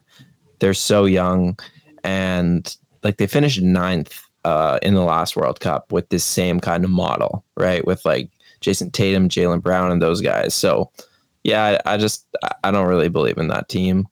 they're 0.60 0.74
so 0.74 1.04
young 1.04 1.60
and 2.06 2.78
like 3.04 3.18
they 3.18 3.28
finished 3.28 3.62
ninth 3.62 4.22
uh 4.46 4.80
in 4.82 4.94
the 4.94 5.02
last 5.04 5.36
world 5.36 5.60
cup 5.60 5.92
with 5.92 6.08
this 6.10 6.24
same 6.24 6.62
kind 6.62 6.86
of 6.86 6.90
model 6.90 7.44
right 7.58 7.86
with 7.86 8.04
like 8.06 8.30
jayson 8.62 8.92
tatum 8.92 9.28
jaylen 9.30 9.62
brown 9.62 9.92
and 9.92 10.02
those 10.02 10.22
guys 10.22 10.54
so 10.54 10.90
yeah 11.44 11.80
i, 11.86 11.94
I 11.94 11.98
just 11.98 12.26
I- 12.64 12.72
don't 12.72 12.88
really 12.88 13.10
believe 13.10 13.38
in 13.38 13.48
that 13.50 13.70
team 13.70 14.08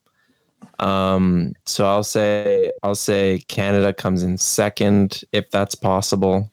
um, 0.78 1.52
so 1.66 1.84
I'll 1.84 2.02
say 2.02 2.72
I'll 2.82 2.94
say 2.94 3.44
Canada 3.48 3.92
comes 3.92 4.22
in 4.22 4.38
second 4.38 5.22
if 5.30 5.50
that's 5.50 5.74
possible, 5.74 6.50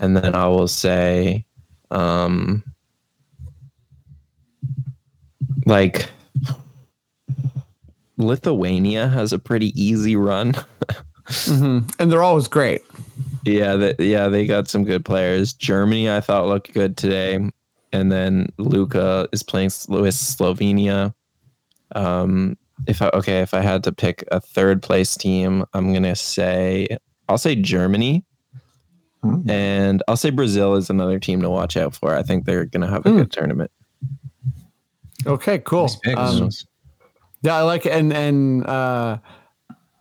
and 0.00 0.16
then 0.16 0.34
I 0.34 0.48
will 0.48 0.68
say, 0.68 1.44
um, 1.90 2.64
like 5.66 6.08
Lithuania 8.16 9.08
has 9.08 9.34
a 9.34 9.38
pretty 9.38 9.78
easy 9.80 10.16
run. 10.16 10.54
Mhm. 11.26 11.92
And 11.98 12.12
they're 12.12 12.22
always 12.22 12.46
great. 12.46 12.82
Yeah, 13.46 13.76
that 13.76 14.00
yeah 14.00 14.26
they 14.28 14.44
got 14.46 14.66
some 14.68 14.84
good 14.84 15.04
players. 15.04 15.52
Germany 15.52 16.10
I 16.10 16.20
thought 16.20 16.48
looked 16.48 16.72
good 16.74 16.96
today, 16.96 17.38
and 17.92 18.10
then 18.12 18.48
Luka 18.58 19.28
is 19.32 19.42
playing 19.44 19.66
s- 19.66 19.86
with 19.88 20.14
Slovenia. 20.14 21.14
Um, 21.94 22.58
if 22.88 23.00
I 23.00 23.10
okay, 23.14 23.40
if 23.42 23.54
I 23.54 23.60
had 23.60 23.84
to 23.84 23.92
pick 23.92 24.24
a 24.32 24.40
third 24.40 24.82
place 24.82 25.16
team, 25.16 25.64
I'm 25.74 25.92
gonna 25.94 26.16
say 26.16 26.88
I'll 27.28 27.38
say 27.38 27.54
Germany, 27.54 28.24
Hmm. 29.22 29.48
and 29.48 30.02
I'll 30.08 30.16
say 30.16 30.30
Brazil 30.30 30.74
is 30.74 30.90
another 30.90 31.20
team 31.20 31.40
to 31.42 31.48
watch 31.48 31.76
out 31.76 31.94
for. 31.94 32.14
I 32.16 32.22
think 32.24 32.46
they're 32.46 32.64
gonna 32.64 32.88
have 32.90 33.06
a 33.06 33.10
Hmm. 33.10 33.16
good 33.18 33.30
tournament. 33.32 33.70
Okay, 35.24 35.58
cool. 35.60 35.88
Nice. 36.04 36.40
Um, 36.40 36.50
yeah, 37.42 37.56
I 37.56 37.62
like 37.62 37.86
it. 37.86 37.92
and 37.92 38.12
and 38.12 38.66
uh 38.66 39.18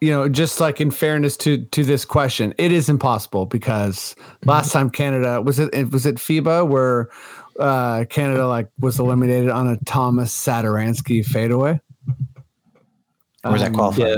you 0.02 0.12
know, 0.12 0.28
just 0.30 0.60
like 0.60 0.82
in 0.82 0.92
fairness 0.92 1.38
to 1.38 1.64
to 1.66 1.84
this 1.84 2.06
question, 2.06 2.54
it 2.58 2.72
is 2.72 2.90
impossible 2.90 3.46
because 3.46 4.16
last 4.46 4.72
time 4.72 4.90
Canada 4.90 5.42
was 5.42 5.60
it 5.60 5.74
it- 5.74 5.92
was 5.92 6.06
it 6.06 6.16
FIBA 6.16 6.68
where 6.68 7.10
uh 7.60 8.04
Canada 8.10 8.48
like 8.48 8.68
was 8.80 9.00
eliminated 9.00 9.50
on 9.50 9.68
a 9.68 9.78
Thomas 9.86 10.34
Satoransky 10.36 11.26
fadeaway. 11.26 11.80
Or 13.44 13.52
was 13.52 13.62
that 13.62 13.68
Um, 13.70 13.76
qualifying? 13.76 14.08
Yeah, 14.08 14.18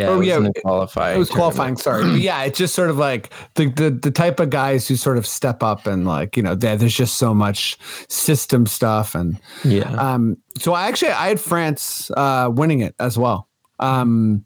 yeah, 0.00 0.08
Oh, 0.08 0.14
it 0.14 0.18
was 0.18 0.26
yeah, 0.26 0.36
in 0.38 0.46
it- 0.46 0.54
the 0.54 0.60
qualifying. 0.62 1.16
It 1.16 1.18
was 1.18 1.28
tournament. 1.28 1.54
qualifying, 1.54 1.76
sorry. 1.76 2.04
But 2.12 2.20
yeah, 2.20 2.42
it's 2.44 2.58
just 2.58 2.74
sort 2.74 2.90
of 2.90 2.96
like 2.98 3.30
the, 3.54 3.66
the 3.70 3.90
the 3.90 4.10
type 4.10 4.40
of 4.40 4.50
guys 4.50 4.88
who 4.88 4.96
sort 4.96 5.18
of 5.18 5.26
step 5.26 5.62
up 5.62 5.86
and 5.86 6.06
like, 6.06 6.36
you 6.36 6.42
know, 6.42 6.54
there- 6.54 6.76
there's 6.76 6.94
just 6.96 7.18
so 7.18 7.32
much 7.34 7.78
system 8.08 8.66
stuff 8.66 9.14
and 9.14 9.38
Yeah, 9.64 9.90
um, 9.94 10.36
so 10.58 10.72
I 10.74 10.88
actually 10.88 11.12
I 11.12 11.28
had 11.28 11.40
France 11.40 12.10
uh, 12.16 12.50
winning 12.52 12.80
it 12.80 12.94
as 12.98 13.16
well. 13.18 13.48
Um, 13.80 14.44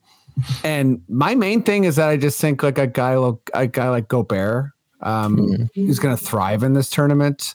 and 0.65 1.03
my 1.09 1.35
main 1.35 1.63
thing 1.63 1.85
is 1.85 1.97
that 1.97 2.09
I 2.09 2.17
just 2.17 2.41
think 2.41 2.63
like 2.63 2.79
a 2.79 2.87
guy 2.87 3.17
like 3.17 3.51
a 3.55 3.67
guy 3.67 3.89
like 3.89 4.09
Gobert 4.09 4.73
um, 5.03 5.69
is 5.75 5.99
going 5.99 6.17
to 6.17 6.23
thrive 6.23 6.63
in 6.63 6.75
this 6.75 6.89
tournament. 6.89 7.55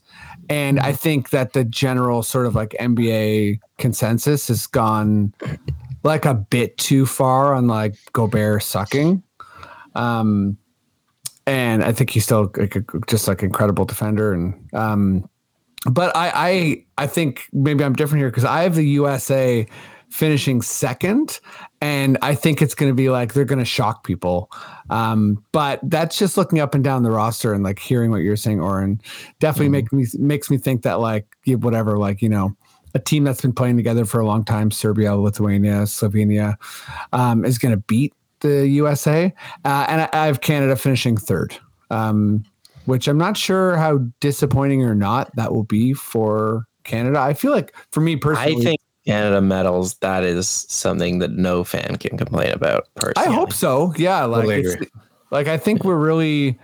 And 0.49 0.79
I 0.79 0.93
think 0.93 1.29
that 1.31 1.53
the 1.53 1.63
general 1.63 2.23
sort 2.23 2.45
of 2.45 2.55
like 2.55 2.75
NBA 2.79 3.59
consensus 3.77 4.47
has 4.49 4.67
gone 4.67 5.33
like 6.03 6.25
a 6.25 6.33
bit 6.33 6.77
too 6.77 7.05
far 7.05 7.53
on 7.53 7.67
like 7.67 7.95
Gobert 8.13 8.63
sucking. 8.63 9.23
Um, 9.95 10.57
and 11.45 11.83
I 11.83 11.91
think 11.91 12.09
he's 12.09 12.25
still 12.25 12.51
like 12.55 12.75
a, 12.75 12.83
just 13.07 13.27
like 13.27 13.41
incredible 13.41 13.85
defender 13.85 14.33
and 14.33 14.53
um, 14.73 15.29
but 15.89 16.15
I, 16.15 16.31
I 16.35 16.85
I 17.03 17.07
think 17.07 17.47
maybe 17.53 17.83
I'm 17.83 17.93
different 17.93 18.19
here 18.19 18.29
because 18.29 18.43
I 18.43 18.63
have 18.63 18.75
the 18.75 18.85
USA 18.85 19.65
finishing 20.09 20.61
second, 20.61 21.39
and 21.81 22.17
I 22.21 22.35
think 22.35 22.61
it's 22.61 22.75
going 22.75 22.91
to 22.91 22.95
be 22.95 23.09
like 23.09 23.33
they're 23.33 23.45
going 23.45 23.59
to 23.59 23.65
shock 23.65 24.03
people. 24.03 24.51
Um, 24.89 25.43
but 25.51 25.79
that's 25.83 26.17
just 26.17 26.37
looking 26.37 26.59
up 26.59 26.73
and 26.73 26.83
down 26.83 27.03
the 27.03 27.11
roster 27.11 27.53
and 27.53 27.63
like 27.63 27.79
hearing 27.79 28.11
what 28.11 28.17
you're 28.17 28.35
saying, 28.35 28.61
Oren, 28.61 29.01
definitely 29.39 29.69
make 29.69 29.91
me 29.91 30.05
makes 30.17 30.49
me 30.49 30.57
think 30.57 30.83
that 30.83 30.99
like 30.99 31.25
whatever, 31.45 31.97
like 31.97 32.21
you 32.21 32.29
know, 32.29 32.55
a 32.93 32.99
team 32.99 33.23
that's 33.23 33.41
been 33.41 33.53
playing 33.53 33.77
together 33.77 34.05
for 34.05 34.19
a 34.19 34.25
long 34.25 34.43
time, 34.43 34.71
Serbia, 34.71 35.15
Lithuania, 35.15 35.83
Slovenia, 35.83 36.55
um, 37.13 37.45
is 37.45 37.57
going 37.57 37.73
to 37.73 37.83
beat 37.87 38.13
the 38.39 38.67
USA, 38.67 39.33
uh, 39.65 39.85
and 39.87 40.01
I, 40.01 40.09
I 40.13 40.25
have 40.27 40.41
Canada 40.41 40.75
finishing 40.75 41.17
third. 41.17 41.57
Um, 41.89 42.43
which 42.85 43.09
I'm 43.09 43.17
not 43.17 43.35
sure 43.35 43.75
how 43.75 43.99
disappointing 44.21 44.81
or 44.83 44.95
not 44.95 45.35
that 45.35 45.53
will 45.53 45.63
be 45.63 45.93
for 45.93 46.65
Canada. 46.85 47.19
I 47.19 47.33
feel 47.33 47.51
like 47.51 47.75
for 47.91 47.99
me 47.99 48.13
I 48.13 48.19
personally, 48.19 48.63
think 48.63 48.81
Canada 49.07 49.39
medals. 49.39 49.95
That 49.99 50.23
is 50.23 50.49
something 50.49 51.19
that 51.19 51.31
no 51.31 51.63
fan 51.63 51.95
can 51.95 52.17
complain 52.17 52.51
about. 52.51 52.89
Personally. 52.95 53.29
I 53.29 53.31
hope 53.33 53.53
so. 53.53 53.93
Yeah, 53.97 54.25
like 54.25 54.47
Totally 54.47 54.61
it's, 54.61 54.91
like 55.31 55.47
I 55.47 55.57
think 55.57 55.85
we're 55.85 55.95
really, 55.95 56.59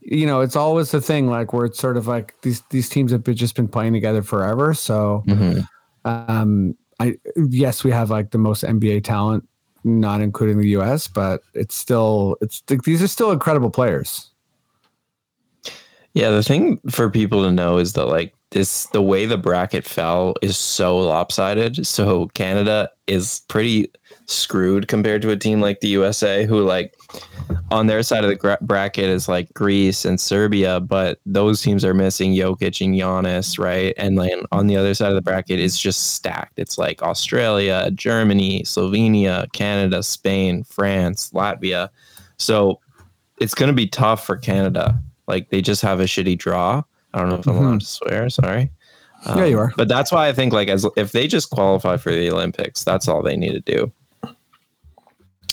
you 0.00 0.26
know, 0.26 0.40
it's 0.40 0.56
always 0.56 0.90
the 0.92 1.00
thing 1.02 1.28
like 1.28 1.52
where 1.52 1.66
it's 1.66 1.78
sort 1.78 1.98
of 1.98 2.06
like 2.06 2.34
these 2.40 2.62
these 2.70 2.88
teams 2.88 3.12
have 3.12 3.22
been, 3.22 3.36
just 3.36 3.54
been 3.54 3.68
playing 3.68 3.92
together 3.92 4.22
forever. 4.22 4.72
So, 4.72 5.24
Mhm. 5.26 5.68
um, 6.06 6.74
I 7.00 7.18
yes, 7.36 7.84
we 7.84 7.90
have 7.90 8.08
like 8.08 8.30
the 8.30 8.38
most 8.38 8.64
NBA 8.64 9.04
talent, 9.04 9.46
not 9.84 10.22
including 10.22 10.58
the 10.58 10.68
U.S., 10.68 11.06
but 11.06 11.42
it's 11.52 11.74
still 11.74 12.38
it's 12.40 12.62
these 12.84 13.02
are 13.02 13.08
still 13.08 13.30
incredible 13.30 13.70
players. 13.70 14.30
Yeah, 16.14 16.30
the 16.30 16.42
thing 16.42 16.80
for 16.88 17.10
people 17.10 17.42
to 17.42 17.50
know 17.50 17.76
is 17.78 17.92
that 17.94 18.06
like 18.06 18.33
this 18.54 18.86
the 18.86 19.02
way 19.02 19.26
the 19.26 19.36
bracket 19.36 19.84
fell 19.84 20.34
is 20.40 20.56
so 20.56 20.96
lopsided. 20.96 21.84
So 21.84 22.28
Canada 22.34 22.88
is 23.08 23.42
pretty 23.48 23.90
screwed 24.26 24.86
compared 24.86 25.20
to 25.22 25.30
a 25.30 25.36
team 25.36 25.60
like 25.60 25.80
the 25.80 25.88
USA 25.88 26.46
who 26.46 26.62
like 26.62 26.94
on 27.72 27.88
their 27.88 28.02
side 28.04 28.22
of 28.22 28.30
the 28.30 28.36
gra- 28.36 28.58
bracket 28.60 29.06
is 29.06 29.28
like 29.28 29.52
Greece 29.54 30.04
and 30.04 30.20
Serbia, 30.20 30.78
but 30.78 31.18
those 31.26 31.60
teams 31.62 31.84
are 31.84 31.94
missing 31.94 32.32
Jokic 32.32 32.80
and 32.82 32.94
Giannis, 32.94 33.58
right? 33.58 33.92
And 33.98 34.14
like 34.14 34.32
on 34.52 34.68
the 34.68 34.76
other 34.76 34.94
side 34.94 35.10
of 35.10 35.16
the 35.16 35.22
bracket 35.22 35.58
is 35.58 35.76
just 35.76 36.14
stacked. 36.14 36.56
It's 36.56 36.78
like 36.78 37.02
Australia, 37.02 37.90
Germany, 37.90 38.62
Slovenia, 38.62 39.52
Canada, 39.52 40.02
Spain, 40.04 40.62
France, 40.62 41.32
Latvia. 41.34 41.88
So 42.36 42.80
it's 43.40 43.54
going 43.54 43.68
to 43.68 43.74
be 43.74 43.88
tough 43.88 44.24
for 44.24 44.36
Canada. 44.36 44.96
Like 45.26 45.50
they 45.50 45.60
just 45.60 45.82
have 45.82 45.98
a 45.98 46.04
shitty 46.04 46.38
draw. 46.38 46.84
I 47.14 47.20
don't 47.20 47.28
know 47.28 47.36
if 47.36 47.46
I'm 47.46 47.56
allowed 47.56 47.80
to 47.80 47.86
swear. 47.86 48.28
Sorry. 48.28 48.70
Um, 49.24 49.38
Yeah, 49.38 49.44
you 49.44 49.58
are. 49.58 49.72
But 49.76 49.88
that's 49.88 50.12
why 50.12 50.28
I 50.28 50.32
think 50.32 50.52
like 50.52 50.68
as 50.68 50.86
if 50.96 51.12
they 51.12 51.26
just 51.26 51.50
qualify 51.50 51.96
for 51.96 52.12
the 52.12 52.30
Olympics, 52.30 52.84
that's 52.84 53.08
all 53.08 53.22
they 53.22 53.36
need 53.36 53.52
to 53.52 53.60
do. 53.60 53.92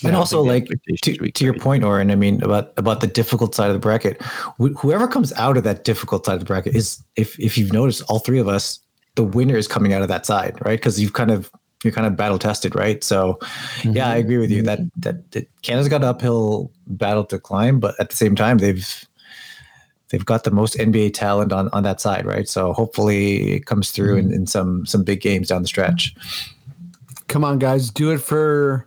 I 0.04 0.08
and 0.08 0.16
also 0.16 0.42
like 0.42 0.64
expectation 0.64 1.24
to, 1.24 1.30
to 1.30 1.44
your 1.44 1.54
point 1.54 1.84
Oren, 1.84 2.10
I 2.10 2.16
mean 2.16 2.42
about 2.42 2.72
about 2.76 3.00
the 3.00 3.06
difficult 3.06 3.54
side 3.54 3.68
of 3.68 3.74
the 3.74 3.78
bracket 3.78 4.20
wh- 4.60 4.76
whoever 4.76 5.06
comes 5.06 5.32
out 5.34 5.56
of 5.56 5.62
that 5.64 5.84
difficult 5.84 6.26
side 6.26 6.34
of 6.34 6.40
the 6.40 6.46
bracket 6.46 6.74
is 6.74 7.02
if 7.14 7.38
if 7.38 7.56
you've 7.56 7.72
noticed 7.72 8.02
all 8.08 8.18
three 8.18 8.40
of 8.40 8.48
us 8.48 8.80
the 9.14 9.22
winner 9.22 9.56
is 9.56 9.68
coming 9.68 9.92
out 9.92 10.02
of 10.02 10.08
that 10.08 10.26
side 10.26 10.58
right 10.64 10.80
because 10.80 11.00
you've 11.00 11.12
kind 11.12 11.30
of 11.30 11.52
you're 11.84 11.92
kind 11.92 12.06
of 12.06 12.16
battle 12.16 12.38
tested 12.38 12.74
right 12.74 13.04
so 13.04 13.38
yeah 13.84 14.08
I 14.08 14.16
agree 14.16 14.38
with 14.38 14.50
you 14.50 14.62
that, 14.62 14.80
that 14.96 15.30
that 15.32 15.48
Canada's 15.62 15.88
got 15.88 16.02
an 16.02 16.08
uphill 16.08 16.72
battle 16.86 17.24
to 17.26 17.38
climb 17.38 17.78
but 17.78 17.94
at 18.00 18.10
the 18.10 18.16
same 18.16 18.34
time 18.34 18.58
they've 18.58 19.06
they've 20.12 20.24
got 20.24 20.44
the 20.44 20.50
most 20.52 20.76
NBA 20.76 21.14
talent 21.14 21.52
on 21.52 21.68
on 21.72 21.82
that 21.82 22.00
side 22.00 22.24
right 22.24 22.48
so 22.48 22.72
hopefully 22.72 23.52
it 23.54 23.66
comes 23.66 23.90
through 23.90 24.16
in, 24.18 24.32
in 24.32 24.46
some 24.46 24.86
some 24.86 25.02
big 25.02 25.20
games 25.20 25.48
down 25.48 25.62
the 25.62 25.68
stretch 25.68 26.14
Come 27.28 27.44
on, 27.44 27.58
guys, 27.58 27.88
do 27.90 28.10
it 28.10 28.18
for 28.18 28.86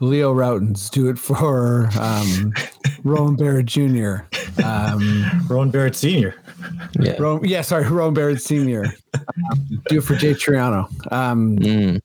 Leo 0.00 0.32
Rautins. 0.32 0.90
Do 0.90 1.10
it 1.10 1.18
for 1.18 1.90
um, 2.00 2.54
Rowan 3.04 3.36
Barrett 3.36 3.66
Jr. 3.66 4.20
Um, 4.64 5.30
Ron 5.46 5.70
Barrett 5.70 5.94
Sr. 5.94 6.34
Yeah. 6.98 7.16
Rowan, 7.18 7.44
yeah, 7.44 7.60
sorry, 7.60 7.86
Rowan 7.86 8.14
Barrett 8.14 8.40
Sr. 8.40 8.86
Um, 9.14 9.82
do 9.88 9.98
it 9.98 10.04
for 10.04 10.14
Jay 10.14 10.32
Triano. 10.32 10.88
Um, 11.12 11.58
Mm. 11.58 12.00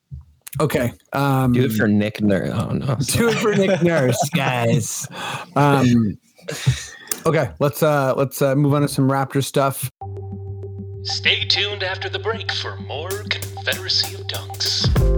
okay. 0.60 0.92
Um, 1.14 1.54
Do 1.54 1.64
it 1.64 1.72
for 1.72 1.88
Nick 1.88 2.20
Nurse. 2.20 2.50
Oh 2.52 2.68
no. 2.72 2.96
do 2.96 3.28
it 3.30 3.36
for 3.38 3.54
Nick 3.54 3.80
Nurse, 3.82 4.18
guys. 4.34 5.06
Um, 5.56 6.18
okay, 7.26 7.50
let's 7.58 7.82
uh 7.82 8.14
let's 8.16 8.42
uh, 8.42 8.54
move 8.54 8.74
on 8.74 8.82
to 8.82 8.88
some 8.88 9.08
Raptor 9.08 9.44
stuff. 9.44 9.90
Stay 11.02 11.44
tuned 11.44 11.82
after 11.82 12.08
the 12.08 12.18
break 12.18 12.52
for 12.52 12.76
more 12.76 13.08
Confederacy 13.08 14.14
of 14.14 14.26
Dunks. 14.26 15.17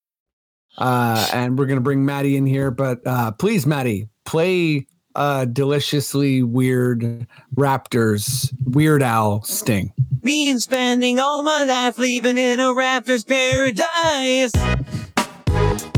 Uh, 0.77 1.27
and 1.33 1.59
we're 1.59 1.65
gonna 1.65 1.81
bring 1.81 2.05
Maddie 2.05 2.37
in 2.37 2.45
here, 2.45 2.71
but 2.71 3.05
uh, 3.05 3.31
please, 3.31 3.65
Maddie, 3.65 4.07
play 4.25 4.87
uh, 5.15 5.45
deliciously 5.45 6.43
weird 6.43 7.27
Raptors 7.55 8.53
Weird 8.65 9.03
Owl 9.03 9.43
Sting. 9.43 9.93
Been 10.21 10.59
spending 10.59 11.19
all 11.19 11.43
my 11.43 11.63
life 11.63 11.97
living 11.97 12.37
in 12.37 12.59
a 12.59 12.73
raptor's 12.73 13.23
paradise. 13.23 14.51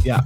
Yeah. 0.04 0.22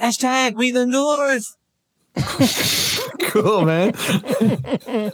Hashtag 0.00 0.54
we 0.56 0.70
the 0.70 0.86
North. 0.86 1.56
cool, 3.30 3.64
man. 3.64 3.94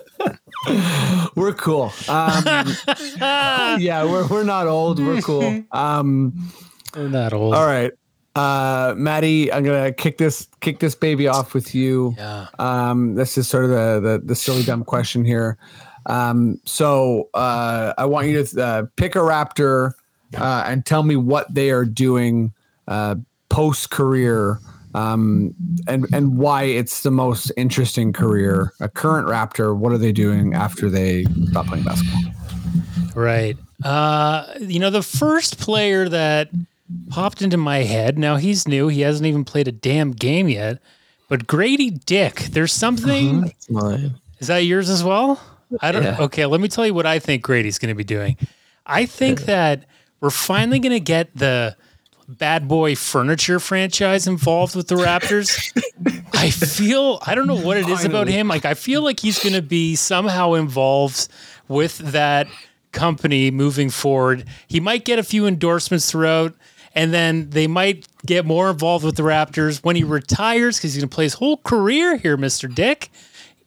we're 1.34 1.54
cool. 1.54 1.92
Um, 2.08 2.44
yeah, 3.18 4.04
we're 4.04 4.26
we're 4.26 4.44
not 4.44 4.66
old. 4.66 4.98
We're 4.98 5.22
cool. 5.22 5.64
Um, 5.72 6.50
We're 6.96 7.08
not 7.08 7.32
old. 7.32 7.54
all 7.54 7.66
right, 7.66 7.92
uh, 8.34 8.94
Maddie, 8.96 9.52
I'm 9.52 9.64
gonna 9.64 9.92
kick 9.92 10.18
this 10.18 10.48
kick 10.60 10.78
this 10.80 10.94
baby 10.94 11.28
off 11.28 11.54
with 11.54 11.74
you. 11.74 12.14
Yeah. 12.16 12.46
Um, 12.58 13.14
this 13.14 13.36
is 13.38 13.48
sort 13.48 13.64
of 13.64 13.70
the 13.70 14.00
the, 14.00 14.18
the 14.24 14.34
silly 14.34 14.62
dumb 14.62 14.84
question 14.84 15.24
here. 15.24 15.58
Um, 16.06 16.60
so 16.64 17.28
uh, 17.34 17.92
I 17.98 18.06
want 18.06 18.28
you 18.28 18.44
to 18.44 18.64
uh, 18.64 18.82
pick 18.96 19.14
a 19.14 19.18
Raptor 19.18 19.92
uh, 20.36 20.64
and 20.66 20.84
tell 20.86 21.02
me 21.02 21.16
what 21.16 21.52
they 21.52 21.70
are 21.70 21.84
doing 21.84 22.52
uh, 22.86 23.16
post 23.48 23.90
career. 23.90 24.60
Um, 24.94 25.54
and 25.86 26.06
and 26.12 26.38
why 26.38 26.64
it's 26.64 27.02
the 27.02 27.10
most 27.10 27.52
interesting 27.56 28.12
career. 28.12 28.72
A 28.80 28.88
current 28.88 29.28
Raptor, 29.28 29.76
what 29.76 29.92
are 29.92 29.98
they 29.98 30.12
doing 30.12 30.54
after 30.54 30.88
they 30.88 31.24
stop 31.50 31.66
playing 31.66 31.84
basketball? 31.84 32.32
Right. 33.14 33.56
Uh, 33.84 34.46
you 34.60 34.78
know, 34.78 34.90
the 34.90 35.02
first 35.02 35.58
player 35.58 36.08
that 36.08 36.48
popped 37.10 37.42
into 37.42 37.56
my 37.56 37.78
head, 37.78 38.18
now 38.18 38.36
he's 38.36 38.66
new, 38.66 38.88
he 38.88 39.02
hasn't 39.02 39.26
even 39.26 39.44
played 39.44 39.68
a 39.68 39.72
damn 39.72 40.12
game 40.12 40.48
yet, 40.48 40.78
but 41.28 41.46
Grady 41.46 41.90
Dick, 41.90 42.36
there's 42.52 42.72
something. 42.72 43.42
That's 43.42 43.70
mine. 43.70 44.14
Is 44.38 44.46
that 44.46 44.58
yours 44.58 44.88
as 44.88 45.04
well? 45.04 45.40
I 45.80 45.92
don't 45.92 46.02
Yeah. 46.02 46.16
Okay, 46.20 46.46
let 46.46 46.60
me 46.60 46.68
tell 46.68 46.86
you 46.86 46.94
what 46.94 47.06
I 47.06 47.18
think 47.18 47.42
Grady's 47.42 47.78
going 47.78 47.90
to 47.90 47.94
be 47.94 48.04
doing. 48.04 48.36
I 48.86 49.04
think 49.04 49.42
that 49.42 49.84
we're 50.20 50.30
finally 50.30 50.78
going 50.78 50.92
to 50.92 51.00
get 51.00 51.36
the 51.36 51.76
Bad 52.28 52.68
Boy 52.68 52.94
Furniture 52.94 53.58
franchise 53.58 54.26
involved 54.26 54.76
with 54.76 54.88
the 54.88 54.96
Raptors. 54.96 55.72
I 56.34 56.50
feel 56.50 57.18
I 57.26 57.34
don't 57.34 57.46
know 57.46 57.56
what 57.56 57.78
it 57.78 57.88
is 57.88 58.04
about 58.04 58.28
him. 58.28 58.48
Like 58.48 58.66
I 58.66 58.74
feel 58.74 59.02
like 59.02 59.20
he's 59.20 59.42
going 59.42 59.54
to 59.54 59.62
be 59.62 59.96
somehow 59.96 60.52
involved 60.52 61.28
with 61.68 61.98
that 61.98 62.46
company 62.92 63.50
moving 63.50 63.88
forward. 63.88 64.44
He 64.66 64.78
might 64.78 65.06
get 65.06 65.18
a 65.18 65.22
few 65.22 65.46
endorsements 65.46 66.10
throughout 66.10 66.54
and 66.94 67.14
then 67.14 67.50
they 67.50 67.66
might 67.66 68.06
get 68.26 68.44
more 68.44 68.70
involved 68.70 69.04
with 69.04 69.16
the 69.16 69.22
Raptors 69.22 69.82
when 69.82 69.96
he 69.96 70.04
retires 70.04 70.76
because 70.76 70.94
he's 70.94 71.02
going 71.02 71.08
to 71.08 71.14
play 71.14 71.24
his 71.24 71.34
whole 71.34 71.58
career 71.58 72.16
here, 72.16 72.36
Mr. 72.36 72.72
Dick 72.72 73.10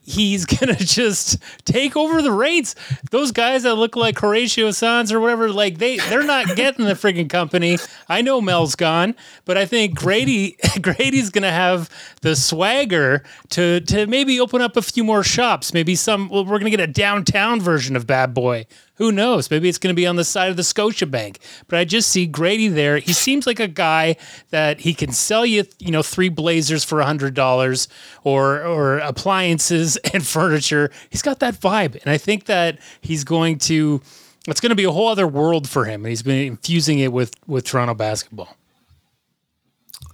he's 0.04 0.46
gonna 0.60 0.76
just 0.76 1.38
take 1.66 1.96
over 1.96 2.22
the 2.22 2.32
reins. 2.32 2.76
Those 3.12 3.32
guys 3.32 3.64
that 3.64 3.76
look 3.76 3.96
like 3.96 4.20
Horatio 4.20 4.72
Sanz 4.72 5.12
or 5.12 5.20
whatever, 5.20 5.52
like 5.52 5.78
they 5.78 5.98
they're 5.98 6.24
not 6.24 6.48
getting 6.56 6.86
the 6.86 6.94
friggin' 6.94 7.30
company. 7.30 7.78
I 8.10 8.22
know 8.22 8.42
Mel's 8.42 8.76
gone, 8.76 9.16
but 9.46 9.58
I 9.58 9.66
think 9.66 9.96
Grady 9.96 10.58
Grady's 10.82 11.30
gonna 11.30 11.52
have 11.52 11.90
the 12.22 12.36
swagger 12.36 13.24
to 13.50 13.82
to 13.82 14.08
maybe 14.08 14.40
open 14.40 14.62
up 14.62 14.78
a 14.78 14.82
few 14.82 15.04
more 15.04 15.24
shops. 15.24 15.74
Maybe 15.74 15.96
some 15.96 16.30
well, 16.30 16.46
we're 16.46 16.60
gonna 16.60 16.70
get 16.70 16.80
a 16.80 16.88
downtown 16.88 17.62
version 17.62 17.96
of 17.96 18.08
Bad 18.08 18.34
Boy. 18.34 18.66
Who 18.96 19.12
knows? 19.12 19.50
Maybe 19.50 19.68
it's 19.68 19.78
going 19.78 19.94
to 19.94 20.00
be 20.00 20.06
on 20.06 20.16
the 20.16 20.24
side 20.24 20.52
of 20.52 20.58
the 20.58 20.64
Scotia 20.64 21.06
Bank. 21.06 21.40
But 21.68 21.80
I 21.80 21.86
just 21.86 22.10
see 22.10 22.28
Grady 22.28 22.68
there. 22.68 22.98
He 22.98 23.14
seems 23.14 23.48
like 23.48 23.60
a 23.60 23.68
guy 23.68 24.16
that 24.50 24.82
he 24.82 24.94
can 24.94 25.12
sell 25.12 25.46
you, 25.46 25.64
you 25.80 25.92
know, 25.92 26.04
three 26.04 26.30
blazers 26.30 26.84
for 26.84 27.00
a 27.00 27.06
hundred 27.06 27.34
dollars, 27.34 27.88
or 28.24 28.64
or 28.64 29.00
appliances 29.00 29.98
and 30.14 30.26
furniture. 30.26 30.92
He's 31.10 31.22
got 31.22 31.40
that 31.40 31.56
vibe, 31.56 32.00
and 32.02 32.12
I 32.12 32.18
think 32.18 32.46
that 32.46 32.80
he's 33.02 33.24
going 33.24 33.58
to. 33.60 34.02
It's 34.48 34.60
going 34.60 34.72
to 34.72 34.76
be 34.76 34.86
a 34.86 34.92
whole 34.92 35.08
other 35.08 35.28
world 35.28 35.70
for 35.70 35.86
him. 35.86 36.04
And 36.04 36.10
he's 36.10 36.24
been 36.24 36.48
infusing 36.48 37.00
it 37.00 37.14
with 37.14 37.34
with 37.48 37.66
Toronto 37.66 37.94
basketball. 37.94 38.56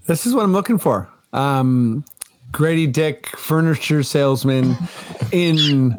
This 0.06 0.26
is 0.26 0.34
what 0.34 0.44
I'm 0.44 0.54
looking 0.54 0.78
for. 0.78 1.10
Um, 1.34 2.06
Grady 2.52 2.88
Dick, 2.88 3.28
furniture 3.38 4.04
salesman 4.04 4.78
in 5.32 5.98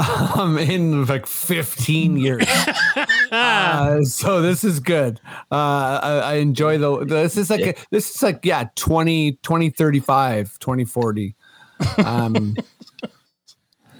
um, 0.36 0.56
in 0.58 1.04
like 1.06 1.26
15 1.26 2.16
years. 2.16 2.46
uh, 3.32 4.02
so 4.02 4.40
this 4.40 4.64
is 4.64 4.80
good. 4.80 5.20
Uh, 5.50 6.00
I, 6.02 6.20
I 6.24 6.34
enjoy 6.34 6.78
the. 6.78 7.04
This 7.04 7.36
is 7.36 7.50
like 7.50 7.60
a, 7.60 7.74
this 7.90 8.14
is 8.14 8.22
like 8.22 8.44
yeah 8.44 8.68
20 8.76 9.32
2035 9.32 10.58
2040. 10.58 11.34
Um, 12.04 12.56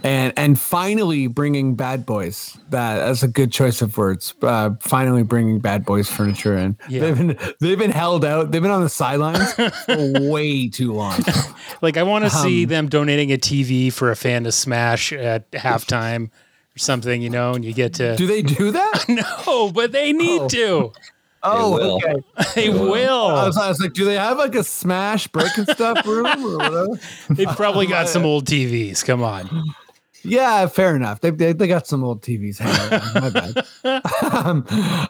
and 0.02 0.32
and 0.36 0.58
finally 0.58 1.26
bringing 1.26 1.74
bad 1.74 2.06
boys 2.06 2.56
that 2.70 2.96
that's 3.04 3.22
a 3.22 3.28
good 3.28 3.52
choice 3.52 3.82
of 3.82 3.96
words 3.98 4.34
uh, 4.42 4.70
finally 4.80 5.22
bringing 5.22 5.58
bad 5.58 5.84
boys 5.84 6.08
furniture 6.10 6.56
in 6.56 6.76
Yeah. 6.88 7.00
they've 7.00 7.16
been 7.16 7.38
they've 7.60 7.78
been 7.78 7.90
held 7.90 8.24
out 8.24 8.50
they've 8.50 8.62
been 8.62 8.70
on 8.70 8.82
the 8.82 8.88
sidelines 8.88 9.52
for 9.84 10.20
way 10.30 10.68
too 10.68 10.92
long 10.92 11.20
Like 11.82 11.96
I 11.96 12.02
want 12.02 12.24
to 12.24 12.30
see 12.30 12.64
Um, 12.64 12.68
them 12.68 12.88
donating 12.88 13.32
a 13.32 13.36
TV 13.38 13.92
for 13.92 14.10
a 14.10 14.16
fan 14.16 14.44
to 14.44 14.52
smash 14.52 15.12
at 15.12 15.50
halftime 15.52 16.26
or 16.26 16.78
something, 16.78 17.20
you 17.22 17.30
know, 17.30 17.54
and 17.54 17.64
you 17.64 17.72
get 17.72 17.94
to. 17.94 18.16
do 18.16 18.26
they 18.26 18.42
do 18.42 18.70
that 18.72 19.04
no, 19.46 19.70
but 19.72 19.92
they 19.92 20.12
need 20.12 20.40
Oh. 20.42 20.48
to. 20.48 20.92
oh 21.42 21.74
will. 21.74 21.96
okay 21.96 22.22
They 22.54 22.68
will. 22.68 23.26
I 23.28 23.46
was, 23.46 23.56
I 23.56 23.68
was 23.68 23.80
like 23.80 23.92
do 23.94 24.04
they 24.04 24.16
have 24.16 24.36
like 24.38 24.54
a 24.54 24.62
smash 24.64 25.26
breaking 25.28 25.64
stuff 25.66 26.06
room 26.06 26.26
or 26.26 26.58
whatever 26.58 27.00
They've 27.30 27.48
probably 27.56 27.86
got 27.86 28.08
some 28.08 28.24
old 28.26 28.44
TVs. 28.46 29.04
Come 29.04 29.22
on. 29.22 29.48
Yeah, 30.22 30.66
fair 30.66 30.94
enough. 30.94 31.20
They, 31.20 31.30
they, 31.30 31.52
they 31.52 31.66
got 31.66 31.86
some 31.86 32.04
old 32.04 32.22
TVs 32.22 32.58
hanging. 32.58 33.22
My 33.22 33.30
bad. 33.30 34.04
um, 34.34 34.66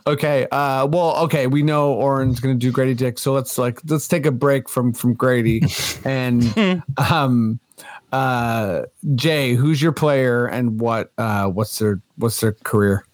okay. 0.07 0.47
Uh, 0.51 0.87
well, 0.87 1.17
okay. 1.25 1.47
We 1.47 1.63
know 1.63 1.93
Oren's 1.95 2.41
going 2.41 2.55
to 2.55 2.59
do 2.59 2.71
Grady 2.71 2.95
Dick, 2.95 3.19
so 3.19 3.33
let's 3.33 3.59
like 3.59 3.81
let's 3.89 4.07
take 4.07 4.27
a 4.27 4.33
break 4.33 4.69
from 4.69 4.93
from 4.93 5.15
Grady 5.15 5.63
and 6.05 6.83
um, 6.97 7.59
uh, 8.13 8.83
Jay. 9.15 9.55
Who's 9.55 9.83
your 9.83 9.93
player 9.93 10.47
and 10.47 10.81
what 10.81 11.13
uh, 11.19 11.49
what's 11.49 11.79
their 11.79 12.01
what's 12.17 12.41
their 12.41 12.53
career? 12.53 13.05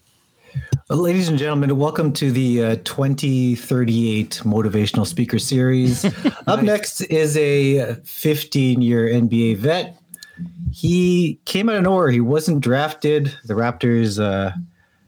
Well, 0.89 0.99
ladies 0.99 1.27
and 1.27 1.37
gentlemen, 1.37 1.77
welcome 1.77 2.13
to 2.13 2.31
the 2.31 2.63
uh, 2.63 2.75
2038 2.85 4.41
Motivational 4.45 5.05
Speaker 5.05 5.37
Series. 5.37 6.05
Up 6.47 6.61
next 6.61 7.01
is 7.01 7.35
a 7.37 7.95
15 8.05 8.81
year 8.81 9.07
NBA 9.07 9.57
vet. 9.57 9.99
He 10.71 11.39
came 11.45 11.69
out 11.69 11.77
of 11.77 11.83
nowhere. 11.83 12.09
He 12.09 12.21
wasn't 12.21 12.61
drafted. 12.61 13.33
The 13.45 13.53
Raptors 13.53 14.21
uh, 14.21 14.51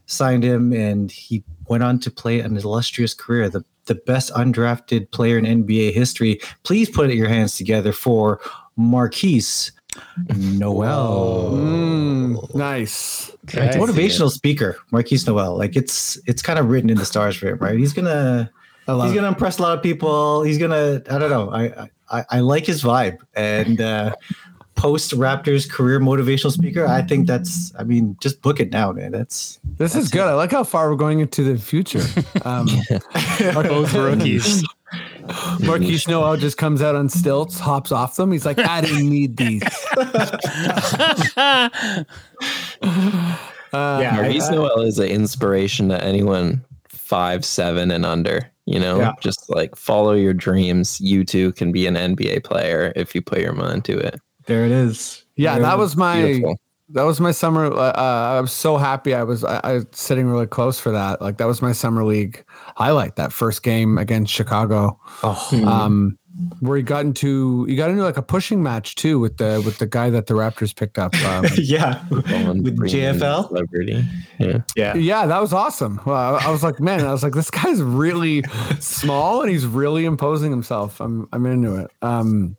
signed 0.05 0.43
him, 0.43 0.73
and 0.73 1.11
he 1.11 1.43
went 1.67 1.83
on 1.83 1.99
to 1.99 2.11
play 2.11 2.39
an 2.39 2.57
illustrious 2.57 3.13
career, 3.13 3.49
the, 3.49 3.63
the 3.85 3.95
best 3.95 4.33
undrafted 4.33 5.11
player 5.11 5.37
in 5.37 5.45
NBA 5.45 5.93
history. 5.93 6.39
Please 6.63 6.89
put 6.89 7.11
your 7.11 7.29
hands 7.29 7.55
together 7.55 7.91
for 7.91 8.39
Markquis 8.77 9.71
Nowell. 10.35 11.51
Mm, 11.53 12.55
nice. 12.55 13.31
Okay. 13.45 13.69
Motivational 13.77 14.31
speaker, 14.31 14.77
Markquis 14.91 15.25
Nowell. 15.25 15.57
Like 15.57 15.75
it's 15.75 16.17
it's 16.25 16.41
kind 16.41 16.59
of 16.59 16.69
written 16.69 16.89
in 16.89 16.97
the 16.97 17.05
stars 17.05 17.35
for 17.35 17.49
him, 17.49 17.57
right? 17.57 17.77
He's 17.77 17.93
gonna 17.93 18.49
I 18.87 18.91
love 18.93 19.07
he's 19.07 19.13
it. 19.13 19.15
gonna 19.15 19.29
impress 19.29 19.59
a 19.59 19.61
lot 19.61 19.77
of 19.77 19.83
people. 19.83 20.43
He's 20.43 20.57
gonna 20.57 21.01
I 21.09 21.17
don't 21.17 21.29
know. 21.29 21.51
I 21.51 21.89
I, 22.11 22.25
I 22.29 22.39
like 22.39 22.65
his 22.65 22.83
vibe 22.83 23.17
and 23.35 23.81
uh 23.81 24.15
post 24.79 25.11
Raptors 25.11 25.69
career 25.69 25.99
motivational 25.99 26.51
speaker. 26.51 26.87
I 26.87 27.01
think 27.01 27.27
that's 27.27 27.73
I 27.77 27.83
mean 27.83 28.15
just 28.21 28.41
book 28.41 28.59
it 28.59 28.71
now, 28.71 28.91
man. 28.93 29.11
That's 29.11 29.59
This 29.77 29.93
is 29.95 30.09
good. 30.09 30.21
I 30.21 30.33
like 30.33 30.51
how 30.51 30.63
far 30.63 30.89
we're 30.89 30.95
going 30.95 31.19
into 31.19 31.43
the 31.43 31.57
future. 31.59 32.01
Um, 32.45 32.67
Both 33.53 33.93
rookies. 33.93 34.63
Markquis 35.59 36.07
Nowell 36.07 36.37
just 36.37 36.57
comes 36.57 36.81
out 36.81 36.95
on 36.95 37.09
stilts, 37.09 37.59
hops 37.59 37.91
off 37.91 38.15
them. 38.15 38.31
He's 38.31 38.45
like, 38.45 38.57
I 38.59 38.81
didn't 38.81 39.09
need 39.09 39.35
these. 39.37 39.61
Uh, 43.71 43.99
Yeah, 44.01 44.15
Maurice 44.15 44.45
I- 44.45 44.47
I- 44.47 44.55
Nowell 44.55 44.81
is 44.81 44.97
an 44.97 45.09
inspiration 45.09 45.89
to 45.89 46.03
anyone 46.03 46.63
five, 46.87 47.45
seven, 47.45 47.91
and 47.91 48.05
under. 48.05 48.49
You 48.65 48.79
know, 48.79 48.99
Yeah. 48.99 49.13
just 49.21 49.49
like 49.49 49.75
follow 49.75 50.13
your 50.13 50.33
dreams. 50.33 50.99
You 51.01 51.23
too 51.23 51.51
can 51.53 51.71
be 51.71 51.85
an 51.87 51.95
NBA 51.95 52.43
player 52.43 52.93
if 52.95 53.13
you 53.13 53.21
put 53.21 53.39
your 53.39 53.53
mind 53.53 53.85
to 53.85 53.97
it. 53.97 54.19
There 54.49 54.65
it 54.65 54.71
is. 54.71 55.23
yeah, 55.37 55.53
There 55.53 55.61
that 55.63 55.77
was 55.77 55.95
my 55.95 56.21
Beautiful. 56.23 56.59
that 56.89 57.03
was 57.03 57.19
my 57.21 57.31
summer. 57.31 57.65
Uh, 57.67 57.91
uh, 57.91 58.35
I 58.37 58.41
was 58.41 58.51
so 58.51 58.77
happy. 58.77 59.13
I 59.13 59.23
was 59.23 59.43
I, 59.43 59.59
I 59.63 59.73
was 59.73 59.85
sitting 59.91 60.27
really 60.27 60.47
close 60.47 60.79
for 60.79 60.91
that. 60.91 61.21
Like 61.21 61.37
that 61.37 61.45
was 61.47 61.61
my 61.61 61.71
summer 61.71 62.03
league 62.03 62.43
highlight. 62.75 63.15
That 63.15 63.31
first 63.31 63.63
game 63.63 63.97
against 63.97 64.33
Chicago, 64.33 64.99
Oh, 65.23 65.63
um, 65.67 66.17
where 66.61 66.77
he 66.77 66.83
got 66.83 67.05
into 67.05 67.65
he 67.65 67.75
got 67.75 67.89
into 67.91 68.03
like 68.03 68.17
a 68.17 68.21
pushing 68.21 68.63
match 68.63 68.95
too 68.95 69.19
with 69.19 69.37
the 69.37 69.61
with 69.65 69.77
the 69.77 69.85
guy 69.87 70.09
that 70.09 70.25
the 70.27 70.33
Raptors 70.33 70.75
picked 70.75 70.97
up. 70.97 71.13
Um, 71.25 71.45
yeah. 71.57 72.03
With 72.09 72.25
JFL? 72.25 73.47
celebrity. 73.49 74.03
Yeah. 74.39 74.61
Yeah. 74.75 74.95
yeah, 74.95 75.25
that 75.27 75.39
was 75.41 75.53
awesome. 75.53 75.99
Well, 76.05 76.15
I, 76.37 76.45
I 76.47 76.49
was 76.51 76.63
like, 76.63 76.79
man, 76.79 77.05
I 77.05 77.11
was 77.11 77.21
like, 77.23 77.33
this 77.33 77.51
guy's 77.51 77.81
really 77.81 78.43
small 78.79 79.41
and 79.41 79.51
he's 79.51 79.65
really 79.67 80.05
imposing 80.05 80.49
himself. 80.49 80.99
I'm 81.01 81.27
I'm 81.33 81.45
into 81.45 81.75
it. 81.75 81.91
Um, 82.01 82.55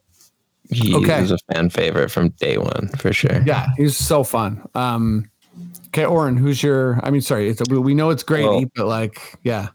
He 0.71 0.95
Okay. 0.95 1.21
was 1.21 1.33
a 1.33 1.39
fan 1.53 1.71
favorite 1.71 2.11
from 2.11 2.29
day 2.41 2.57
one 2.59 2.89
for 2.99 3.13
sure. 3.13 3.43
Yeah, 3.45 3.67
he's 3.77 3.97
so 3.97 4.23
fun. 4.25 4.63
Um, 4.75 5.29
okay, 5.89 6.05
Oren, 6.05 6.37
who's 6.37 6.63
your? 6.63 7.01
I 7.03 7.11
mean, 7.11 7.21
sorry, 7.21 7.49
it's 7.49 7.63
we, 7.69 7.79
we 7.79 7.95
know 7.95 8.11
it's 8.11 8.23
Grady, 8.23 8.47
Well- 8.49 8.65
but 8.77 8.87
like, 8.87 9.35
yeah, 9.43 9.69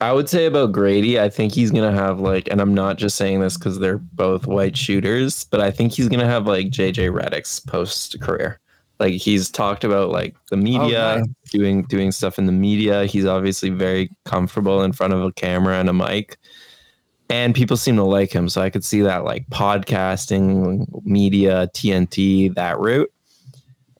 I 0.00 0.12
would 0.12 0.30
say 0.30 0.46
about 0.46 0.72
Grady, 0.72 1.20
I 1.20 1.28
think 1.28 1.52
he's 1.52 1.70
gonna 1.70 1.92
have 1.92 2.20
like, 2.20 2.48
and 2.50 2.60
I'm 2.60 2.72
not 2.72 2.96
just 2.96 3.16
saying 3.16 3.40
this 3.40 3.58
because 3.58 3.78
they're 3.78 3.98
both 3.98 4.46
white 4.46 4.76
shooters, 4.76 5.44
but 5.44 5.60
I 5.60 5.70
think 5.70 5.92
he's 5.92 6.08
gonna 6.08 6.26
have 6.26 6.46
like 6.46 6.68
JJ 6.70 7.10
Redick's 7.10 7.60
post 7.60 8.18
career. 8.20 8.58
Like 8.98 9.14
he's 9.14 9.50
talked 9.50 9.84
about 9.84 10.08
like 10.10 10.34
the 10.50 10.56
media, 10.56 11.18
nice. 11.18 11.26
doing 11.50 11.82
doing 11.84 12.12
stuff 12.12 12.38
in 12.38 12.46
the 12.46 12.52
media. 12.52 13.04
He's 13.04 13.26
obviously 13.26 13.68
very 13.70 14.10
comfortable 14.24 14.82
in 14.82 14.92
front 14.92 15.12
of 15.12 15.22
a 15.22 15.32
camera 15.32 15.78
and 15.78 15.88
a 15.90 15.92
mic, 15.94 16.38
and 17.30 17.54
people 17.54 17.76
seem 17.76 17.96
to 17.96 18.04
like 18.04 18.32
him. 18.32 18.48
So 18.48 18.60
I 18.60 18.70
could 18.70 18.84
see 18.84 19.00
that 19.02 19.24
like 19.24 19.48
podcasting, 19.50 20.86
media, 21.04 21.68
TNT, 21.74 22.54
that 22.54 22.78
route. 22.78 23.10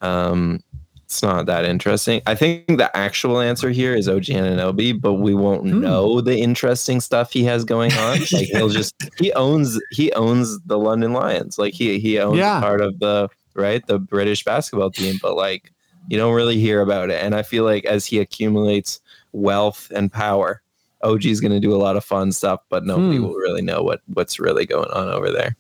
Um, 0.00 0.62
it's 1.04 1.22
not 1.22 1.46
that 1.46 1.64
interesting. 1.64 2.22
I 2.26 2.34
think 2.36 2.66
the 2.68 2.94
actual 2.96 3.40
answer 3.40 3.70
here 3.70 3.94
is 3.94 4.08
OG 4.08 4.26
Anunoby, 4.26 4.98
but 5.00 5.14
we 5.14 5.34
won't 5.34 5.62
Hmm. 5.62 5.80
know 5.80 6.20
the 6.20 6.38
interesting 6.38 7.00
stuff 7.00 7.32
he 7.32 7.42
has 7.44 7.64
going 7.64 7.92
on. 7.94 8.18
Like 8.32 8.46
he'll 8.46 8.68
just 8.68 8.94
he 9.18 9.32
owns 9.32 9.80
he 9.90 10.12
owns 10.12 10.60
the 10.66 10.78
London 10.78 11.12
Lions. 11.12 11.58
Like 11.58 11.74
he 11.74 11.98
he 11.98 12.18
owns 12.20 12.38
Yeah. 12.38 12.60
part 12.60 12.80
of 12.80 12.98
the 13.00 13.28
right 13.54 13.84
the 13.86 13.98
British 13.98 14.44
basketball 14.44 14.90
team, 14.90 15.18
but 15.20 15.34
like 15.36 15.72
you 16.08 16.16
don't 16.16 16.34
really 16.34 16.58
hear 16.60 16.80
about 16.80 17.10
it. 17.10 17.22
And 17.22 17.34
I 17.34 17.42
feel 17.42 17.64
like 17.64 17.84
as 17.84 18.06
he 18.06 18.20
accumulates 18.20 19.00
wealth 19.32 19.90
and 19.94 20.12
power, 20.12 20.62
OG 21.02 21.26
is 21.26 21.40
going 21.40 21.52
to 21.52 21.60
do 21.60 21.74
a 21.74 21.78
lot 21.78 21.96
of 21.96 22.04
fun 22.04 22.32
stuff, 22.32 22.60
but 22.68 22.84
nobody 22.84 23.16
Hmm. 23.16 23.24
will 23.24 23.34
really 23.34 23.62
know 23.62 23.82
what 23.82 24.00
what's 24.14 24.38
really 24.38 24.66
going 24.66 24.90
on 24.90 25.08
over 25.08 25.30
there. 25.30 25.56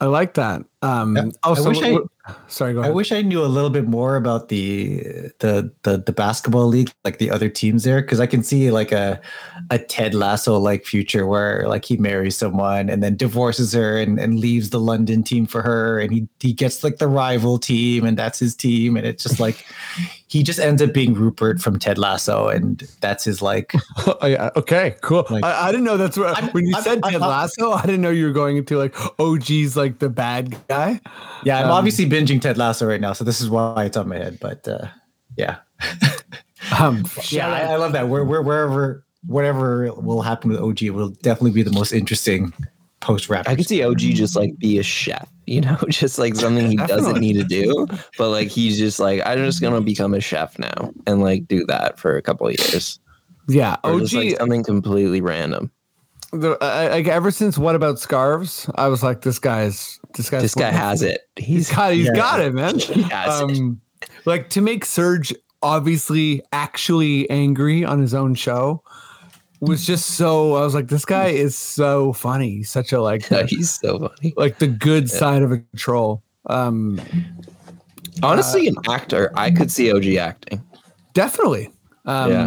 I 0.00 0.06
like 0.06 0.34
that. 0.34 0.64
Um, 0.80 1.16
Yeah, 1.16 1.24
also, 1.44 1.66
I 1.66 1.68
wish 1.68 1.82
I- 1.84 2.32
sorry, 2.48 2.74
go 2.74 2.82
I 2.82 2.90
wish 2.90 3.12
I 3.12 3.22
knew 3.22 3.44
a 3.44 3.46
little 3.46 3.70
bit 3.70 3.86
more 3.86 4.16
about 4.16 4.48
the 4.48 5.00
the 5.38 5.70
the, 5.84 5.98
the 5.98 6.12
basketball 6.12 6.66
league, 6.66 6.90
like 7.04 7.18
the 7.18 7.30
other 7.30 7.48
teams 7.48 7.84
there, 7.84 8.00
because 8.00 8.18
I 8.18 8.26
can 8.26 8.42
see 8.42 8.70
like 8.72 8.90
a 8.90 9.20
a 9.70 9.78
Ted 9.78 10.12
Lasso 10.14 10.58
like 10.58 10.84
future 10.86 11.24
where 11.26 11.68
like 11.68 11.84
he 11.84 11.96
marries 11.98 12.36
someone 12.36 12.88
and 12.90 13.00
then 13.00 13.16
divorces 13.16 13.72
her 13.74 13.96
and, 14.00 14.18
and 14.18 14.40
leaves 14.40 14.70
the 14.70 14.80
London 14.80 15.22
team 15.22 15.46
for 15.46 15.62
her, 15.62 16.00
and 16.00 16.10
he 16.12 16.26
he 16.40 16.52
gets 16.52 16.82
like 16.82 16.96
the 16.98 17.06
rival 17.06 17.58
team 17.58 18.04
and 18.04 18.16
that's 18.16 18.40
his 18.40 18.56
team, 18.56 18.96
and 18.96 19.06
it's 19.06 19.22
just 19.22 19.38
like 19.38 19.64
he 20.32 20.42
just 20.42 20.58
ends 20.58 20.80
up 20.80 20.94
being 20.94 21.12
Rupert 21.12 21.60
from 21.60 21.78
Ted 21.78 21.98
Lasso, 21.98 22.48
and 22.48 22.82
that's 23.02 23.24
his 23.24 23.42
like 23.42 23.74
Oh, 24.06 24.26
yeah. 24.26 24.48
Okay, 24.56 24.96
cool. 25.02 25.26
Like- 25.28 25.44
I, 25.44 25.68
I 25.68 25.70
didn't 25.70 25.84
know 25.84 25.98
that's 25.98 26.16
what 26.16 26.34
I'm- 26.36 26.48
when 26.52 26.66
you 26.66 26.74
I'm- 26.74 26.82
said 26.82 27.00
I'm- 27.02 27.12
Ted 27.12 27.20
Lasso. 27.20 27.72
I 27.72 27.82
didn't 27.82 28.00
know 28.00 28.10
you 28.10 28.24
were 28.26 28.32
going 28.32 28.56
into 28.56 28.78
like 28.78 28.94
OG's 29.20 29.76
like 29.76 29.98
the 29.98 30.08
bad 30.08 30.56
guy. 30.68 31.00
yeah. 31.44 31.58
I'm 31.58 31.66
Um, 31.66 31.72
obviously 31.72 32.06
binging 32.08 32.40
Ted 32.40 32.56
Lasso 32.56 32.86
right 32.86 33.00
now, 33.00 33.12
so 33.12 33.24
this 33.24 33.40
is 33.42 33.50
why 33.50 33.84
it's 33.84 33.96
on 33.98 34.08
my 34.08 34.16
head, 34.16 34.38
but 34.40 34.66
uh, 34.66 34.86
yeah. 35.36 35.58
Um, 36.80 37.04
Yeah, 37.28 37.48
I, 37.48 37.72
I 37.72 37.76
love 37.76 37.92
that. 37.92 38.08
Where, 38.08 38.24
where, 38.24 38.40
wherever, 38.40 39.04
whatever 39.26 39.92
will 39.94 40.22
happen 40.22 40.50
with 40.50 40.60
OG 40.60 40.90
will 40.94 41.10
definitely 41.10 41.50
be 41.50 41.62
the 41.62 41.72
most 41.72 41.92
interesting 41.92 42.52
post 43.02 43.28
rap. 43.28 43.46
I 43.48 43.54
could 43.56 43.66
see 43.66 43.82
OG 43.82 43.98
just 43.98 44.34
like 44.36 44.56
be 44.58 44.78
a 44.78 44.82
chef, 44.82 45.28
you 45.46 45.60
know, 45.60 45.76
just 45.88 46.18
like 46.18 46.34
something 46.36 46.70
he 46.70 46.76
doesn't 46.76 47.20
need 47.20 47.34
to 47.34 47.44
do, 47.44 47.86
but 48.16 48.30
like 48.30 48.48
he's 48.48 48.78
just 48.78 48.98
like 48.98 49.20
I'm 49.26 49.38
just 49.38 49.60
gonna 49.60 49.80
become 49.82 50.14
a 50.14 50.20
chef 50.20 50.58
now 50.58 50.90
and 51.06 51.20
like 51.20 51.46
do 51.48 51.66
that 51.66 51.98
for 51.98 52.16
a 52.16 52.22
couple 52.22 52.46
of 52.48 52.54
years, 52.58 52.98
yeah, 53.48 53.76
or 53.84 53.92
OG. 53.92 54.00
just 54.00 54.14
like 54.14 54.36
something 54.38 54.64
completely 54.64 55.20
random. 55.20 55.70
the, 56.32 56.56
I, 56.62 56.88
like 56.88 57.08
ever 57.08 57.30
since 57.30 57.58
what 57.58 57.74
about 57.74 57.98
scarves? 57.98 58.70
I 58.76 58.88
was 58.88 59.02
like, 59.02 59.20
this 59.22 59.38
guy's 59.38 59.98
this 60.14 60.30
guy's 60.30 60.42
This 60.42 60.54
guy 60.54 60.70
has 60.70 61.02
it. 61.02 61.22
He's 61.36 61.68
He's 61.68 61.76
got 61.76 61.92
he's 61.92 62.06
Yeah. 62.06 62.12
got 62.14 62.40
it, 62.40 62.54
man. 62.54 62.78
he 62.78 63.02
has 63.02 63.40
it. 63.40 63.44
um, 63.58 63.80
like 64.24 64.48
to 64.50 64.60
make 64.60 64.84
Serge 64.84 65.34
obviously 65.62 66.42
actually 66.52 67.28
angry 67.30 67.84
on 67.84 68.00
his 68.00 68.14
own 68.14 68.34
show 68.34 68.82
was 69.68 69.86
just 69.86 70.16
so. 70.16 70.54
I 70.56 70.60
was 70.62 70.74
like, 70.74 70.88
this 70.88 71.04
guy 71.04 71.26
is 71.28 71.56
so 71.56 72.12
funny. 72.12 72.50
He's 72.56 72.70
such 72.70 72.92
a 72.92 73.00
like, 73.00 73.30
Yeah, 73.30 73.44
he's 73.44 73.70
so 73.70 73.98
funny. 73.98 74.34
like 74.36 74.58
the 74.58 74.66
good 74.66 75.08
side 75.08 75.42
of 75.42 75.52
a 75.52 75.62
troll. 75.76 76.22
Um, 76.46 77.00
Honestly, 78.22 78.66
an 78.68 78.76
actor, 78.88 79.30
I 79.34 79.50
could 79.50 79.70
see 79.70 79.92
OG 79.92 80.16
acting. 80.16 80.62
definitely. 81.14 81.70
Um, 82.04 82.30
Yeah. 82.30 82.46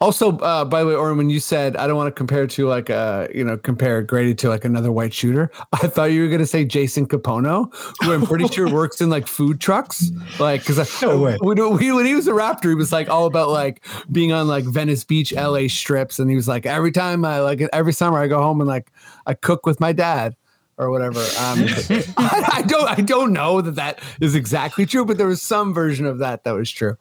Also, 0.00 0.38
uh, 0.38 0.64
by 0.64 0.80
the 0.80 0.86
way, 0.88 0.94
Oren, 0.94 1.16
when 1.16 1.30
you 1.30 1.40
said 1.40 1.76
I 1.76 1.86
don't 1.86 1.96
want 1.96 2.08
to 2.08 2.12
compare 2.12 2.46
to 2.46 2.68
like 2.68 2.90
a 2.90 3.28
you 3.34 3.44
know 3.44 3.56
compare 3.56 4.02
Grady 4.02 4.34
to 4.36 4.48
like 4.48 4.64
another 4.64 4.90
white 4.92 5.12
shooter, 5.14 5.50
I 5.72 5.86
thought 5.88 6.04
you 6.12 6.22
were 6.22 6.28
gonna 6.28 6.46
say 6.46 6.64
Jason 6.64 7.06
Kapono, 7.06 7.72
who 8.02 8.12
I'm 8.12 8.26
pretty 8.26 8.48
sure 8.48 8.68
works 8.72 9.00
in 9.00 9.10
like 9.10 9.26
food 9.26 9.60
trucks, 9.60 10.10
like 10.38 10.60
because 10.66 11.02
No 11.02 11.18
way. 11.18 11.36
when, 11.40 11.56
he- 11.78 11.92
when 11.92 12.06
he 12.06 12.14
was 12.14 12.26
a 12.28 12.32
Raptor, 12.32 12.68
he 12.70 12.74
was 12.74 12.92
like 12.92 13.08
all 13.08 13.26
about 13.26 13.50
like 13.50 13.84
being 14.12 14.32
on 14.32 14.48
like 14.48 14.64
Venice 14.64 15.04
Beach, 15.04 15.32
LA 15.32 15.68
strips, 15.68 16.18
and 16.18 16.28
he 16.30 16.36
was 16.36 16.48
like 16.48 16.66
every 16.66 16.92
time 16.92 17.24
I 17.24 17.40
like 17.40 17.60
every 17.72 17.92
summer 17.92 18.18
I 18.18 18.26
go 18.26 18.40
home 18.42 18.60
and 18.60 18.68
like 18.68 18.90
I 19.26 19.34
cook 19.34 19.66
with 19.66 19.80
my 19.80 19.92
dad 19.92 20.36
or 20.76 20.90
whatever. 20.90 21.20
Um, 21.20 21.66
I, 21.68 22.04
I 22.56 22.62
don't 22.66 22.88
I 22.88 23.00
don't 23.00 23.32
know 23.32 23.60
that 23.60 23.76
that 23.76 24.00
is 24.20 24.34
exactly 24.34 24.86
true, 24.86 25.04
but 25.04 25.18
there 25.18 25.26
was 25.28 25.40
some 25.40 25.72
version 25.72 26.04
of 26.06 26.18
that 26.18 26.44
that 26.44 26.52
was 26.52 26.70
true. 26.70 26.96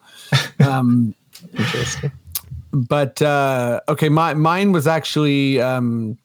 Um, 0.60 1.16
Interesting. 1.58 2.12
But 2.74 3.22
uh 3.22 3.82
okay 3.88 4.10
my 4.10 4.34
mine 4.34 4.72
was 4.72 4.88
actually 4.88 5.62
um 5.62 6.18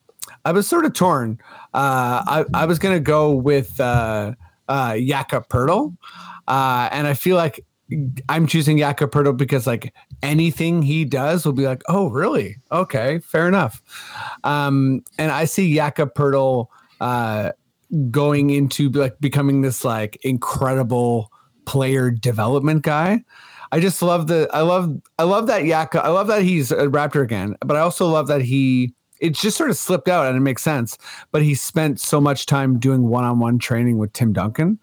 i 0.46 0.52
was 0.52 0.66
sort 0.66 0.86
of 0.86 0.94
torn. 0.94 1.38
Uh 1.74 2.24
i, 2.26 2.44
I 2.54 2.64
was 2.64 2.78
gonna 2.78 3.00
go 3.00 3.30
with 3.32 3.78
uh 3.78 4.32
uh 4.68 4.96
yaka 4.98 5.42
Poeltl. 5.42 5.94
uh 6.48 6.88
and 6.90 7.06
i 7.06 7.12
feel 7.14 7.36
like 7.36 7.64
i'm 8.28 8.46
choosing 8.46 8.78
yaka 8.78 9.06
because 9.32 9.66
like 9.66 9.92
anything 10.22 10.82
he 10.82 11.04
does 11.04 11.44
will 11.44 11.52
be 11.52 11.66
like 11.66 11.82
oh 11.88 12.08
really? 12.08 12.56
Okay 12.72 13.18
fair 13.20 13.46
enough. 13.46 13.82
Um 14.44 15.04
and 15.18 15.30
i 15.30 15.44
see 15.44 15.68
yaka 15.68 16.10
uh 17.00 17.52
going 18.10 18.50
into 18.50 18.88
like 18.90 19.20
becoming 19.20 19.60
this 19.60 19.84
like 19.84 20.16
incredible 20.24 21.30
player 21.66 22.10
development 22.10 22.82
guy 22.82 23.22
I 23.72 23.80
just 23.80 24.00
love 24.02 24.26
the 24.26 24.48
I 24.52 24.62
love 24.62 25.00
I 25.18 25.24
love 25.24 25.46
that 25.46 25.64
Yaka. 25.64 26.04
I 26.04 26.08
love 26.08 26.26
that 26.28 26.42
he's 26.42 26.70
a 26.70 26.86
Raptor 26.86 27.22
again, 27.22 27.56
but 27.64 27.76
I 27.76 27.80
also 27.80 28.06
love 28.08 28.26
that 28.28 28.40
he 28.40 28.94
it 29.20 29.34
just 29.34 29.56
sort 29.56 29.70
of 29.70 29.76
slipped 29.76 30.08
out 30.08 30.26
and 30.26 30.36
it 30.36 30.40
makes 30.40 30.62
sense. 30.62 30.96
But 31.32 31.42
he 31.42 31.54
spent 31.54 32.00
so 32.00 32.20
much 32.20 32.46
time 32.46 32.78
doing 32.78 33.08
one-on-one 33.08 33.58
training 33.58 33.98
with 33.98 34.12
Tim 34.12 34.32
Duncan. 34.32 34.78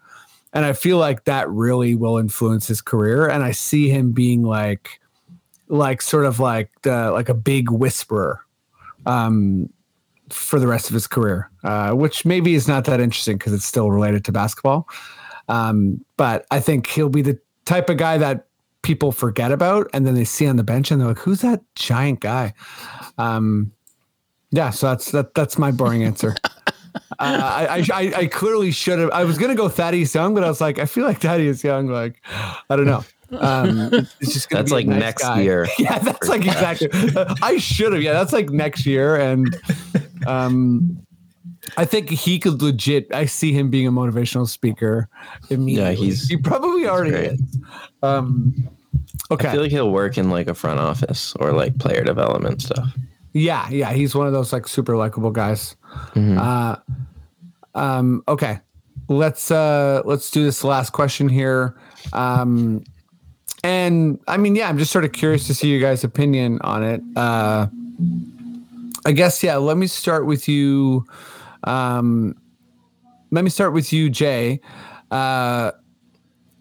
And 0.52 0.64
I 0.64 0.72
feel 0.74 0.98
like 0.98 1.24
that 1.24 1.48
really 1.48 1.94
will 1.94 2.18
influence 2.18 2.66
his 2.66 2.80
career. 2.80 3.28
And 3.28 3.42
I 3.42 3.52
see 3.52 3.88
him 3.88 4.12
being 4.12 4.42
like 4.42 5.00
like 5.68 6.00
sort 6.00 6.26
of 6.26 6.38
like 6.38 6.70
the 6.82 7.10
like 7.10 7.28
a 7.28 7.34
big 7.34 7.70
whisperer. 7.70 8.40
Um 9.04 9.70
for 10.30 10.58
the 10.58 10.66
rest 10.66 10.88
of 10.88 10.94
his 10.94 11.06
career, 11.06 11.50
uh, 11.64 11.92
which 11.92 12.24
maybe 12.24 12.54
is 12.54 12.66
not 12.66 12.84
that 12.84 13.00
interesting 13.00 13.38
because 13.38 13.52
it's 13.52 13.64
still 13.64 13.90
related 13.90 14.24
to 14.24 14.32
basketball. 14.32 14.88
Um, 15.48 16.04
but 16.16 16.46
I 16.50 16.60
think 16.60 16.88
he'll 16.88 17.08
be 17.08 17.22
the 17.22 17.38
type 17.64 17.88
of 17.88 17.96
guy 17.96 18.18
that 18.18 18.45
people 18.86 19.10
forget 19.10 19.50
about, 19.50 19.90
and 19.92 20.06
then 20.06 20.14
they 20.14 20.24
see 20.24 20.46
on 20.46 20.54
the 20.56 20.62
bench 20.62 20.90
and 20.90 21.00
they're 21.00 21.08
like, 21.08 21.18
"Who's 21.18 21.40
that 21.40 21.60
giant 21.74 22.20
guy?" 22.20 22.54
Um, 23.18 23.72
yeah, 24.52 24.70
so 24.70 24.86
that's 24.86 25.10
that. 25.10 25.34
That's 25.34 25.58
my 25.58 25.70
boring 25.72 26.04
answer. 26.04 26.34
Uh, 27.18 27.66
I, 27.68 27.86
I 27.92 28.12
I 28.22 28.26
clearly 28.26 28.70
should 28.70 28.98
have. 28.98 29.10
I 29.10 29.24
was 29.24 29.36
gonna 29.36 29.54
go 29.54 29.68
Thaddeus 29.68 30.14
Young, 30.14 30.34
but 30.34 30.42
I 30.44 30.48
was 30.48 30.62
like, 30.62 30.78
I 30.78 30.86
feel 30.86 31.04
like 31.04 31.20
Thaddeus 31.20 31.62
Young. 31.62 31.88
Like, 31.88 32.22
I 32.70 32.74
don't 32.76 32.86
know. 32.86 33.04
Um, 33.38 33.90
it's 34.20 34.32
just 34.32 34.48
gonna 34.48 34.62
That's 34.62 34.72
like 34.72 34.86
nice 34.86 35.00
next 35.00 35.22
guy. 35.22 35.40
year. 35.42 35.68
Yeah, 35.78 35.98
that's 35.98 36.26
like 36.28 36.46
exactly. 36.46 36.88
I 37.42 37.58
should 37.58 37.92
have. 37.92 38.02
Yeah, 38.02 38.14
that's 38.14 38.32
like 38.32 38.48
next 38.48 38.86
year, 38.86 39.14
and 39.16 39.54
um, 40.26 40.98
I 41.76 41.84
think 41.84 42.08
he 42.08 42.38
could 42.38 42.62
legit. 42.62 43.12
I 43.14 43.26
see 43.26 43.52
him 43.52 43.68
being 43.70 43.86
a 43.86 43.92
motivational 43.92 44.48
speaker 44.48 45.08
immediately. 45.50 45.96
he's- 45.96 46.26
he 46.28 46.38
probably 46.38 46.86
already 46.88 47.10
great. 47.10 47.30
is. 47.32 47.58
Um, 48.02 48.68
okay. 49.30 49.48
I 49.48 49.52
feel 49.52 49.62
like 49.62 49.70
he'll 49.70 49.90
work 49.90 50.18
in 50.18 50.30
like 50.30 50.48
a 50.48 50.54
front 50.54 50.80
office 50.80 51.34
or 51.40 51.52
like 51.52 51.78
player 51.78 52.04
development 52.04 52.62
stuff. 52.62 52.88
Yeah, 53.32 53.68
yeah, 53.68 53.92
he's 53.92 54.14
one 54.14 54.26
of 54.26 54.32
those 54.32 54.52
like 54.52 54.66
super 54.66 54.96
likable 54.96 55.30
guys. 55.30 55.76
Mhm. 56.14 56.38
Uh, 56.38 56.76
um, 57.78 58.22
okay, 58.28 58.60
let's 59.08 59.50
uh, 59.50 60.02
let's 60.04 60.30
do 60.30 60.42
this 60.44 60.64
last 60.64 60.90
question 60.90 61.28
here. 61.28 61.76
Um, 62.12 62.82
and 63.62 64.18
I 64.28 64.36
mean, 64.36 64.56
yeah, 64.56 64.68
I'm 64.68 64.78
just 64.78 64.92
sort 64.92 65.04
of 65.04 65.12
curious 65.12 65.46
to 65.48 65.54
see 65.54 65.68
your 65.68 65.80
guys' 65.80 66.04
opinion 66.04 66.60
on 66.62 66.82
it. 66.82 67.02
Uh, 67.16 67.66
I 69.04 69.12
guess 69.12 69.42
yeah. 69.42 69.56
Let 69.56 69.76
me 69.76 69.86
start 69.86 70.26
with 70.26 70.48
you. 70.48 71.04
Um, 71.64 72.36
let 73.30 73.44
me 73.44 73.50
start 73.50 73.72
with 73.72 73.92
you, 73.92 74.08
Jay. 74.08 74.60
Uh, 75.10 75.72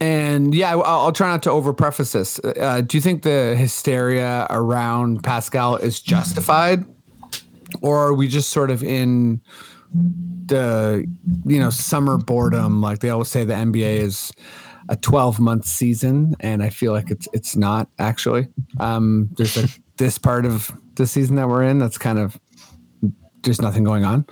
and 0.05 0.53
yeah, 0.53 0.75
I'll, 0.75 1.11
try 1.11 1.29
not 1.29 1.41
to 1.43 1.51
over 1.51 1.73
preface 1.73 2.11
this. 2.11 2.39
Uh, 2.43 2.81
do 2.81 2.95
you 2.95 3.01
think 3.01 3.23
the 3.23 3.55
hysteria 3.57 4.45
around 4.51 5.23
Pascal 5.23 5.77
is 5.77 5.99
justified? 5.99 6.85
Or 7.81 8.05
are 8.05 8.13
we 8.13 8.27
just 8.27 8.51
sort 8.51 8.69
of 8.69 8.83
in 8.83 9.41
the, 10.45 11.11
you 11.43 11.59
know, 11.59 11.71
summer 11.71 12.17
boredom? 12.19 12.81
Like 12.81 12.99
they 12.99 13.09
always 13.09 13.29
say 13.29 13.45
the 13.45 13.55
NBA 13.55 13.97
is 13.97 14.31
a 14.89 14.95
12 14.95 15.39
month 15.39 15.65
season. 15.65 16.35
And 16.39 16.61
I 16.61 16.69
feel 16.69 16.91
like 16.91 17.09
it's, 17.09 17.27
it's 17.33 17.55
not 17.55 17.89
actually. 17.97 18.47
Um, 18.79 19.29
there's 19.37 19.57
a, 19.57 19.67
this 19.97 20.19
part 20.19 20.45
of 20.45 20.71
the 20.93 21.07
season 21.07 21.35
that 21.37 21.49
we're 21.49 21.63
in 21.63 21.79
that's 21.79 21.97
kind 21.97 22.19
of 22.19 22.39
there's 23.41 23.61
nothing 23.61 23.83
going 23.83 24.03
on. 24.03 24.25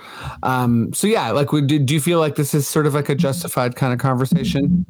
Um, 0.43 0.91
so 0.91 1.07
yeah, 1.07 1.31
like, 1.31 1.51
would- 1.51 1.67
do, 1.67 1.79
do 1.79 1.93
you 1.93 2.01
feel 2.01 2.19
like 2.19 2.35
this 2.35 2.53
is 2.53 2.67
sort 2.67 2.85
of 2.85 2.93
like 2.93 3.09
a 3.09 3.15
justified 3.15 3.75
kind 3.75 3.93
of 3.93 3.99
conversation? 3.99 4.85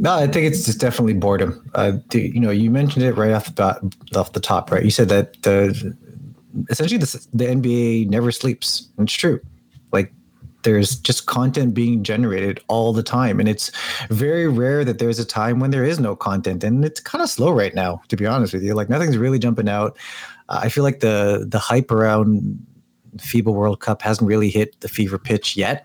No, 0.00 0.14
I 0.14 0.26
think 0.26 0.46
it's 0.46 0.64
just 0.64 0.80
definitely 0.80 1.12
boredom. 1.12 1.70
Uh, 1.74 1.98
you 2.14 2.40
know, 2.40 2.50
you 2.50 2.70
mentioned 2.70 3.04
it 3.04 3.18
right 3.18 3.32
off 3.32 3.44
the 3.44 3.52
bat, 3.52 3.80
off 4.16 4.32
the 4.32 4.40
top, 4.40 4.70
right? 4.72 4.82
You 4.82 4.90
said 4.90 5.10
that 5.10 5.42
the 5.42 5.94
essentially 6.70 6.96
the, 6.96 7.26
the 7.34 7.44
NBA 7.44 8.08
never 8.08 8.32
sleeps. 8.32 8.88
And 8.96 9.06
It's 9.06 9.12
true. 9.14 9.40
Like 9.92 10.10
there's 10.62 10.96
just 10.96 11.26
content 11.26 11.74
being 11.74 12.02
generated 12.02 12.60
all 12.68 12.94
the 12.94 13.02
time, 13.02 13.40
and 13.40 13.48
it's 13.48 13.70
very 14.08 14.48
rare 14.48 14.86
that 14.86 15.00
there's 15.00 15.18
a 15.18 15.24
time 15.24 15.60
when 15.60 15.70
there 15.70 15.84
is 15.84 16.00
no 16.00 16.16
content, 16.16 16.64
and 16.64 16.82
it's 16.82 17.00
kind 17.00 17.22
of 17.22 17.28
slow 17.28 17.50
right 17.50 17.74
now, 17.74 18.00
to 18.08 18.16
be 18.16 18.24
honest 18.24 18.54
with 18.54 18.62
you. 18.62 18.72
Like 18.72 18.88
nothing's 18.88 19.18
really 19.18 19.38
jumping 19.38 19.68
out. 19.68 19.98
Uh, 20.48 20.60
I 20.62 20.70
feel 20.70 20.82
like 20.82 21.00
the 21.00 21.44
the 21.46 21.58
hype 21.58 21.90
around 21.90 22.58
FIBA 23.18 23.52
World 23.52 23.80
Cup 23.80 24.00
hasn't 24.00 24.26
really 24.26 24.48
hit 24.48 24.80
the 24.80 24.88
fever 24.88 25.18
pitch 25.18 25.58
yet 25.58 25.84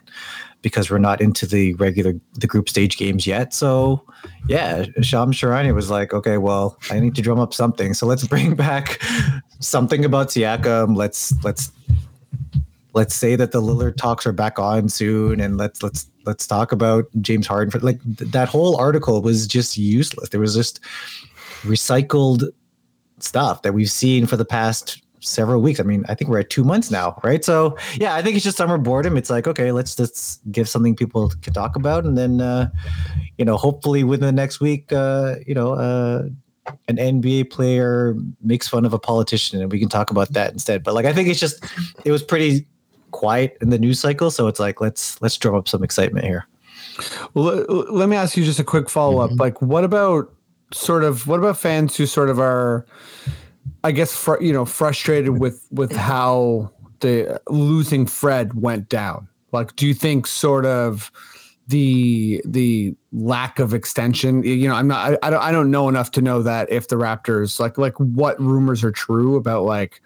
because 0.65 0.89
we're 0.89 0.97
not 0.97 1.21
into 1.21 1.45
the 1.45 1.75
regular 1.75 2.19
the 2.39 2.47
group 2.47 2.67
stage 2.67 2.97
games 2.97 3.27
yet. 3.27 3.53
So 3.53 4.03
yeah, 4.47 4.85
Sham 5.01 5.31
Charania 5.31 5.75
was 5.75 5.91
like, 5.91 6.11
okay, 6.11 6.39
well, 6.39 6.75
I 6.89 6.99
need 6.99 7.13
to 7.13 7.21
drum 7.21 7.37
up 7.37 7.53
something. 7.53 7.93
So 7.93 8.07
let's 8.07 8.25
bring 8.25 8.55
back 8.67 8.99
something 9.59 10.03
about 10.03 10.29
Siakam. 10.29 10.97
Let's 10.97 11.31
let's 11.43 11.71
let's 12.93 13.13
say 13.13 13.35
that 13.35 13.51
the 13.51 13.61
Lillard 13.61 13.95
talks 13.95 14.25
are 14.25 14.33
back 14.33 14.57
on 14.57 14.89
soon, 14.89 15.39
and 15.39 15.55
let's 15.57 15.83
let's 15.83 16.09
let's 16.25 16.47
talk 16.47 16.71
about 16.71 17.05
James 17.21 17.45
Harden. 17.45 17.69
For, 17.69 17.77
like 17.85 18.01
th- 18.17 18.31
that 18.31 18.49
whole 18.49 18.75
article 18.75 19.21
was 19.21 19.45
just 19.45 19.77
useless. 19.77 20.29
There 20.29 20.39
was 20.39 20.55
just 20.55 20.79
recycled 21.61 22.49
stuff 23.19 23.61
that 23.61 23.75
we've 23.75 23.91
seen 23.91 24.25
for 24.25 24.35
the 24.35 24.45
past 24.45 24.99
several 25.25 25.61
weeks. 25.61 25.79
I 25.79 25.83
mean, 25.83 26.05
I 26.07 26.15
think 26.15 26.29
we're 26.29 26.39
at 26.39 26.49
two 26.49 26.63
months 26.63 26.91
now, 26.91 27.19
right? 27.23 27.43
So 27.43 27.77
yeah, 27.95 28.15
I 28.15 28.21
think 28.21 28.35
it's 28.35 28.45
just 28.45 28.57
summer 28.57 28.77
boredom. 28.77 29.17
It's 29.17 29.29
like, 29.29 29.47
okay, 29.47 29.71
let's 29.71 29.95
just 29.95 30.41
give 30.51 30.69
something 30.69 30.95
people 30.95 31.31
can 31.41 31.53
talk 31.53 31.75
about, 31.75 32.05
and 32.05 32.17
then 32.17 32.41
uh, 32.41 32.69
you 33.37 33.45
know, 33.45 33.57
hopefully 33.57 34.03
within 34.03 34.25
the 34.25 34.31
next 34.31 34.59
week, 34.59 34.91
uh, 34.91 35.35
you 35.45 35.53
know, 35.53 35.73
uh, 35.73 36.23
an 36.87 36.97
NBA 36.97 37.49
player 37.49 38.15
makes 38.41 38.67
fun 38.67 38.85
of 38.85 38.93
a 38.93 38.99
politician, 38.99 39.61
and 39.61 39.71
we 39.71 39.79
can 39.79 39.89
talk 39.89 40.11
about 40.11 40.33
that 40.33 40.51
instead. 40.51 40.83
But 40.83 40.93
like, 40.93 41.05
I 41.05 41.13
think 41.13 41.29
it's 41.29 41.39
just 41.39 41.63
it 42.03 42.11
was 42.11 42.23
pretty 42.23 42.65
quiet 43.11 43.57
in 43.61 43.69
the 43.69 43.79
news 43.79 43.99
cycle, 43.99 44.31
so 44.31 44.47
it's 44.47 44.59
like 44.59 44.81
let's 44.81 45.21
let's 45.21 45.37
drum 45.37 45.55
up 45.55 45.67
some 45.67 45.83
excitement 45.83 46.25
here. 46.25 46.47
Well, 47.33 47.45
let, 47.45 47.93
let 47.93 48.09
me 48.09 48.15
ask 48.15 48.37
you 48.37 48.45
just 48.45 48.59
a 48.59 48.63
quick 48.63 48.89
follow 48.89 49.19
up. 49.19 49.31
Like, 49.39 49.61
what 49.61 49.83
about 49.83 50.31
sort 50.73 51.03
of 51.03 51.27
what 51.27 51.39
about 51.39 51.57
fans 51.57 51.95
who 51.95 52.05
sort 52.05 52.29
of 52.29 52.39
are, 52.39 52.85
I 53.83 53.91
guess, 53.91 54.15
fr- 54.15 54.41
you 54.41 54.53
know, 54.53 54.65
frustrated 54.65 55.39
with 55.39 55.67
with 55.71 55.95
how 55.95 56.71
the 56.99 57.41
losing 57.49 58.05
Fred 58.05 58.59
went 58.59 58.89
down? 58.89 59.27
Like, 59.51 59.75
do 59.75 59.87
you 59.87 59.93
think 59.93 60.27
sort 60.27 60.65
of 60.65 61.11
the 61.67 62.41
the 62.45 62.95
lack 63.11 63.59
of 63.59 63.73
extension? 63.73 64.43
You 64.43 64.67
know, 64.67 64.75
I'm 64.75 64.87
not. 64.87 65.13
I, 65.13 65.27
I 65.27 65.29
don't. 65.29 65.41
I 65.41 65.51
don't 65.51 65.71
know 65.71 65.87
enough 65.89 66.11
to 66.11 66.21
know 66.21 66.41
that 66.41 66.71
if 66.71 66.87
the 66.87 66.95
Raptors 66.95 67.59
like 67.59 67.77
like 67.77 67.97
what 67.97 68.39
rumors 68.39 68.83
are 68.83 68.91
true 68.91 69.35
about 69.35 69.63
like 69.63 70.01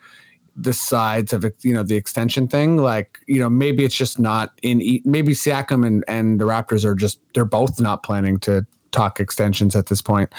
the 0.56 0.74
sides 0.74 1.32
of 1.32 1.46
you 1.62 1.74
know 1.74 1.84
the 1.84 1.96
extension 1.96 2.48
thing. 2.48 2.78
Like 2.78 3.20
you 3.28 3.40
know 3.40 3.50
maybe 3.50 3.86
it's 3.86 3.96
just 3.96 4.20
not 4.20 4.54
in. 4.62 5.02
Maybe 5.06 5.34
Siakam 5.34 5.86
and 5.86 6.04
and 6.08 6.40
the 6.40 6.46
Raptors 6.46 6.86
are 6.86 6.96
just 6.96 7.20
they're 7.34 7.46
both 7.46 7.80
not 7.80 8.04
planning 8.04 8.40
to 8.42 8.66
talk 8.92 9.20
extensions 9.20 9.76
at 9.76 9.86
this 9.86 10.02
point. 10.02 10.34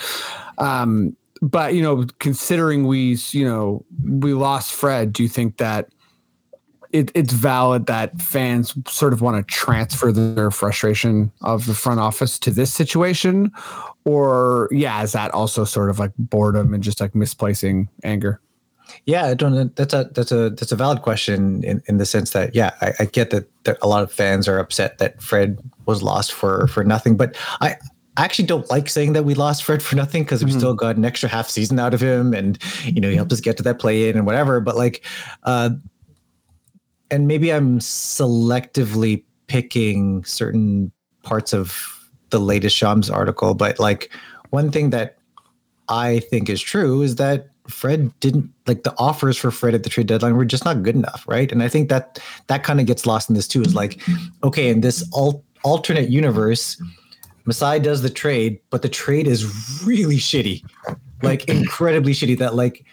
Um, 0.58 1.16
but 1.42 1.74
you 1.74 1.82
know, 1.82 2.06
considering 2.18 2.86
we 2.86 3.16
you 3.30 3.44
know 3.44 3.84
we 4.02 4.34
lost 4.34 4.72
Fred, 4.72 5.12
do 5.12 5.22
you 5.22 5.28
think 5.28 5.58
that? 5.58 5.88
It, 6.92 7.12
it's 7.14 7.32
valid 7.32 7.86
that 7.86 8.20
fans 8.20 8.74
sort 8.88 9.12
of 9.12 9.20
want 9.20 9.36
to 9.36 9.54
transfer 9.54 10.10
their 10.10 10.50
frustration 10.50 11.30
of 11.40 11.66
the 11.66 11.74
front 11.74 12.00
office 12.00 12.36
to 12.40 12.50
this 12.50 12.72
situation, 12.72 13.52
or 14.04 14.68
yeah, 14.72 15.00
is 15.04 15.12
that 15.12 15.30
also 15.30 15.62
sort 15.62 15.88
of 15.88 16.00
like 16.00 16.10
boredom 16.18 16.74
and 16.74 16.82
just 16.82 17.00
like 17.00 17.14
misplacing 17.14 17.88
anger? 18.02 18.40
Yeah, 19.04 19.26
I 19.26 19.34
don't. 19.34 19.74
That's 19.76 19.94
a 19.94 20.10
that's 20.12 20.32
a 20.32 20.50
that's 20.50 20.72
a 20.72 20.76
valid 20.76 21.02
question 21.02 21.62
in, 21.62 21.80
in 21.86 21.98
the 21.98 22.06
sense 22.06 22.30
that 22.30 22.56
yeah, 22.56 22.72
I, 22.80 22.92
I 23.00 23.04
get 23.04 23.30
that 23.30 23.48
that 23.64 23.78
a 23.82 23.86
lot 23.86 24.02
of 24.02 24.12
fans 24.12 24.48
are 24.48 24.58
upset 24.58 24.98
that 24.98 25.22
Fred 25.22 25.58
was 25.86 26.02
lost 26.02 26.32
for 26.32 26.66
for 26.66 26.84
nothing, 26.84 27.16
but 27.16 27.36
I. 27.60 27.76
I 28.16 28.24
actually 28.24 28.46
don't 28.46 28.68
like 28.70 28.88
saying 28.88 29.12
that 29.12 29.24
we 29.24 29.34
lost 29.34 29.64
Fred 29.64 29.82
for 29.82 29.96
nothing 29.96 30.24
because 30.24 30.44
we 30.44 30.50
still 30.50 30.74
got 30.74 30.96
an 30.96 31.04
extra 31.04 31.28
half 31.28 31.48
season 31.48 31.78
out 31.78 31.94
of 31.94 32.00
him, 32.00 32.34
and 32.34 32.58
you 32.84 33.00
know 33.00 33.08
he 33.08 33.16
helped 33.16 33.32
us 33.32 33.40
get 33.40 33.56
to 33.58 33.62
that 33.62 33.78
play 33.78 34.08
in 34.08 34.16
and 34.16 34.26
whatever. 34.26 34.60
But 34.60 34.76
like, 34.76 35.04
uh, 35.44 35.70
and 37.10 37.28
maybe 37.28 37.52
I'm 37.52 37.78
selectively 37.78 39.22
picking 39.46 40.24
certain 40.24 40.92
parts 41.22 41.52
of 41.52 42.10
the 42.30 42.40
latest 42.40 42.76
Shams 42.76 43.10
article, 43.10 43.54
but 43.54 43.78
like 43.78 44.12
one 44.50 44.70
thing 44.70 44.90
that 44.90 45.16
I 45.88 46.20
think 46.20 46.48
is 46.48 46.60
true 46.60 47.02
is 47.02 47.16
that 47.16 47.48
Fred 47.68 48.12
didn't 48.20 48.50
like 48.66 48.82
the 48.82 48.94
offers 48.98 49.36
for 49.36 49.50
Fred 49.50 49.74
at 49.74 49.82
the 49.82 49.90
trade 49.90 50.06
deadline 50.06 50.36
were 50.36 50.44
just 50.44 50.64
not 50.64 50.82
good 50.82 50.94
enough, 50.94 51.24
right? 51.28 51.50
And 51.50 51.62
I 51.62 51.68
think 51.68 51.88
that 51.88 52.18
that 52.48 52.64
kind 52.64 52.80
of 52.80 52.86
gets 52.86 53.06
lost 53.06 53.28
in 53.28 53.36
this 53.36 53.48
too. 53.48 53.62
Is 53.62 53.74
like, 53.74 54.00
okay, 54.42 54.68
in 54.68 54.80
this 54.80 55.08
al- 55.16 55.44
alternate 55.62 56.08
universe, 56.08 56.80
Masai 57.50 57.80
does 57.80 58.00
the 58.00 58.10
trade, 58.10 58.60
but 58.70 58.82
the 58.82 58.88
trade 58.88 59.26
is 59.26 59.82
really 59.84 60.18
shitty, 60.18 60.62
like 61.20 61.44
incredibly 61.48 62.12
shitty. 62.12 62.38
That 62.38 62.54
like 62.54 62.84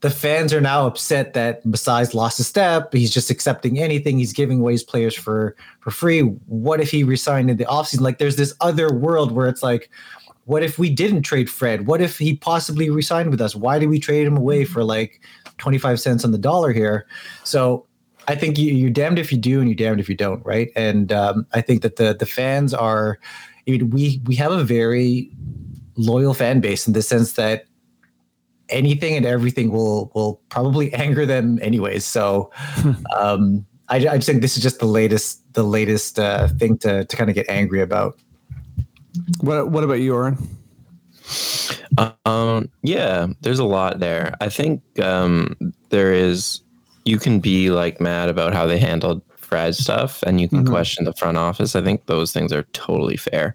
the 0.00 0.08
fans 0.08 0.54
are 0.54 0.60
now 0.62 0.86
upset 0.86 1.34
that 1.34 1.62
Masai's 1.66 2.14
lost 2.14 2.40
a 2.40 2.44
step. 2.44 2.94
He's 2.94 3.10
just 3.10 3.28
accepting 3.28 3.78
anything. 3.78 4.16
He's 4.16 4.32
giving 4.32 4.60
away 4.60 4.72
his 4.72 4.82
players 4.82 5.14
for 5.14 5.54
for 5.80 5.90
free. 5.90 6.20
What 6.20 6.80
if 6.80 6.90
he 6.90 7.04
resigned 7.04 7.50
in 7.50 7.58
the 7.58 7.66
offseason? 7.66 8.00
Like 8.00 8.16
there's 8.16 8.36
this 8.36 8.54
other 8.62 8.90
world 8.90 9.32
where 9.32 9.48
it's 9.48 9.62
like, 9.62 9.90
what 10.46 10.62
if 10.62 10.78
we 10.78 10.88
didn't 10.88 11.20
trade 11.20 11.50
Fred? 11.50 11.86
What 11.86 12.00
if 12.00 12.16
he 12.16 12.36
possibly 12.36 12.88
resigned 12.88 13.28
with 13.28 13.42
us? 13.42 13.54
Why 13.54 13.78
did 13.78 13.90
we 13.90 14.00
trade 14.00 14.26
him 14.26 14.38
away 14.38 14.64
for 14.64 14.82
like 14.82 15.20
25 15.58 16.00
cents 16.00 16.24
on 16.24 16.32
the 16.32 16.38
dollar 16.38 16.72
here? 16.72 17.06
So 17.44 17.84
I 18.28 18.34
think 18.34 18.56
you, 18.58 18.72
you're 18.72 18.88
damned 18.88 19.18
if 19.18 19.30
you 19.30 19.36
do 19.36 19.60
and 19.60 19.68
you're 19.68 19.76
damned 19.76 20.00
if 20.00 20.08
you 20.08 20.14
don't, 20.14 20.42
right? 20.46 20.70
And 20.74 21.12
um, 21.12 21.46
I 21.52 21.60
think 21.60 21.82
that 21.82 21.96
the 21.96 22.14
the 22.14 22.24
fans 22.24 22.72
are, 22.72 23.18
I 23.66 23.72
mean, 23.72 23.90
we 23.90 24.20
we 24.26 24.34
have 24.36 24.52
a 24.52 24.64
very 24.64 25.30
loyal 25.96 26.34
fan 26.34 26.60
base 26.60 26.86
in 26.86 26.92
the 26.92 27.02
sense 27.02 27.32
that 27.32 27.64
anything 28.68 29.16
and 29.16 29.26
everything 29.26 29.70
will 29.70 30.10
will 30.14 30.40
probably 30.48 30.92
anger 30.94 31.26
them 31.26 31.58
anyways. 31.62 32.04
So 32.04 32.50
um, 33.16 33.66
I, 33.88 33.96
I 33.96 34.16
just 34.16 34.26
think 34.26 34.42
this 34.42 34.56
is 34.56 34.62
just 34.62 34.78
the 34.78 34.86
latest 34.86 35.42
the 35.54 35.62
latest 35.62 36.18
uh, 36.18 36.48
thing 36.48 36.78
to 36.78 37.04
to 37.04 37.16
kind 37.16 37.30
of 37.30 37.34
get 37.34 37.48
angry 37.48 37.80
about. 37.80 38.18
What 39.40 39.70
What 39.70 39.84
about 39.84 40.00
you, 40.00 40.14
Oren? 40.14 40.36
Um, 42.24 42.70
yeah, 42.82 43.26
there's 43.40 43.58
a 43.58 43.64
lot 43.64 44.00
there. 44.00 44.34
I 44.40 44.48
think 44.48 44.82
um, 45.00 45.56
there 45.88 46.12
is. 46.12 46.60
You 47.04 47.18
can 47.18 47.38
be 47.38 47.70
like 47.70 48.00
mad 48.00 48.28
about 48.28 48.52
how 48.52 48.66
they 48.66 48.78
handled 48.78 49.22
Fred 49.46 49.74
stuff, 49.74 50.22
and 50.26 50.40
you 50.40 50.48
can 50.48 50.64
Mhm. 50.64 50.68
question 50.70 51.04
the 51.04 51.12
front 51.12 51.38
office. 51.38 51.76
I 51.76 51.82
think 51.82 52.06
those 52.06 52.32
things 52.32 52.52
are 52.52 52.64
totally 52.72 53.16
fair 53.16 53.54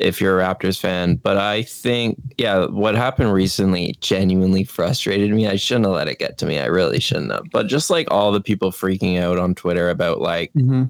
if 0.00 0.20
you're 0.20 0.40
a 0.40 0.44
Raptors 0.44 0.78
fan. 0.78 1.16
But 1.16 1.36
I 1.36 1.62
think, 1.62 2.20
yeah, 2.36 2.66
what 2.66 2.96
happened 2.96 3.32
recently 3.32 3.94
genuinely 4.00 4.64
frustrated 4.64 5.30
me. 5.30 5.46
I 5.46 5.56
shouldn't 5.56 5.86
have 5.86 5.94
let 5.94 6.08
it 6.08 6.18
get 6.18 6.36
to 6.38 6.46
me. 6.46 6.58
I 6.58 6.66
really 6.66 6.98
shouldn't 6.98 7.30
have. 7.30 7.44
But 7.52 7.68
just 7.68 7.90
like 7.90 8.08
all 8.10 8.32
the 8.32 8.40
people 8.40 8.72
freaking 8.72 9.20
out 9.20 9.38
on 9.38 9.54
Twitter 9.54 9.88
about 9.90 10.20
like 10.20 10.50
Mm-hmm. 10.54 10.84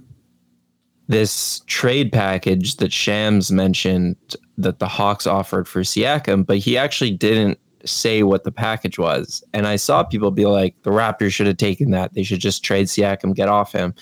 this 1.09 1.61
trade 1.66 2.12
package 2.12 2.77
that 2.77 2.93
Shams 2.93 3.53
mentioned 3.53 4.16
that 4.57 4.79
the 4.79 4.89
Hawks 4.89 5.27
offered 5.27 5.68
for 5.68 5.83
Siakam, 5.83 6.47
but 6.47 6.59
he 6.59 6.79
actually 6.79 7.11
didn't 7.11 7.59
say 7.85 8.22
what 8.22 8.45
the 8.45 8.53
package 8.53 8.99
was. 8.99 9.43
And 9.53 9.66
I 9.66 9.76
saw 9.76 10.03
people 10.03 10.30
be 10.30 10.47
like, 10.47 10.74
the 10.82 10.91
Raptors 10.91 11.32
should 11.32 11.47
have 11.47 11.57
taken 11.57 11.91
that. 11.91 12.14
They 12.14 12.22
should 12.22 12.41
just 12.41 12.64
trade 12.64 12.87
Siakam, 12.87 13.35
get 13.35 13.49
off 13.49 13.72
him. 13.72 13.95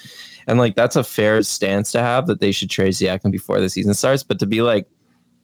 And 0.47 0.59
like 0.59 0.75
that's 0.75 0.97
a 0.97 1.05
fair 1.05 1.43
stance 1.43 1.93
to 1.93 2.01
have 2.01 2.27
that 2.27 2.41
they 2.41 2.53
should 2.53 2.71
trade 2.71 2.95
Siakam 2.95 3.31
before 3.31 3.61
the 3.61 3.69
season 3.69 3.95
starts. 3.95 4.23
But 4.23 4.39
to 4.41 4.47
be 4.47 4.63
like, 4.63 4.87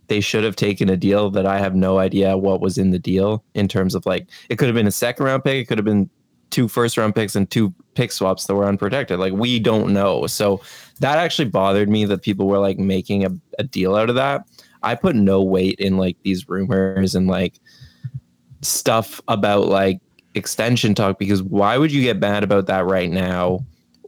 they 0.09 0.20
should 0.20 0.43
have 0.43 0.57
taken 0.57 0.89
a 0.89 0.97
deal 0.97 1.30
that 1.30 1.47
I 1.47 1.59
have 1.59 1.74
no 1.74 1.99
idea 1.99 2.36
what 2.36 2.61
was 2.61 2.78
in 2.78 2.91
the 2.91 2.99
deal 2.99 3.45
in 3.55 3.68
terms 3.68 3.95
of 3.95 4.07
like 4.07 4.26
it 4.49 4.57
could 4.57 4.66
have 4.66 4.74
been 4.74 4.86
a 4.86 4.93
second 4.93 5.26
round 5.26 5.45
pick, 5.45 5.62
it 5.62 5.68
could 5.68 5.78
have 5.78 5.84
been 5.84 6.11
two 6.51 6.66
first 6.66 6.97
round 6.97 7.14
picks 7.14 7.36
and 7.36 7.51
two 7.51 7.74
pick 7.95 8.11
swaps 8.11 8.47
that 8.47 8.55
were 8.55 8.64
unprotected. 8.64 9.18
Like 9.18 9.34
we 9.34 9.59
don't 9.59 9.93
know. 9.93 10.26
So 10.26 10.61
that 11.01 11.18
actually 11.18 11.49
bothered 11.49 11.89
me 11.89 12.05
that 12.07 12.22
people 12.22 12.47
were 12.47 12.59
like 12.59 12.78
making 12.78 13.24
a, 13.24 13.30
a 13.59 13.64
deal 13.64 13.95
out 13.95 14.09
of 14.09 14.16
that. 14.16 14.49
I 14.82 14.95
put 14.95 15.16
no 15.16 15.43
weight 15.43 15.78
in 15.78 15.99
like 15.99 16.16
these 16.22 16.49
rumors 16.49 17.14
and 17.14 17.26
like 17.26 17.61
stuff 18.63 19.21
about 19.29 19.67
like 19.67 20.01
extension 20.35 20.95
talk 20.95 21.19
because 21.19 21.43
why 21.43 21.77
would 21.79 21.93
you 21.93 22.03
get 22.03 22.19
mad 22.19 22.45
about 22.45 22.67
that 22.67 22.85
right 22.85 23.11
now 23.11 23.59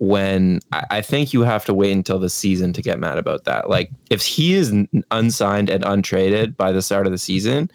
when 0.01 0.61
I, 0.73 0.87
I 0.91 1.01
think 1.03 1.33
you 1.33 1.43
have 1.43 1.65
to 1.67 1.75
wait 1.75 1.93
until 1.93 2.19
the 2.19 2.31
season 2.31 2.73
to 2.73 2.83
get 2.83 2.99
mad 2.99 3.19
about 3.19 3.45
that. 3.45 3.69
Like 3.69 3.91
if 4.09 4.23
he 4.23 4.55
is 4.55 4.73
unsigned 5.11 5.69
and 5.69 5.85
untraded 5.85 6.57
by 6.57 6.73
the 6.73 6.83
start 6.83 7.07
of 7.07 7.13
the 7.13 7.19
season, 7.19 7.71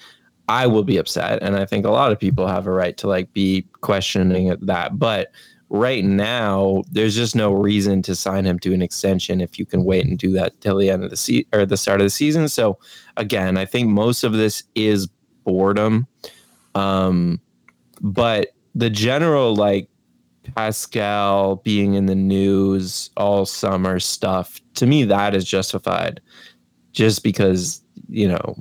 I 0.50 0.68
will 0.68 0.84
be 0.84 0.98
upset. 0.98 1.42
And 1.42 1.56
I 1.56 1.66
think 1.66 1.86
a 1.86 1.92
lot 1.92 2.12
of 2.12 2.20
people 2.20 2.48
have 2.48 2.68
a 2.68 2.72
right 2.72 2.98
to 2.98 3.08
like 3.08 3.32
be 3.34 3.66
questioning 3.82 4.56
that. 4.62 4.98
But 4.98 5.32
right 5.70 6.04
now, 6.04 6.84
there's 6.92 7.16
just 7.16 7.36
no 7.36 7.52
reason 7.52 8.02
to 8.04 8.16
sign 8.16 8.46
him 8.46 8.60
to 8.60 8.74
an 8.74 8.82
extension 8.82 9.40
if 9.40 9.60
you 9.60 9.66
can 9.66 9.84
wait 9.84 10.06
and 10.06 10.18
do 10.18 10.32
that 10.34 10.60
till 10.62 10.78
the 10.78 10.90
end 10.90 11.04
of 11.04 11.12
the 11.12 11.18
season 11.18 11.46
or 11.54 11.66
the 11.66 11.78
start 11.78 12.02
of 12.02 12.06
the 12.06 12.12
season. 12.12 12.48
So 12.48 12.80
again, 13.18 13.56
I 13.58 13.66
think 13.66 13.90
most 13.90 14.24
of 14.24 14.34
this 14.34 14.64
is 14.74 15.08
boredom. 15.44 16.08
Um, 16.76 17.40
but 18.02 18.50
the 18.76 18.90
general 18.90 19.56
like 19.56 19.90
Pascal 20.56 21.58
being 21.58 21.96
in 21.96 22.06
the 22.06 22.16
news 22.16 23.10
all 23.18 23.46
summer 23.46 24.00
stuff, 24.00 24.62
to 24.76 24.86
me, 24.86 25.04
that 25.06 25.34
is 25.34 25.46
justified 25.46 26.22
just 26.92 27.24
because, 27.24 27.82
you 28.08 28.28
know, 28.28 28.56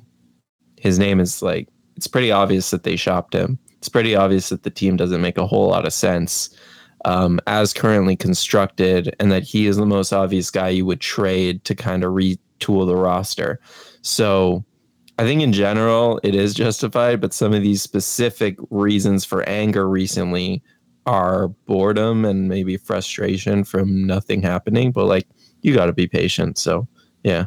his 0.79 0.99
name 0.99 1.21
is 1.21 1.43
like, 1.43 1.69
it's 1.97 2.07
pretty 2.07 2.33
obvious 2.33 2.71
that 2.71 2.85
they 2.85 2.97
shopped 2.97 3.35
him. 3.35 3.59
It's 3.79 3.89
pretty 3.89 4.17
obvious 4.17 4.49
that 4.49 4.63
the 4.63 4.71
team 4.71 4.97
doesn't 4.97 5.21
make 5.21 5.37
a 5.37 5.47
whole 5.47 5.69
lot 5.69 5.87
of 5.87 5.93
sense 5.93 6.57
um, 7.05 7.39
as 7.47 7.75
currently 7.75 8.17
constructed, 8.17 9.15
and 9.21 9.31
that 9.31 9.43
he 9.43 9.67
is 9.67 9.77
the 9.77 9.85
most 9.85 10.13
obvious 10.13 10.51
guy 10.51 10.71
you 10.71 10.87
would 10.87 11.01
trade 11.01 11.63
to 11.65 11.75
kind 11.75 12.03
of 12.03 12.13
retool 12.13 12.87
the 12.87 12.97
roster. 12.97 13.61
So 14.01 14.65
I 15.19 15.23
think 15.23 15.43
in 15.43 15.53
general 15.53 16.19
it 16.23 16.35
is 16.35 16.55
justified, 16.55 17.21
but 17.21 17.33
some 17.33 17.53
of 17.55 17.63
these 17.63 17.83
specific 17.83 18.57
reasons 18.71 19.25
for 19.25 19.43
anger 19.49 19.89
recently 19.89 20.63
are 21.07 21.49
boredom 21.67 22.25
and 22.25 22.49
maybe 22.49 22.77
frustration 22.77 23.63
from 23.63 24.07
nothing 24.07 24.43
happening. 24.43 24.91
But 24.91 25.05
like, 25.07 25.27
you 25.63 25.75
got 25.75 25.87
to 25.87 25.93
be 25.93 26.07
patient. 26.07 26.59
So 26.59 26.89
yeah. 27.23 27.47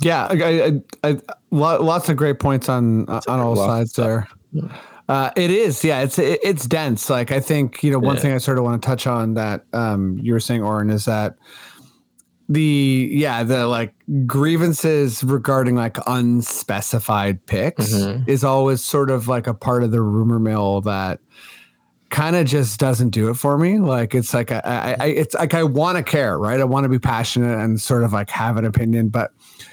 Yeah, 0.00 0.26
I, 0.30 0.80
I, 1.04 1.10
I, 1.10 1.20
lots 1.50 2.08
of 2.10 2.16
great 2.16 2.38
points 2.38 2.68
on 2.68 3.08
on 3.08 3.40
all 3.40 3.56
sides 3.56 3.94
there. 3.94 4.28
Uh, 5.08 5.30
it 5.36 5.50
is, 5.50 5.82
yeah. 5.84 6.02
It's 6.02 6.18
it, 6.18 6.40
it's 6.42 6.66
dense. 6.66 7.08
Like 7.08 7.32
I 7.32 7.40
think 7.40 7.82
you 7.82 7.90
know 7.90 7.98
one 7.98 8.16
Yeah. 8.16 8.22
thing 8.22 8.32
I 8.32 8.38
sort 8.38 8.58
of 8.58 8.64
want 8.64 8.82
to 8.82 8.86
touch 8.86 9.06
on 9.06 9.34
that 9.34 9.64
um, 9.72 10.18
you 10.20 10.32
were 10.34 10.40
saying, 10.40 10.62
Oren, 10.62 10.90
is 10.90 11.04
that 11.06 11.36
the 12.48 13.08
yeah 13.12 13.42
the 13.42 13.66
like 13.66 13.92
grievances 14.26 15.24
regarding 15.24 15.74
like 15.74 15.96
unspecified 16.06 17.44
picks 17.46 17.92
Mhm. 17.92 18.28
is 18.28 18.44
always 18.44 18.82
sort 18.84 19.10
of 19.10 19.26
like 19.28 19.46
a 19.46 19.54
part 19.54 19.82
of 19.82 19.90
the 19.90 20.00
rumor 20.00 20.38
mill 20.38 20.80
that 20.82 21.18
kind 22.10 22.36
of 22.36 22.46
just 22.46 22.78
doesn't 22.78 23.10
do 23.10 23.28
it 23.30 23.34
for 23.34 23.58
me. 23.58 23.80
Like 23.80 24.14
it's 24.14 24.32
like 24.32 24.52
I, 24.52 24.60
I, 24.64 24.96
I 25.00 25.06
it's 25.08 25.34
like 25.34 25.54
I 25.54 25.64
want 25.64 25.96
to 25.98 26.04
care, 26.04 26.38
right? 26.38 26.60
I 26.60 26.64
want 26.64 26.84
to 26.84 26.88
be 26.88 27.00
passionate 27.00 27.58
and 27.58 27.80
sort 27.80 28.04
of 28.04 28.12
like 28.12 28.30
have 28.30 28.56
an 28.56 28.64
opinion, 28.64 29.08
but 29.08 29.32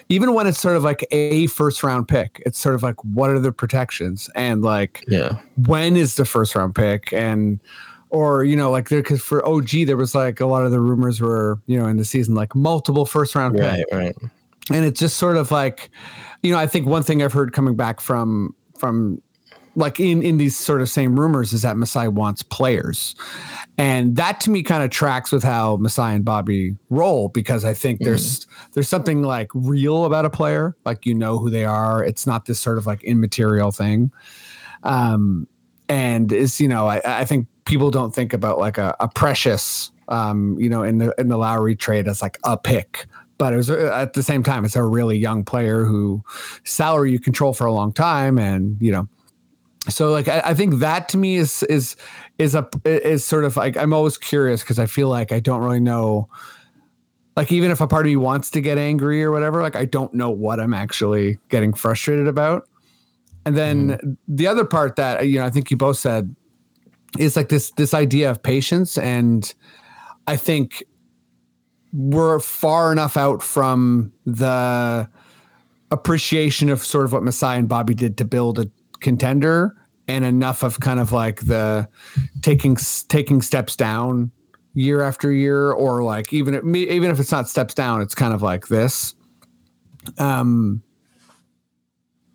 even 0.10 0.34
when 0.34 0.48
it's 0.48 0.60
sort 0.60 0.76
of 0.76 0.84
like 0.84 1.06
a 1.12 1.46
first 1.48 1.84
round 1.84 2.08
pick, 2.08 2.42
it's 2.44 2.58
sort 2.58 2.74
of 2.74 2.82
like 2.82 2.96
what 3.04 3.30
are 3.30 3.40
the 3.40 3.52
protections 3.52 4.32
and 4.36 4.64
like 4.64 5.04
Yeah. 5.08 5.38
when 5.68 5.96
is 5.96 6.16
the 6.16 6.26
first 6.26 6.56
round 6.56 6.74
pick 6.74 7.14
and 7.14 7.60
or 8.14 8.46
you 8.46 8.56
know 8.56 8.72
like 8.72 8.88
there 8.88 9.02
because 9.02 9.22
for 9.22 9.46
OG 9.46 9.70
there 9.88 9.98
was 9.98 10.16
like 10.16 10.40
a 10.40 10.46
lot 10.46 10.64
of 10.64 10.72
the 10.72 10.80
rumors 10.80 11.20
were 11.20 11.60
you 11.66 11.78
know 11.78 11.88
in 11.88 11.98
the 11.98 12.06
season 12.06 12.36
like 12.36 12.56
multiple 12.56 13.06
first 13.06 13.36
round 13.36 13.58
picks. 13.58 13.66
Right. 13.66 13.86
Right. 13.92 14.16
and 14.72 14.86
it's 14.86 15.00
just 15.00 15.18
sort 15.18 15.36
of 15.36 15.52
like 15.52 15.90
you 16.42 16.52
know 16.52 16.60
i 16.60 16.68
think 16.68 16.88
one 16.88 17.04
thing 17.04 17.22
i've 17.22 17.34
heard 17.34 17.52
coming 17.52 17.76
back 17.76 18.00
from 18.00 18.56
from 18.78 19.22
like 19.76 20.00
in 20.00 20.22
in 20.22 20.38
these 20.38 20.56
sort 20.56 20.82
of 20.82 20.90
same 20.90 21.20
rumors 21.20 21.52
is 21.52 21.64
that 21.64 21.78
Masai 21.78 22.08
wants 22.08 22.44
players. 22.44 23.16
And 23.80 24.16
that 24.18 24.40
to 24.42 24.52
me 24.52 24.62
kind 24.62 24.84
of 24.84 24.92
tracks 24.92 25.32
with 25.32 25.44
how 25.44 25.78
Masai 25.78 26.14
and 26.14 26.24
Bobby 26.24 26.76
roll 26.92 27.30
because 27.30 27.66
I 27.66 27.74
think 27.74 28.00
there's 28.02 28.46
there's 28.74 28.88
something 28.88 29.24
like 29.24 29.50
real 29.56 30.06
about 30.06 30.26
a 30.26 30.30
player. 30.30 30.76
Like 30.86 31.08
you 31.08 31.16
know 31.16 31.40
who 31.40 31.50
they 31.50 31.66
are. 31.66 32.04
It's 32.04 32.28
not 32.28 32.46
this 32.46 32.60
sort 32.60 32.78
of 32.78 32.86
like 32.86 33.04
immaterial 33.04 33.72
thing. 33.72 34.12
Um 34.84 35.48
and 35.90 36.32
it's 36.32 36.62
you 36.62 36.68
know 36.68 36.88
I, 36.88 37.02
I 37.04 37.26
think 37.26 37.48
people 37.66 37.92
don't 37.92 38.14
think 38.14 38.34
about 38.34 38.60
like 38.60 38.78
a, 38.78 38.96
a 39.00 39.08
precious 39.08 39.92
um 40.10 40.60
you 40.60 40.70
know 40.70 40.84
in 40.84 40.98
the 40.98 41.14
in 41.18 41.30
the 41.30 41.38
Lowry 41.38 41.76
trade 41.76 42.08
as 42.08 42.22
like 42.22 42.38
a 42.44 42.58
pick. 42.58 43.06
But 43.38 43.54
it 43.54 43.58
was 43.58 43.70
uh, 43.70 43.92
at 43.94 44.14
the 44.14 44.24
same 44.24 44.44
time 44.44 44.64
it's 44.66 44.76
a 44.76 44.84
really 44.84 45.18
young 45.18 45.44
player 45.44 45.86
who 45.86 46.24
salary 46.64 47.12
you 47.12 47.20
control 47.20 47.54
for 47.54 47.66
a 47.66 47.74
long 47.74 47.94
time 47.94 48.38
and 48.38 48.78
you 48.82 48.92
know. 48.92 49.08
So 49.90 50.12
like 50.12 50.28
I, 50.28 50.42
I 50.46 50.54
think 50.54 50.80
that 50.80 51.10
to 51.10 51.18
me 51.18 51.36
is 51.36 51.64
is 51.64 51.96
is 52.38 52.56
a 52.56 52.68
is 52.86 53.26
sort 53.26 53.44
of 53.44 53.58
like 53.58 53.76
I'm 53.78 53.94
always 53.94 54.18
curious 54.18 54.62
because 54.62 54.80
I 54.80 54.86
feel 54.86 55.10
like 55.10 55.32
I 55.32 55.40
don't 55.40 55.62
really 55.62 55.80
know 55.80 56.30
like 57.36 57.52
even 57.52 57.72
if 57.72 57.82
a 57.82 57.88
part 57.88 58.06
of 58.06 58.10
me 58.10 58.16
wants 58.16 58.50
to 58.52 58.62
get 58.62 58.78
angry 58.78 59.24
or 59.24 59.32
whatever 59.32 59.62
like 59.62 59.76
I 59.76 59.86
don't 59.86 60.14
know 60.14 60.30
what 60.30 60.60
I'm 60.60 60.74
actually 60.74 61.40
getting 61.50 61.74
frustrated 61.74 62.28
about. 62.28 62.68
And 63.46 63.58
then 63.58 64.18
the 64.28 64.48
other 64.48 64.64
part 64.64 64.96
that 64.96 65.28
you 65.28 65.40
know 65.40 65.46
I 65.46 65.50
think 65.50 65.70
you 65.70 65.76
both 65.76 65.98
said 65.98 66.34
is 67.18 67.36
like 67.36 67.50
this 67.50 67.72
this 67.72 67.94
idea 67.94 68.30
of 68.30 68.42
patience 68.42 68.98
and 68.98 69.54
I 70.28 70.36
think 70.38 70.84
we're 71.92 72.40
far 72.40 72.92
enough 72.92 73.18
out 73.18 73.44
from 73.44 74.12
the 74.26 75.08
appreciation 75.92 76.70
of 76.70 76.84
sort 76.84 77.06
of 77.06 77.14
what 77.14 77.22
Masai 77.24 77.58
and 77.58 77.70
Bobby 77.70 77.94
did 77.94 78.18
to 78.18 78.26
build 78.26 78.58
a 78.58 78.70
contender 79.00 79.76
and 80.08 80.26
enough 80.26 80.64
of 80.64 80.80
kind 80.80 81.00
of 81.00 81.12
like 81.12 81.42
the 81.42 81.88
taking 82.42 82.78
taking 83.10 83.42
steps 83.42 83.76
down 83.76 84.32
year 84.74 85.02
after 85.02 85.32
year 85.32 85.72
or 85.72 86.04
like 86.04 86.34
even 86.34 86.56
if, 86.56 86.66
even 86.66 87.12
if 87.12 87.20
it's 87.20 87.32
not 87.32 87.48
steps 87.48 87.74
down 87.74 88.02
it's 88.02 88.16
kind 88.16 88.34
of 88.34 88.42
like 88.42 88.68
this. 88.68 89.14
Um 90.18 90.82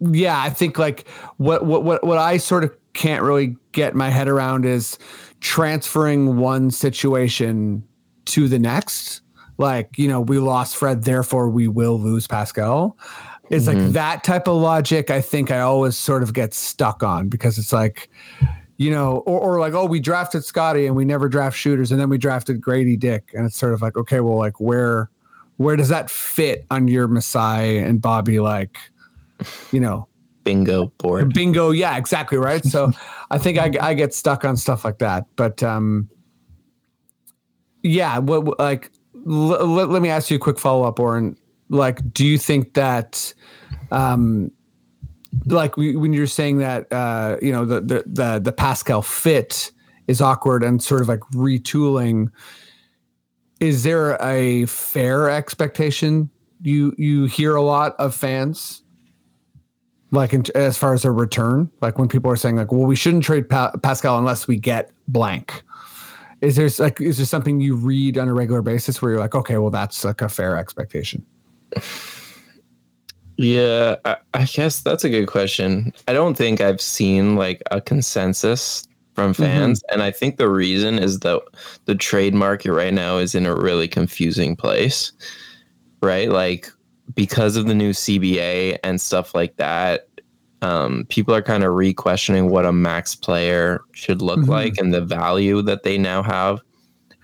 yeah 0.00 0.40
i 0.40 0.48
think 0.48 0.78
like 0.78 1.08
what 1.38 1.66
what 1.66 1.82
what, 1.82 2.04
what 2.04 2.18
i 2.18 2.36
sort 2.36 2.62
of 2.62 2.77
can't 2.94 3.22
really 3.22 3.56
get 3.72 3.94
my 3.94 4.10
head 4.10 4.28
around 4.28 4.64
is 4.64 4.98
transferring 5.40 6.36
one 6.38 6.70
situation 6.70 7.82
to 8.26 8.48
the 8.48 8.58
next. 8.58 9.22
Like 9.58 9.98
you 9.98 10.08
know 10.08 10.20
we 10.20 10.38
lost 10.38 10.76
fred 10.76 11.04
therefore 11.04 11.48
we 11.48 11.68
will 11.68 11.98
lose 11.98 12.26
pascal. 12.26 12.96
It's 13.50 13.66
like 13.66 13.78
mm-hmm. 13.78 13.92
that 13.92 14.24
type 14.24 14.46
of 14.46 14.60
logic 14.60 15.10
i 15.10 15.22
think 15.22 15.50
i 15.50 15.60
always 15.60 15.96
sort 15.96 16.22
of 16.22 16.34
get 16.34 16.52
stuck 16.52 17.02
on 17.02 17.30
because 17.30 17.56
it's 17.56 17.72
like 17.72 18.10
you 18.78 18.90
know 18.90 19.18
or, 19.26 19.40
or 19.40 19.60
like 19.60 19.74
oh 19.74 19.84
we 19.84 20.00
drafted 20.00 20.44
scotty 20.44 20.86
and 20.86 20.96
we 20.96 21.04
never 21.04 21.28
draft 21.28 21.56
shooters 21.56 21.92
and 21.92 22.00
then 22.00 22.08
we 22.08 22.16
drafted 22.16 22.60
grady 22.60 22.96
dick. 22.96 23.30
And 23.34 23.44
it's 23.44 23.56
sort 23.56 23.74
of 23.74 23.82
like 23.82 23.96
okay 23.96 24.20
well 24.20 24.38
like 24.38 24.58
where 24.60 25.10
where 25.58 25.76
does 25.76 25.88
that 25.88 26.08
fit 26.08 26.64
on 26.70 26.88
your 26.88 27.08
Masai 27.08 27.78
and 27.78 28.00
Bobby 28.00 28.40
like 28.40 28.78
you 29.72 29.80
know 29.80 30.07
Bingo 30.48 30.86
board. 30.98 31.34
bingo 31.34 31.70
yeah 31.70 31.96
exactly 31.98 32.38
right 32.38 32.64
so 32.64 32.90
i 33.30 33.36
think 33.38 33.58
I, 33.58 33.70
I 33.90 33.94
get 33.94 34.14
stuck 34.14 34.44
on 34.44 34.56
stuff 34.56 34.84
like 34.84 34.98
that 34.98 35.26
but 35.36 35.62
um 35.62 36.08
yeah, 37.82 38.18
what 38.18 38.58
like 38.58 38.90
l- 39.26 39.66
let, 39.66 39.88
let 39.88 40.02
me 40.02 40.08
ask 40.08 40.30
you 40.30 40.36
a 40.36 40.40
quick 40.40 40.58
follow 40.58 40.84
up, 40.84 40.98
Oren. 40.98 41.36
Like, 41.68 42.00
do 42.12 42.26
you 42.26 42.38
think 42.38 42.74
that, 42.74 43.32
um, 43.92 44.50
like 45.46 45.76
we- 45.76 45.96
when 45.96 46.12
you're 46.12 46.26
saying 46.26 46.58
that, 46.58 46.92
uh, 46.92 47.36
you 47.40 47.52
know, 47.52 47.64
the 47.64 47.80
the 47.80 48.04
the 48.06 48.40
the 48.42 48.52
Pascal 48.52 49.00
fit 49.02 49.70
is 50.08 50.20
awkward 50.20 50.64
and 50.64 50.82
sort 50.82 51.00
of 51.02 51.08
like 51.08 51.20
retooling. 51.34 52.30
Is 53.60 53.82
there 53.84 54.18
a 54.22 54.66
fair 54.66 55.30
expectation? 55.30 56.30
You 56.62 56.94
you 56.98 57.26
hear 57.26 57.54
a 57.54 57.62
lot 57.62 57.94
of 57.98 58.14
fans 58.14 58.82
like 60.10 60.32
in, 60.32 60.44
as 60.54 60.78
far 60.78 60.94
as 60.94 61.04
a 61.04 61.12
return, 61.12 61.70
like 61.80 61.98
when 61.98 62.08
people 62.08 62.30
are 62.30 62.36
saying 62.36 62.56
like, 62.56 62.72
well, 62.72 62.86
we 62.86 62.96
shouldn't 62.96 63.24
trade 63.24 63.48
pa- 63.48 63.72
Pascal 63.82 64.18
unless 64.18 64.48
we 64.48 64.56
get 64.56 64.90
blank. 65.08 65.62
Is 66.40 66.56
there 66.56 66.68
like 66.78 67.00
is 67.00 67.16
there 67.16 67.26
something 67.26 67.60
you 67.60 67.74
read 67.74 68.16
on 68.16 68.28
a 68.28 68.34
regular 68.34 68.62
basis 68.62 69.02
where 69.02 69.10
you're 69.10 69.20
like, 69.20 69.34
okay, 69.34 69.58
well, 69.58 69.70
that's 69.70 70.04
like 70.04 70.22
a 70.22 70.28
fair 70.28 70.56
expectation? 70.56 71.26
Yeah, 73.36 73.96
I, 74.04 74.16
I 74.34 74.44
guess 74.44 74.80
that's 74.80 75.04
a 75.04 75.08
good 75.08 75.26
question. 75.26 75.92
I 76.06 76.12
don't 76.12 76.36
think 76.36 76.60
I've 76.60 76.80
seen 76.80 77.36
like 77.36 77.62
a 77.70 77.80
consensus 77.80 78.86
from 79.14 79.32
mm-hmm. 79.32 79.42
fans, 79.42 79.82
and 79.90 80.02
I 80.02 80.12
think 80.12 80.36
the 80.36 80.48
reason 80.48 80.98
is 80.98 81.20
that 81.20 81.42
the 81.86 81.94
trade 81.94 82.34
market 82.34 82.72
right 82.72 82.94
now 82.94 83.18
is 83.18 83.34
in 83.34 83.44
a 83.44 83.54
really 83.54 83.88
confusing 83.88 84.54
place, 84.54 85.12
right? 86.02 86.30
Like 86.30 86.70
because 87.18 87.56
of 87.56 87.66
the 87.66 87.74
new 87.74 87.90
CBA 87.90 88.78
and 88.84 89.00
stuff 89.00 89.34
like 89.34 89.56
that, 89.56 90.06
um, 90.62 91.04
people 91.08 91.34
are 91.34 91.42
kind 91.42 91.64
of 91.64 91.74
re-questioning 91.74 92.48
what 92.48 92.64
a 92.64 92.70
max 92.72 93.16
player 93.16 93.80
should 93.90 94.22
look 94.22 94.38
Mhm. 94.38 94.46
like 94.46 94.78
and 94.78 94.94
the 94.94 95.00
value 95.00 95.60
that 95.62 95.82
they 95.82 95.98
now 95.98 96.22
have. 96.22 96.60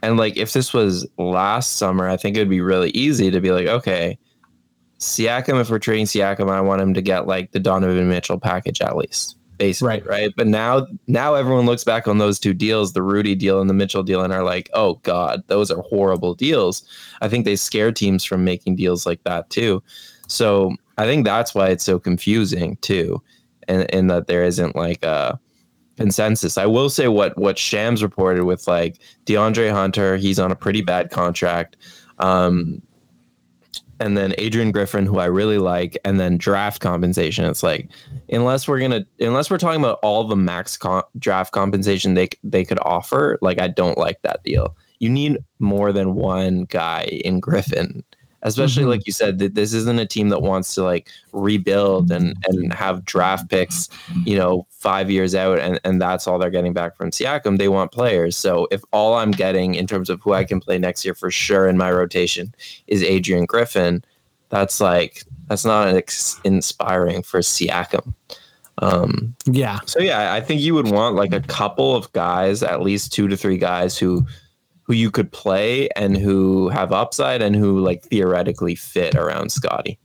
And 0.02 0.16
like 0.16 0.36
if 0.36 0.52
this 0.52 0.74
was 0.74 1.06
last 1.16 1.76
summer, 1.76 2.08
I 2.08 2.16
think 2.16 2.36
it 2.36 2.40
would 2.40 2.50
be 2.50 2.60
really 2.60 2.90
easy 2.90 3.30
to 3.30 3.40
be 3.40 3.52
like, 3.52 3.68
okay, 3.68 4.18
Siakam, 4.98 5.60
if 5.60 5.70
we're 5.70 5.78
trading 5.78 6.06
Siakam, 6.06 6.50
I 6.50 6.60
want 6.60 6.82
him 6.82 6.92
to 6.94 7.00
get 7.02 7.28
like 7.28 7.52
the 7.52 7.60
Donovan 7.60 8.08
Mitchell 8.08 8.40
package 8.40 8.80
at 8.80 8.96
least, 8.96 9.36
basically, 9.58 9.88
Right. 9.88 10.06
right? 10.06 10.34
But 10.36 10.46
now, 10.46 10.86
now 11.06 11.34
everyone 11.34 11.66
looks 11.66 11.84
back 11.84 12.06
on 12.08 12.18
those 12.18 12.38
two 12.38 12.54
deals, 12.54 12.92
the 12.92 13.02
Rudy 13.02 13.34
deal 13.34 13.60
and 13.60 13.68
the 13.70 13.74
Mitchell 13.74 14.02
deal, 14.02 14.22
and 14.22 14.32
are 14.32 14.44
like, 14.44 14.70
oh 14.74 14.94
god, 15.02 15.42
those 15.46 15.70
are 15.70 15.82
horrible 15.82 16.34
deals. 16.34 16.82
I 17.20 17.28
think 17.28 17.44
they 17.44 17.56
scare 17.56 17.92
teams 17.92 18.24
from 18.24 18.44
making 18.44 18.76
deals 18.76 19.06
like 19.06 19.22
that 19.24 19.50
too. 19.50 19.82
So 20.28 20.74
I 20.98 21.04
think 21.04 21.24
that's 21.24 21.54
why 21.54 21.68
it's 21.68 21.84
so 21.84 21.98
confusing 21.98 22.76
too, 22.80 23.22
and 23.68 23.82
in 23.90 24.06
that 24.08 24.26
there 24.26 24.44
isn't 24.44 24.76
like 24.76 25.02
a 25.04 25.38
consensus. 25.96 26.58
I 26.58 26.66
will 26.66 26.90
say 26.90 27.08
what 27.08 27.36
what 27.38 27.58
Shams 27.58 28.02
reported 28.02 28.44
with 28.44 28.66
like 28.66 28.98
DeAndre 29.26 29.70
Hunter, 29.72 30.16
he's 30.16 30.38
on 30.38 30.50
a 30.50 30.56
pretty 30.56 30.82
bad 30.82 31.10
contract. 31.10 31.76
Um, 32.18 32.80
and 34.00 34.16
then 34.16 34.34
Adrian 34.38 34.72
Griffin, 34.72 35.06
who 35.06 35.18
I 35.18 35.26
really 35.26 35.58
like, 35.58 35.96
and 36.04 36.18
then 36.18 36.36
draft 36.36 36.80
compensation. 36.80 37.44
It's 37.44 37.62
like 37.62 37.88
unless 38.28 38.66
we're 38.66 38.80
gonna 38.80 39.06
unless 39.20 39.50
we're 39.50 39.58
talking 39.58 39.80
about 39.80 39.98
all 40.02 40.24
the 40.24 40.36
max 40.36 40.76
con- 40.76 41.04
draft 41.18 41.52
compensation 41.52 42.14
they 42.14 42.28
they 42.42 42.64
could 42.64 42.78
offer, 42.82 43.38
like 43.40 43.60
I 43.60 43.68
don't 43.68 43.98
like 43.98 44.20
that 44.22 44.42
deal. 44.44 44.76
You 44.98 45.10
need 45.10 45.38
more 45.58 45.92
than 45.92 46.14
one 46.14 46.64
guy 46.64 47.02
in 47.24 47.40
Griffin, 47.40 48.04
especially 48.44 48.84
Mhm. 48.84 48.88
like 48.88 49.06
you 49.06 49.12
said 49.12 49.38
that 49.40 49.54
this 49.54 49.72
isn't 49.72 49.98
a 49.98 50.06
team 50.06 50.28
that 50.28 50.42
wants 50.42 50.74
to 50.74 50.82
like 50.84 51.08
rebuild 51.32 52.10
and 52.12 52.36
and 52.48 52.72
have 52.72 53.04
draft 53.04 53.48
picks, 53.50 53.88
you 54.24 54.36
know, 54.36 54.66
five 54.70 55.10
years 55.10 55.34
out, 55.34 55.58
and 55.58 55.80
and 55.84 56.00
that's 56.00 56.26
all 56.26 56.38
they're 56.38 56.50
getting 56.50 56.72
back 56.72 56.96
from 56.96 57.10
Siakam. 57.10 57.58
They 57.58 57.68
want 57.68 57.90
players. 57.92 58.36
So 58.36 58.68
if 58.70 58.82
all 58.92 59.14
I'm 59.14 59.30
getting 59.32 59.74
in 59.74 59.86
terms 59.86 60.08
of 60.10 60.20
who 60.22 60.32
I 60.34 60.44
can 60.44 60.60
play 60.60 60.78
next 60.78 61.04
year 61.04 61.14
for 61.14 61.30
sure 61.30 61.66
in 61.68 61.76
my 61.76 61.90
rotation 61.90 62.54
is 62.86 63.02
Adrian 63.02 63.46
Griffin, 63.46 64.04
that's 64.50 64.80
like 64.80 65.24
that's 65.48 65.64
not 65.64 65.88
ex- 65.88 66.40
inspiring 66.44 67.22
for 67.22 67.40
Siakam. 67.40 68.14
Um, 68.78 69.34
Yeah, 69.46 69.78
so 69.86 70.00
yeah, 70.00 70.32
I 70.34 70.40
think 70.40 70.60
you 70.60 70.74
would 70.74 70.90
want 70.90 71.14
like 71.16 71.32
a 71.32 71.40
couple 71.40 71.94
of 71.94 72.10
guys, 72.12 72.62
at 72.62 72.82
least 72.82 73.12
two 73.12 73.28
to 73.28 73.36
three 73.36 73.56
guys 73.58 73.96
who 73.96 74.26
who 74.84 74.92
you 74.92 75.10
could 75.10 75.32
play 75.32 75.88
and 75.96 76.16
who 76.16 76.68
have 76.68 76.92
upside 76.92 77.42
and 77.42 77.56
who 77.56 77.80
like 77.80 78.04
theoretically 78.04 78.74
fit 78.74 79.14
around 79.14 79.50
Scotty. 79.50 79.98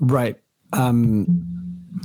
right. 0.00 0.36
Um, 0.72 1.46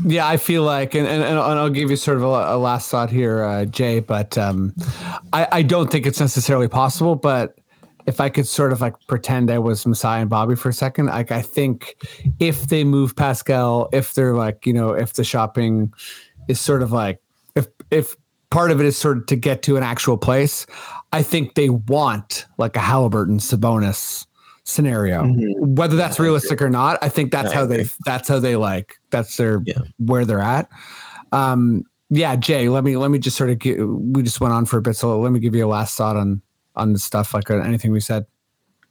yeah, 0.04 0.28
I 0.28 0.38
feel 0.38 0.64
like, 0.64 0.96
and, 0.96 1.08
and, 1.08 1.24
and 1.24 1.40
I'll 1.40 1.70
give 1.70 1.90
you 1.90 1.96
sort 1.96 2.18
of 2.18 2.24
a, 2.24 2.26
a 2.26 2.58
last 2.58 2.90
thought 2.90 3.10
here, 3.10 3.44
uh, 3.44 3.66
Jay, 3.66 4.00
but 4.00 4.38
um, 4.38 4.74
I, 5.32 5.48
I 5.52 5.62
don't 5.62 5.92
think 5.92 6.06
it's 6.06 6.20
necessarily 6.20 6.68
possible. 6.68 7.16
But 7.16 7.60
if 8.06 8.20
I 8.20 8.30
could 8.30 8.48
sort 8.48 8.72
of 8.72 8.82
like 8.82 8.96
pretend 9.08 9.50
I 9.50 9.60
was 9.60 9.86
Masai 9.86 10.22
and 10.22 10.30
Bobby 10.30 10.56
for 10.56 10.70
a 10.70 10.74
second, 10.74 11.08
like 11.08 11.32
I 11.32 11.42
think 11.42 11.96
if 12.40 12.68
they 12.68 12.84
move 12.84 13.16
Pascal, 13.16 13.90
if 13.94 14.14
they're 14.14 14.36
like, 14.36 14.66
you 14.66 14.74
know, 14.74 14.92
if 14.92 15.14
the 15.14 15.24
shopping 15.24 15.94
is 16.48 16.60
sort 16.60 16.82
of 16.82 16.92
like, 16.92 17.20
if, 17.56 17.68
if 17.92 18.16
part 18.50 18.72
of 18.72 18.80
it 18.80 18.86
is 18.86 18.98
sort 18.98 19.18
of 19.18 19.26
to 19.28 19.36
get 19.36 19.62
to 19.64 19.78
an 19.78 19.84
actual 19.84 20.18
place, 20.18 20.66
I 21.16 21.24
think 21.24 21.56
they 21.56 21.70
want 21.70 22.46
like 22.58 22.76
a 22.76 22.80
Halliburton 22.80 23.40
Sabonis 23.40 24.26
scenario. 24.66 25.26
Whether 25.60 25.96
that's 25.96 26.20
realistic 26.20 26.62
or 26.62 26.70
not, 26.70 27.00
I 27.02 27.10
think 27.10 27.32
that's 27.32 27.52
I 27.52 27.56
how 27.56 27.66
they 27.66 27.86
that's 28.06 28.28
how 28.28 28.40
they 28.40 28.56
like 28.56 28.96
that's 29.12 29.38
their 29.38 29.62
Yeah. 29.66 29.80
where 29.98 30.26
they're 30.26 30.42
at. 30.42 30.70
Um 31.32 31.84
yeah, 32.10 32.36
Jay, 32.36 32.68
let 32.70 32.84
me 32.84 32.98
let 32.98 33.12
me 33.12 33.20
just 33.20 33.38
sort 33.38 33.50
of 33.50 33.60
get 33.60 33.80
we 33.80 34.24
just 34.24 34.42
went 34.42 34.54
on 34.54 34.66
for 34.66 34.78
a 34.78 34.82
bit, 34.82 34.96
so 34.96 35.20
let 35.20 35.32
me 35.32 35.40
give 35.40 35.56
you 35.56 35.66
a 35.66 35.68
last 35.68 35.98
thought 35.98 36.18
on 36.18 36.42
on 36.76 36.94
the 36.94 37.00
stuff 37.00 37.34
like 37.34 37.50
uh, 37.50 37.60
anything 37.60 37.92
we 37.92 38.02
said. 38.02 38.26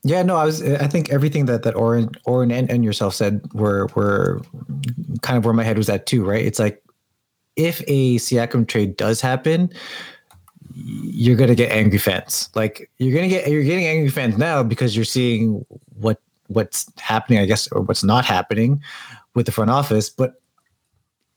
Yeah, 0.03 0.23
no, 0.23 0.37
I 0.37 0.45
was. 0.45 0.63
I 0.63 0.87
think 0.87 1.11
everything 1.11 1.47
that 1.47 1.63
that 1.63 1.77
Oren, 1.77 2.11
Oren, 2.25 2.51
and, 2.51 2.71
and 2.71 2.85
yourself 2.85 3.15
said 3.15 3.41
were 3.55 3.89
were 3.95 4.43
kind 5.23 5.39
of 5.39 5.45
where 5.45 5.55
my 5.55 5.65
head 5.65 5.79
was 5.79 5.89
at 5.89 6.07
too. 6.07 6.25
Right? 6.25 6.45
It's 6.45 6.59
like 6.59 6.83
if 7.57 7.83
a 7.87 8.17
Siakam 8.17 8.67
trade 8.67 8.97
does 8.97 9.21
happen, 9.21 9.71
you're 10.75 11.37
gonna 11.37 11.55
get 11.55 11.71
angry 11.71 11.99
fans. 11.99 12.49
Like 12.55 12.91
you're 12.99 13.15
gonna 13.15 13.29
get 13.29 13.49
you're 13.49 13.63
getting 13.63 13.87
angry 13.87 14.11
fans 14.11 14.37
now 14.37 14.63
because 14.63 14.97
you're 14.97 15.05
seeing 15.05 15.65
what 15.99 16.21
what's 16.49 16.91
happening, 16.99 17.39
I 17.39 17.47
guess, 17.47 17.71
or 17.73 17.83
what's 17.83 18.05
not 18.05 18.25
happening 18.25 18.83
with 19.35 19.47
the 19.47 19.53
front 19.53 19.71
office. 19.71 20.11
But 20.11 20.41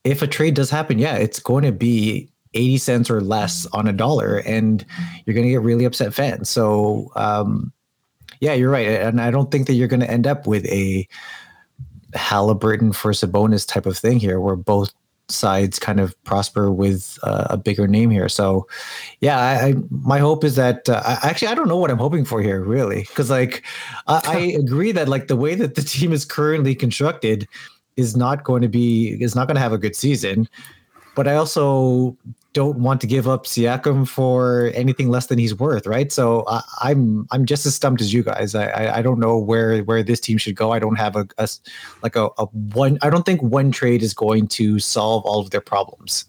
if 0.04 0.22
a 0.22 0.28
trade 0.28 0.54
does 0.54 0.70
happen, 0.70 1.00
yeah, 1.00 1.16
it's 1.16 1.40
going 1.40 1.64
to 1.64 1.72
be 1.72 2.30
80 2.54 2.78
cents 2.78 3.10
or 3.10 3.22
less 3.22 3.66
on 3.68 3.88
a 3.88 3.94
dollar, 3.94 4.38
and 4.46 4.86
you're 5.26 5.34
to 5.46 5.52
get 5.52 5.62
really 5.62 5.86
upset 5.86 6.14
fans. 6.14 6.50
So, 6.50 7.12
um, 7.16 7.72
yeah, 8.40 8.54
you're 8.54 8.70
right. 8.70 8.88
And 8.88 9.20
I 9.22 9.32
don't 9.32 9.52
think 9.52 9.68
that 9.68 9.74
you're 9.74 9.88
to 10.02 10.10
end 10.10 10.28
up 10.28 10.48
with 10.48 10.66
a 10.68 11.08
Halliburton 12.14 12.94
for 12.94 13.12
Sabonis 13.12 13.68
type 13.68 13.86
of 13.86 13.98
thing 13.98 14.20
here, 14.20 14.40
where 14.40 14.56
both 14.56 14.94
sides 15.30 15.80
kind 15.80 16.00
of 16.00 16.22
prosper 16.24 16.72
with 16.72 17.20
uh, 17.24 17.48
a 17.50 17.58
bigger 17.58 17.88
name 17.88 18.10
here. 18.10 18.30
So, 18.30 18.68
yeah, 19.20 19.40
I, 19.40 19.68
I 19.68 19.74
my 19.90 20.20
hope 20.20 20.44
is 20.44 20.56
that 20.56 20.88
uh, 20.90 21.02
I, 21.06 21.30
actually 21.30 21.50
I 21.50 21.56
don't 21.56 21.68
know 21.68 21.78
what 21.78 21.92
I'm 21.92 21.98
hoping 21.98 22.26
for 22.26 22.42
here 22.42 22.64
really, 22.64 23.02
because 23.02 23.30
like 23.30 23.64
I, 24.08 24.22
I 24.26 24.38
agree 24.60 24.92
that 24.94 25.10
like 25.10 25.28
the 25.28 25.36
way 25.36 25.56
that 25.56 25.76
the 25.76 25.82
team 25.82 26.14
is 26.14 26.26
currently 26.26 26.76
constructed 26.76 27.48
is 27.96 28.16
not 28.16 28.44
going 28.44 28.62
to 28.62 28.68
be 28.68 29.18
is 29.22 29.36
not 29.36 29.48
going 29.48 29.56
to 29.56 29.62
have 29.62 29.74
a 29.74 29.78
good 29.78 29.96
season. 29.96 30.48
But 31.16 31.28
I 31.28 31.36
also 31.36 32.16
don't 32.58 32.80
want 32.80 33.00
to 33.02 33.06
give 33.06 33.28
up 33.28 33.46
Siakam 33.46 34.08
for 34.08 34.72
anything 34.74 35.10
less 35.10 35.28
than 35.28 35.38
he's 35.38 35.54
worth, 35.54 35.86
right? 35.86 36.12
So 36.12 36.44
I, 36.48 36.64
I'm 36.82 37.28
I'm 37.30 37.46
just 37.46 37.68
as 37.68 37.76
stumped 37.76 38.02
as 38.02 38.12
you 38.12 38.24
guys. 38.24 38.56
I, 38.56 38.66
I 38.70 38.98
I 38.98 39.02
don't 39.04 39.20
know 39.20 39.38
where 39.38 39.84
where 39.84 40.02
this 40.02 40.20
team 40.20 40.40
should 40.40 40.56
go. 40.56 40.72
I 40.72 40.80
don't 40.80 40.96
have 40.96 41.16
a 41.16 41.28
like 42.02 42.16
a, 42.16 42.30
a 42.40 42.46
one. 42.46 42.98
I 43.04 43.12
don't 43.12 43.28
think 43.28 43.44
one 43.44 43.72
trade 43.72 44.02
is 44.02 44.16
going 44.16 44.48
to 44.60 44.80
solve 44.80 45.24
all 45.24 45.40
of 45.40 45.52
their 45.52 45.62
problems. 45.62 46.26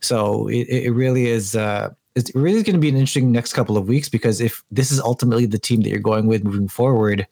So 0.00 0.48
it, 0.48 0.66
it 0.86 0.92
really 0.92 1.26
is. 1.26 1.54
Uh, 1.54 1.90
it's 2.14 2.34
really 2.34 2.62
going 2.62 2.76
to 2.76 2.80
be 2.80 2.88
an 2.88 2.96
interesting 2.96 3.30
next 3.30 3.52
couple 3.52 3.76
of 3.76 3.86
weeks 3.86 4.08
because 4.08 4.40
if 4.40 4.64
this 4.70 4.90
is 4.90 4.98
ultimately 4.98 5.44
the 5.44 5.58
team 5.58 5.82
that 5.82 5.90
you're 5.90 5.98
going 5.98 6.26
with 6.26 6.42
moving 6.42 6.68
forward, 6.68 7.26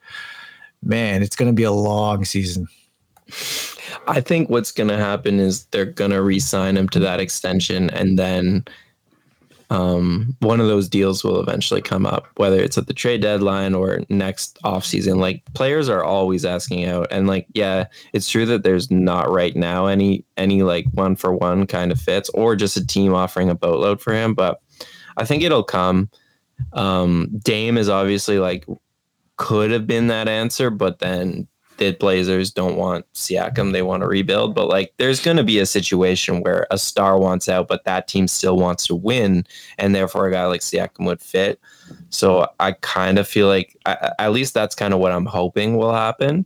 man, 0.83 1.22
it's 1.22 1.35
going 1.35 1.51
to 1.51 1.57
be 1.57 1.62
a 1.62 1.72
long 1.72 2.26
season. 2.26 2.68
I 4.09 4.21
think 4.23 4.49
what's 4.49 4.73
going 4.73 4.89
to 4.89 4.97
happen 4.97 5.39
is 5.39 5.65
they're 5.67 5.85
going 5.85 6.11
to 6.13 6.23
re-sign 6.23 6.77
him 6.77 6.89
to 6.91 6.99
that 7.01 7.21
extension, 7.21 7.91
and 7.91 8.19
then 8.19 8.65
um, 9.71 10.35
one 10.41 10.61
of 10.61 10.67
those 10.67 10.89
deals 10.89 11.23
will 11.23 11.41
eventually 11.41 11.83
come 11.83 12.07
up, 12.07 12.27
whether 12.37 12.59
it's 12.59 12.79
at 12.79 12.87
the 12.87 12.95
trade 12.95 13.21
deadline 13.21 13.75
or 13.75 14.01
next 14.09 14.59
offseason. 14.65 15.19
Like 15.19 15.43
players 15.53 15.91
are 15.91 16.03
always 16.03 16.47
asking 16.47 16.87
out, 16.87 17.07
and 17.11 17.27
like 17.27 17.47
yeah, 17.53 17.87
it's 18.15 18.31
true 18.31 18.47
that 18.47 18.63
there's 18.63 18.91
not 18.91 19.31
right 19.31 19.55
now 19.55 19.87
any 19.87 20.25
any 20.39 20.63
like 20.63 20.87
one 20.93 21.17
for 21.17 21.35
one 21.35 21.67
kind 21.67 21.93
of 21.93 22.01
fits, 22.01 22.31
or 22.31 22.57
just 22.57 22.79
a 22.79 22.87
team 22.87 23.15
offering 23.15 23.51
a 23.51 23.55
boatload 23.55 24.01
for 24.01 24.15
him. 24.15 24.33
But 24.35 24.61
I 25.19 25.27
think 25.27 25.43
it'll 25.43 25.65
come. 25.65 26.09
Um, 26.73 27.29
Dame 27.45 27.77
is 27.77 27.91
obviously 27.91 28.39
like 28.39 28.65
could 29.37 29.71
have 29.71 29.87
been 29.87 30.07
that 30.07 30.29
answer, 30.29 30.71
but 30.71 30.99
then 30.99 31.47
the 31.79 31.93
Blazers 31.93 32.51
don't 32.51 32.76
want 32.76 33.11
Siakam, 33.14 33.72
they 33.72 33.83
want 33.83 34.03
to 34.03 34.07
rebuild. 34.07 34.55
But 34.55 34.68
like, 34.68 34.93
there's 34.99 35.20
going 35.20 35.37
to 35.39 35.45
be 35.45 35.59
a 35.59 35.66
situation 35.66 36.43
where 36.43 36.66
a 36.70 36.79
star 36.79 37.18
wants 37.18 37.49
out, 37.49 37.68
but 37.68 37.85
that 37.85 38.09
team 38.09 38.29
still 38.29 38.57
wants 38.57 38.87
to 38.89 38.95
win, 38.95 39.47
and 39.79 39.95
therefore 39.95 40.26
a 40.26 40.33
guy 40.33 40.45
like 40.47 40.61
Siakam 40.61 41.07
would 41.07 41.20
fit. 41.20 41.61
So 42.11 42.47
I 42.61 42.72
kind 42.72 43.18
of 43.18 43.26
feel 43.26 43.47
like, 43.49 43.76
I, 43.87 44.12
at 44.18 44.33
least 44.33 44.55
that's 44.55 44.74
kind 44.74 44.93
of 44.93 45.01
what 45.01 45.12
I'm 45.12 45.26
hoping 45.26 45.76
will 45.76 45.95
happen. 45.95 46.45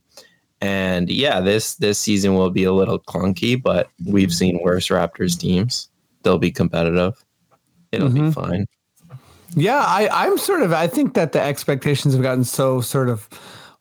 And 0.61 1.11
yeah, 1.11 1.41
this 1.41 1.75
this 1.75 1.99
season 1.99 2.35
will 2.35 2.51
be 2.51 2.63
a 2.63 2.73
little 2.73 3.01
clunky, 3.01 3.61
but 3.61 3.89
we've 4.07 4.33
seen 4.33 4.61
worse 4.63 4.89
Raptors 4.89 5.37
teams. 5.37 5.89
They'll 6.23 6.39
be 6.39 6.53
competitive. 6.53 7.15
It'll 7.91 8.09
be 8.09 8.21
Mhm. 8.21 8.33
fine. 8.33 8.67
Yeah, 9.57 9.81
I, 9.81 10.09
I'm 10.13 10.39
sort 10.39 10.63
of. 10.63 10.73
I 10.73 10.87
think 10.87 11.15
that 11.15 11.33
the 11.33 11.41
expectations 11.41 12.15
have 12.15 12.23
gotten 12.23 12.45
so 12.45 12.81
sort 12.81 13.09
of 13.09 13.29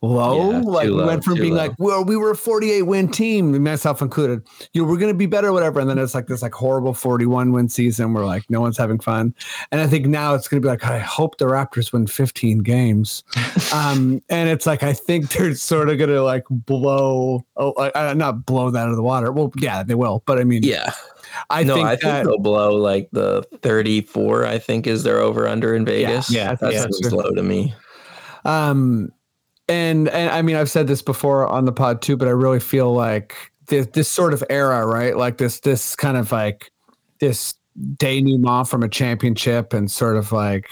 low. 0.02 0.50
Yeah, 0.50 0.58
like 0.60 0.84
we 0.86 0.90
low, 0.90 1.06
went 1.06 1.24
from 1.24 1.34
being 1.34 1.52
low. 1.52 1.58
like, 1.58 1.72
well, 1.78 2.04
we 2.04 2.16
were 2.16 2.32
a 2.32 2.36
48 2.36 2.82
win 2.82 3.08
team, 3.08 3.62
myself 3.62 4.02
included. 4.02 4.42
You 4.72 4.82
know, 4.82 4.88
we're 4.88 4.98
gonna 4.98 5.14
be 5.14 5.26
better, 5.26 5.52
whatever. 5.52 5.80
And 5.80 5.88
then 5.88 5.98
it's 5.98 6.14
like 6.14 6.26
this 6.26 6.42
like 6.42 6.52
horrible 6.52 6.92
41 6.92 7.52
win 7.52 7.68
season 7.68 8.12
where 8.12 8.24
like 8.24 8.44
no 8.50 8.60
one's 8.60 8.76
having 8.76 8.98
fun. 8.98 9.34
And 9.70 9.80
I 9.80 9.86
think 9.86 10.06
now 10.06 10.34
it's 10.34 10.48
gonna 10.48 10.60
be 10.60 10.68
like, 10.68 10.84
I 10.84 10.98
hope 10.98 11.38
the 11.38 11.46
Raptors 11.46 11.92
win 11.92 12.06
15 12.06 12.58
games. 12.58 13.24
um, 13.74 14.22
and 14.28 14.48
it's 14.48 14.66
like 14.66 14.82
I 14.82 14.92
think 14.92 15.30
they're 15.30 15.54
sort 15.54 15.88
of 15.88 15.98
gonna 15.98 16.22
like 16.22 16.44
blow, 16.50 17.44
oh, 17.56 17.72
uh, 17.72 18.14
not 18.14 18.44
blow 18.44 18.70
that 18.70 18.82
out 18.82 18.90
of 18.90 18.96
the 18.96 19.02
water. 19.02 19.32
Well, 19.32 19.52
yeah, 19.56 19.82
they 19.82 19.94
will. 19.94 20.22
But 20.26 20.38
I 20.38 20.44
mean, 20.44 20.62
Yeah. 20.62 20.92
I 21.48 21.62
no, 21.62 21.74
think 21.74 21.86
I 21.86 21.90
think 21.92 22.02
that 22.02 22.24
they'll 22.24 22.38
blow 22.38 22.74
like 22.76 23.08
the 23.12 23.42
34, 23.62 24.44
I 24.44 24.58
think 24.58 24.86
is 24.86 25.02
their 25.02 25.18
over 25.18 25.48
under 25.48 25.74
in 25.74 25.86
Vegas. 25.86 26.30
yeah, 26.30 26.54
that 26.56 26.72
yeah, 26.74 26.82
seems 26.82 27.10
low 27.10 27.30
to 27.30 27.42
me. 27.42 27.74
Um, 28.44 29.10
and 29.72 30.08
and 30.08 30.30
I 30.30 30.42
mean, 30.42 30.56
I've 30.56 30.70
said 30.70 30.86
this 30.86 31.02
before 31.02 31.46
on 31.46 31.64
the 31.64 31.72
pod 31.72 32.02
too, 32.02 32.16
but 32.16 32.28
I 32.28 32.32
really 32.32 32.60
feel 32.60 32.92
like 32.92 33.34
this 33.66 33.86
this 33.94 34.08
sort 34.08 34.34
of 34.34 34.44
era, 34.50 34.86
right? 34.86 35.16
Like 35.16 35.38
this 35.38 35.60
this 35.60 35.96
kind 35.96 36.16
of 36.16 36.30
like 36.30 36.70
this 37.20 37.54
denouement 37.96 38.68
from 38.68 38.82
a 38.82 38.88
championship, 38.88 39.72
and 39.72 39.90
sort 39.90 40.16
of 40.16 40.30
like 40.30 40.68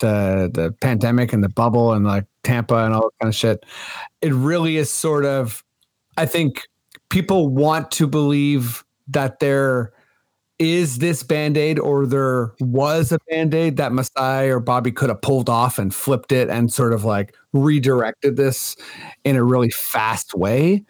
the 0.00 0.50
the 0.52 0.72
pandemic 0.80 1.32
and 1.32 1.42
the 1.42 1.48
bubble 1.48 1.92
and 1.92 2.04
like 2.04 2.26
Tampa 2.44 2.84
and 2.84 2.94
all 2.94 3.02
that 3.02 3.18
kind 3.20 3.28
of 3.30 3.34
shit. 3.34 3.64
It 4.20 4.32
really 4.32 4.76
is 4.76 4.90
sort 4.90 5.24
of. 5.24 5.64
I 6.18 6.26
think 6.26 6.68
people 7.08 7.48
want 7.48 7.90
to 7.92 8.06
believe 8.06 8.84
that 9.08 9.40
there 9.40 9.92
is 10.62 10.98
this 10.98 11.22
band-aid 11.22 11.78
or 11.78 12.06
there 12.06 12.52
was 12.60 13.12
a 13.12 13.18
band-aid 13.28 13.76
that 13.76 13.92
Masai 13.92 14.48
or 14.48 14.60
Bobby 14.60 14.92
could 14.92 15.08
have 15.08 15.20
pulled 15.20 15.48
off 15.48 15.78
and 15.78 15.94
flipped 15.94 16.32
it 16.32 16.48
and 16.48 16.72
sort 16.72 16.92
of 16.92 17.04
like 17.04 17.34
redirected 17.52 18.36
this 18.36 18.76
in 19.24 19.36
a 19.36 19.44
really 19.44 19.70
fast 19.70 20.34
way. 20.34 20.84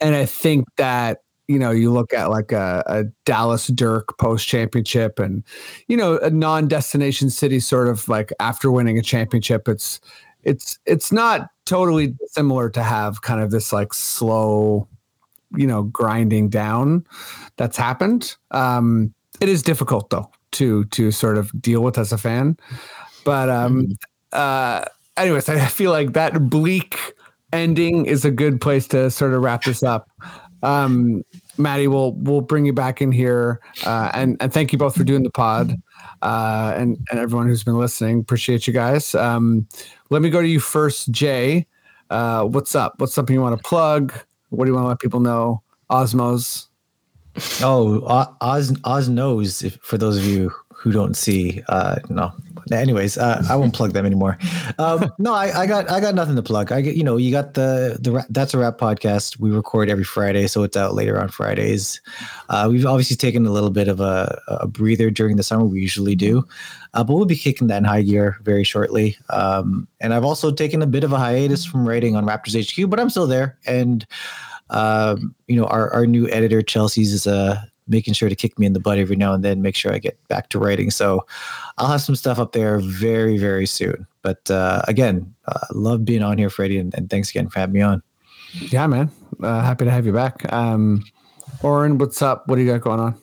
And 0.00 0.14
I 0.14 0.24
think 0.24 0.64
that, 0.76 1.22
you 1.48 1.58
know, 1.58 1.70
you 1.70 1.92
look 1.92 2.14
at 2.14 2.30
like 2.30 2.52
a, 2.52 2.82
a 2.86 3.04
Dallas 3.24 3.66
Dirk 3.68 4.16
post 4.18 4.46
championship 4.48 5.18
and, 5.18 5.44
you 5.88 5.96
know, 5.96 6.18
a 6.18 6.30
non-destination 6.30 7.30
city 7.30 7.60
sort 7.60 7.88
of 7.88 8.08
like 8.08 8.32
after 8.40 8.70
winning 8.72 8.98
a 8.98 9.02
championship, 9.02 9.68
it's 9.68 10.00
it's 10.42 10.78
it's 10.86 11.12
not 11.12 11.48
totally 11.66 12.16
similar 12.28 12.70
to 12.70 12.82
have 12.82 13.22
kind 13.22 13.40
of 13.40 13.50
this 13.50 13.72
like 13.72 13.92
slow 13.92 14.88
you 15.56 15.66
know 15.66 15.84
grinding 15.84 16.48
down 16.48 17.04
that's 17.56 17.76
happened. 17.76 18.36
Um 18.50 19.12
it 19.40 19.48
is 19.48 19.62
difficult 19.62 20.10
though 20.10 20.30
to 20.52 20.84
to 20.86 21.10
sort 21.10 21.38
of 21.38 21.50
deal 21.60 21.82
with 21.82 21.98
as 21.98 22.12
a 22.12 22.18
fan. 22.18 22.56
But 23.24 23.48
um 23.50 23.88
uh 24.32 24.84
anyways 25.16 25.48
i 25.48 25.66
feel 25.66 25.90
like 25.90 26.12
that 26.12 26.48
bleak 26.48 26.96
ending 27.52 28.06
is 28.06 28.24
a 28.24 28.30
good 28.30 28.60
place 28.60 28.86
to 28.88 29.10
sort 29.10 29.34
of 29.34 29.42
wrap 29.42 29.64
this 29.64 29.82
up. 29.82 30.08
Um 30.62 31.22
maddie 31.58 31.88
we'll 31.88 32.12
we'll 32.12 32.40
bring 32.40 32.64
you 32.64 32.72
back 32.72 33.02
in 33.02 33.12
here 33.12 33.60
uh 33.84 34.10
and 34.14 34.36
and 34.40 34.52
thank 34.52 34.72
you 34.72 34.78
both 34.78 34.96
for 34.96 35.04
doing 35.04 35.22
the 35.22 35.30
pod 35.30 35.74
uh 36.22 36.72
and 36.76 36.96
and 37.10 37.18
everyone 37.18 37.48
who's 37.48 37.64
been 37.64 37.78
listening. 37.78 38.20
Appreciate 38.20 38.66
you 38.66 38.72
guys. 38.72 39.14
Um 39.14 39.66
let 40.10 40.22
me 40.22 40.30
go 40.30 40.40
to 40.40 40.48
you 40.48 40.60
first 40.60 41.10
jay. 41.10 41.66
Uh 42.10 42.44
what's 42.44 42.74
up? 42.74 42.94
What's 42.98 43.14
something 43.14 43.34
you 43.34 43.42
want 43.42 43.56
to 43.60 43.68
plug 43.68 44.12
what 44.50 44.64
do 44.64 44.70
you 44.70 44.74
want 44.74 44.84
to 44.84 44.88
let 44.88 44.98
people 44.98 45.20
know? 45.20 45.62
Osmos. 45.90 46.66
Oh, 47.62 48.02
Oz 48.40 48.76
Oz 48.84 49.08
knows. 49.08 49.62
If, 49.62 49.78
for 49.82 49.96
those 49.96 50.16
of 50.16 50.24
you 50.24 50.52
who 50.72 50.92
don't 50.92 51.14
see, 51.14 51.62
uh, 51.68 51.96
no. 52.08 52.32
Anyways, 52.70 53.18
uh, 53.18 53.44
I 53.48 53.56
won't 53.56 53.74
plug 53.74 53.92
them 53.92 54.06
anymore. 54.06 54.38
Um, 54.78 55.10
no, 55.18 55.34
I, 55.34 55.60
I 55.60 55.66
got 55.66 55.90
I 55.90 56.00
got 56.00 56.14
nothing 56.14 56.36
to 56.36 56.42
plug. 56.42 56.72
I 56.72 56.80
get 56.80 56.96
you 56.96 57.04
know 57.04 57.16
you 57.16 57.30
got 57.30 57.54
the 57.54 57.98
the 58.00 58.24
that's 58.30 58.54
a 58.54 58.58
rap 58.58 58.78
podcast. 58.78 59.38
We 59.38 59.50
record 59.50 59.90
every 59.90 60.04
Friday, 60.04 60.46
so 60.46 60.62
it's 60.62 60.76
out 60.76 60.94
later 60.94 61.20
on 61.20 61.28
Fridays. 61.28 62.00
Uh, 62.48 62.68
we've 62.70 62.86
obviously 62.86 63.16
taken 63.16 63.46
a 63.46 63.50
little 63.50 63.70
bit 63.70 63.88
of 63.88 64.00
a, 64.00 64.40
a 64.48 64.66
breather 64.66 65.10
during 65.10 65.36
the 65.36 65.42
summer. 65.42 65.64
We 65.64 65.80
usually 65.80 66.14
do, 66.14 66.46
uh, 66.94 67.04
but 67.04 67.14
we'll 67.14 67.24
be 67.24 67.36
kicking 67.36 67.68
that 67.68 67.78
in 67.78 67.84
high 67.84 68.02
gear 68.02 68.38
very 68.42 68.64
shortly. 68.64 69.16
Um, 69.30 69.86
and 70.00 70.14
I've 70.14 70.24
also 70.24 70.50
taken 70.52 70.82
a 70.82 70.86
bit 70.86 71.04
of 71.04 71.12
a 71.12 71.18
hiatus 71.18 71.64
from 71.64 71.88
writing 71.88 72.16
on 72.16 72.26
Raptors 72.26 72.58
HQ, 72.58 72.88
but 72.90 73.00
I'm 73.00 73.10
still 73.10 73.26
there. 73.26 73.58
And 73.66 74.06
um, 74.70 75.34
you 75.46 75.56
know, 75.56 75.66
our, 75.66 75.90
our 75.90 76.06
new 76.06 76.28
editor, 76.28 76.62
Chelsea's, 76.62 77.12
is 77.12 77.26
uh, 77.26 77.60
making 77.90 78.14
sure 78.14 78.28
to 78.28 78.36
kick 78.36 78.58
me 78.58 78.66
in 78.66 78.72
the 78.72 78.80
butt 78.80 78.98
every 78.98 79.16
now 79.16 79.34
and 79.34 79.44
then, 79.44 79.60
make 79.60 79.74
sure 79.74 79.92
I 79.92 79.98
get 79.98 80.16
back 80.28 80.48
to 80.50 80.58
writing. 80.58 80.90
So 80.90 81.26
I'll 81.76 81.88
have 81.88 82.00
some 82.00 82.16
stuff 82.16 82.38
up 82.38 82.52
there 82.52 82.78
very, 82.78 83.36
very 83.36 83.66
soon. 83.66 84.06
But 84.22 84.50
uh, 84.50 84.82
again, 84.88 85.34
uh, 85.46 85.66
love 85.72 86.04
being 86.04 86.22
on 86.22 86.38
here, 86.38 86.50
Freddie, 86.50 86.78
and, 86.78 86.94
and 86.94 87.10
thanks 87.10 87.30
again 87.30 87.48
for 87.48 87.58
having 87.58 87.74
me 87.74 87.82
on. 87.82 88.02
Yeah, 88.52 88.86
man. 88.86 89.10
Uh, 89.42 89.62
happy 89.62 89.84
to 89.84 89.90
have 89.90 90.06
you 90.06 90.12
back. 90.12 90.50
Um, 90.52 91.04
Oren, 91.62 91.98
what's 91.98 92.22
up? 92.22 92.48
What 92.48 92.56
do 92.56 92.62
you 92.62 92.70
got 92.70 92.80
going 92.80 93.00
on? 93.00 93.20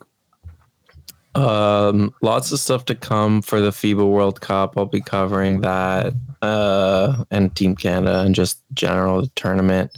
Um, 1.35 2.13
lots 2.21 2.51
of 2.51 2.59
stuff 2.59 2.85
to 2.85 2.95
come 2.95 3.41
for 3.41 3.61
the 3.61 3.69
FIBA 3.69 4.09
World 4.09 4.41
Cup. 4.41 4.73
I'll 4.75 4.85
be 4.85 5.01
covering 5.01 5.61
that 5.61 6.13
uh, 6.41 7.23
and 7.29 7.55
Team 7.55 7.75
Canada 7.75 8.21
and 8.21 8.33
just 8.33 8.63
general 8.73 9.27
tournament 9.35 9.91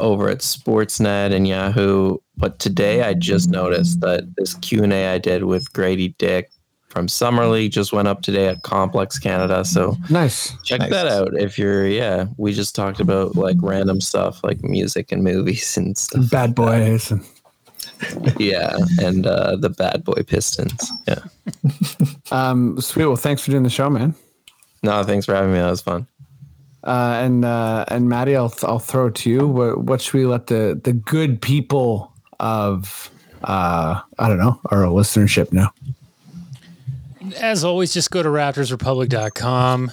over 0.00 0.28
at 0.28 0.38
Sportsnet 0.38 1.32
and 1.34 1.46
Yahoo. 1.46 2.18
But 2.36 2.58
today 2.58 3.02
I 3.02 3.14
just 3.14 3.48
noticed 3.50 4.00
that 4.00 4.24
this 4.36 4.54
Q 4.54 4.82
and 4.82 4.92
A 4.92 5.08
I 5.14 5.18
did 5.18 5.44
with 5.44 5.72
Grady 5.72 6.08
Dick 6.18 6.50
from 6.88 7.08
Summer 7.08 7.46
League 7.46 7.72
just 7.72 7.92
went 7.92 8.08
up 8.08 8.22
today 8.22 8.48
at 8.48 8.62
Complex 8.62 9.18
Canada. 9.18 9.64
So 9.64 9.96
Nice. 10.08 10.56
check 10.62 10.80
Nice. 10.80 10.90
that 10.90 11.06
out 11.08 11.34
if 11.38 11.58
you're 11.58 11.86
yeah. 11.86 12.26
We 12.36 12.52
just 12.52 12.74
talked 12.74 13.00
about 13.00 13.36
like 13.36 13.56
random 13.60 14.00
stuff 14.00 14.42
like 14.42 14.62
music 14.62 15.12
and 15.12 15.22
movies 15.22 15.76
and 15.76 15.96
stuff. 15.96 16.30
Bad 16.30 16.54
boys. 16.54 17.10
And, 17.10 17.24
Yeah, 18.38 18.76
and 19.00 19.26
uh, 19.26 19.56
the 19.56 19.70
Bad 19.70 20.04
Boy 20.04 20.22
Pistons. 20.26 20.90
Yeah. 21.08 21.20
um, 22.30 22.78
sweet. 22.80 23.06
Well, 23.06 23.16
thanks 23.16 23.42
for 23.42 23.50
doing 23.50 23.62
the 23.62 23.70
show, 23.70 23.88
man. 23.88 24.14
No, 24.82 25.02
thanks 25.02 25.24
for 25.24 25.34
having 25.34 25.52
me. 25.52 25.58
That 25.58 25.70
was 25.70 25.80
fun. 25.80 26.06
Uh, 26.86 27.18
and 27.20 27.44
uh, 27.44 27.84
and 27.88 28.08
Maddie, 28.08 28.36
I'll 28.36 28.54
I'll 28.62 28.78
throw 28.78 29.08
it 29.08 29.16
to 29.16 29.30
you. 29.30 29.48
What 29.48 29.82
what 29.82 30.00
should 30.00 30.14
we 30.14 30.24
let 30.24 30.46
the 30.46 30.80
the 30.80 30.92
good 30.92 31.42
people 31.42 32.12
of 32.38 33.10
uh 33.42 34.00
I 34.18 34.28
don't 34.28 34.38
know 34.38 34.60
our 34.70 34.84
listenership 34.84 35.52
know? 35.52 35.68
As 37.40 37.64
always, 37.64 37.92
just 37.92 38.12
go 38.12 38.22
to 38.22 38.28
raptorsrepublic.com. 38.28 39.90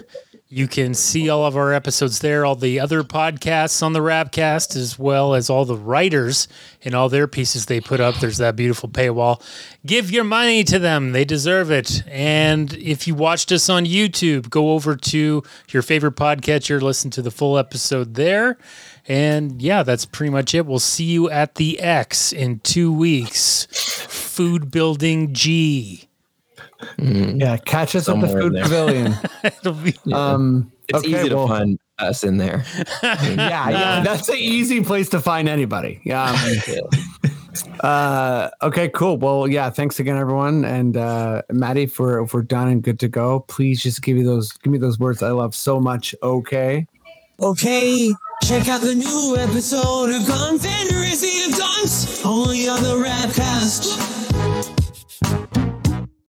You 0.54 0.68
can 0.68 0.93
see 0.93 1.30
all 1.30 1.47
of 1.47 1.58
our 1.58 1.74
episodes 1.74 2.20
there, 2.20 2.45
all 2.45 2.56
the 2.56 2.80
other 2.80 3.01
podcasts 3.01 3.82
on 3.82 3.93
the 3.93 4.01
Rapcast, 4.01 4.76
as 4.76 4.99
well 4.99 5.34
as 5.34 5.49
all 5.49 5.66
the 5.66 5.76
writers 5.76 6.47
and 6.84 6.93
all 6.93 7.10
their 7.10 7.28
pieces 7.28 7.66
they 7.66 7.82
put 7.82 7.99
up. 7.99 8.20
There's 8.20 8.38
that 8.38 8.56
beautiful 8.56 8.88
paywall. 8.88 9.41
Give 9.84 10.12
your 10.12 10.24
money 10.24 10.64
to 10.66 10.78
them, 10.78 11.12
they 11.12 11.26
deserve 11.26 11.72
it. 11.72 12.04
And 12.08 12.72
if 12.76 13.08
you 13.08 13.16
watched 13.16 13.51
us 13.51 13.68
on 13.68 13.86
YouTube, 13.86 14.51
go 14.51 14.74
over 14.74 14.95
to 14.95 15.41
your 15.70 15.82
favorite 15.82 16.18
podcatcher, 16.18 16.80
listen 16.80 17.10
to 17.12 17.24
the 17.24 17.32
full 17.32 17.58
episode 17.58 18.14
there. 18.14 18.60
And 19.08 19.60
yeah, 19.60 19.82
that's 19.82 20.06
pretty 20.06 20.30
much 20.30 20.54
it. 20.54 20.68
We'll 20.68 20.78
see 20.78 21.06
you 21.06 21.32
at 21.32 21.56
the 21.56 21.80
X 21.80 22.32
in 22.32 22.60
two 22.60 22.93
weeks. 22.93 23.66
Food 23.72 24.70
Building 24.70 25.34
G. 25.34 26.10
Yeah, 26.98 27.58
catch 27.58 27.96
us 27.96 28.10
at 28.10 28.20
the 28.20 28.28
food 28.28 28.54
pavilion. 28.54 29.16
It'll 29.44 29.74
be 29.74 29.96
Um, 30.14 30.72
It's 30.90 31.00
okay, 31.00 31.20
easy 31.20 31.30
to 31.30 31.48
find 31.48 31.80
us 32.00 32.24
in 32.24 32.38
there. 32.38 32.66
Yeah, 33.04 33.70
yeah, 33.70 34.04
that's 34.04 34.30
an 34.30 34.38
easy 34.38 34.84
place 34.84 35.10
to 35.10 35.20
find 35.20 35.48
anybody. 35.50 36.02
Yeah. 36.04 36.32
um, 36.82 37.80
uh, 37.82 38.50
okay, 38.62 38.90
cool. 38.90 39.18
Well, 39.18 39.48
yeah, 39.48 39.70
thanks 39.70 40.00
again, 40.00 40.18
everyone, 40.18 40.66
and 40.66 40.98
uh, 40.98 41.42
Maddie, 41.52 41.86
for 41.86 42.22
if 42.24 42.34
we're 42.34 42.42
done 42.42 42.68
and 42.70 42.82
good 42.82 43.00
to 43.02 43.08
go, 43.08 43.42
please 43.42 43.82
just 43.82 44.02
give 44.02 44.18
me 44.18 44.24
those, 44.24 44.52
give 44.54 44.72
me 44.72 44.80
those 44.80 45.00
words 45.00 45.22
I 45.22 45.32
love 45.32 45.54
so 45.54 45.80
much. 45.80 46.16
Okay. 46.24 46.88
Okay, 47.40 48.12
check 48.44 48.70
out 48.70 48.82
the 48.82 48.96
new 48.96 49.36
episode 49.38 50.12
of 50.12 50.26
Confederacy 50.26 51.50
of 51.50 51.58
Dunks, 51.58 52.26
only 52.26 52.70
on 52.70 52.82
the 52.84 52.96
Rapcast. 52.96 54.12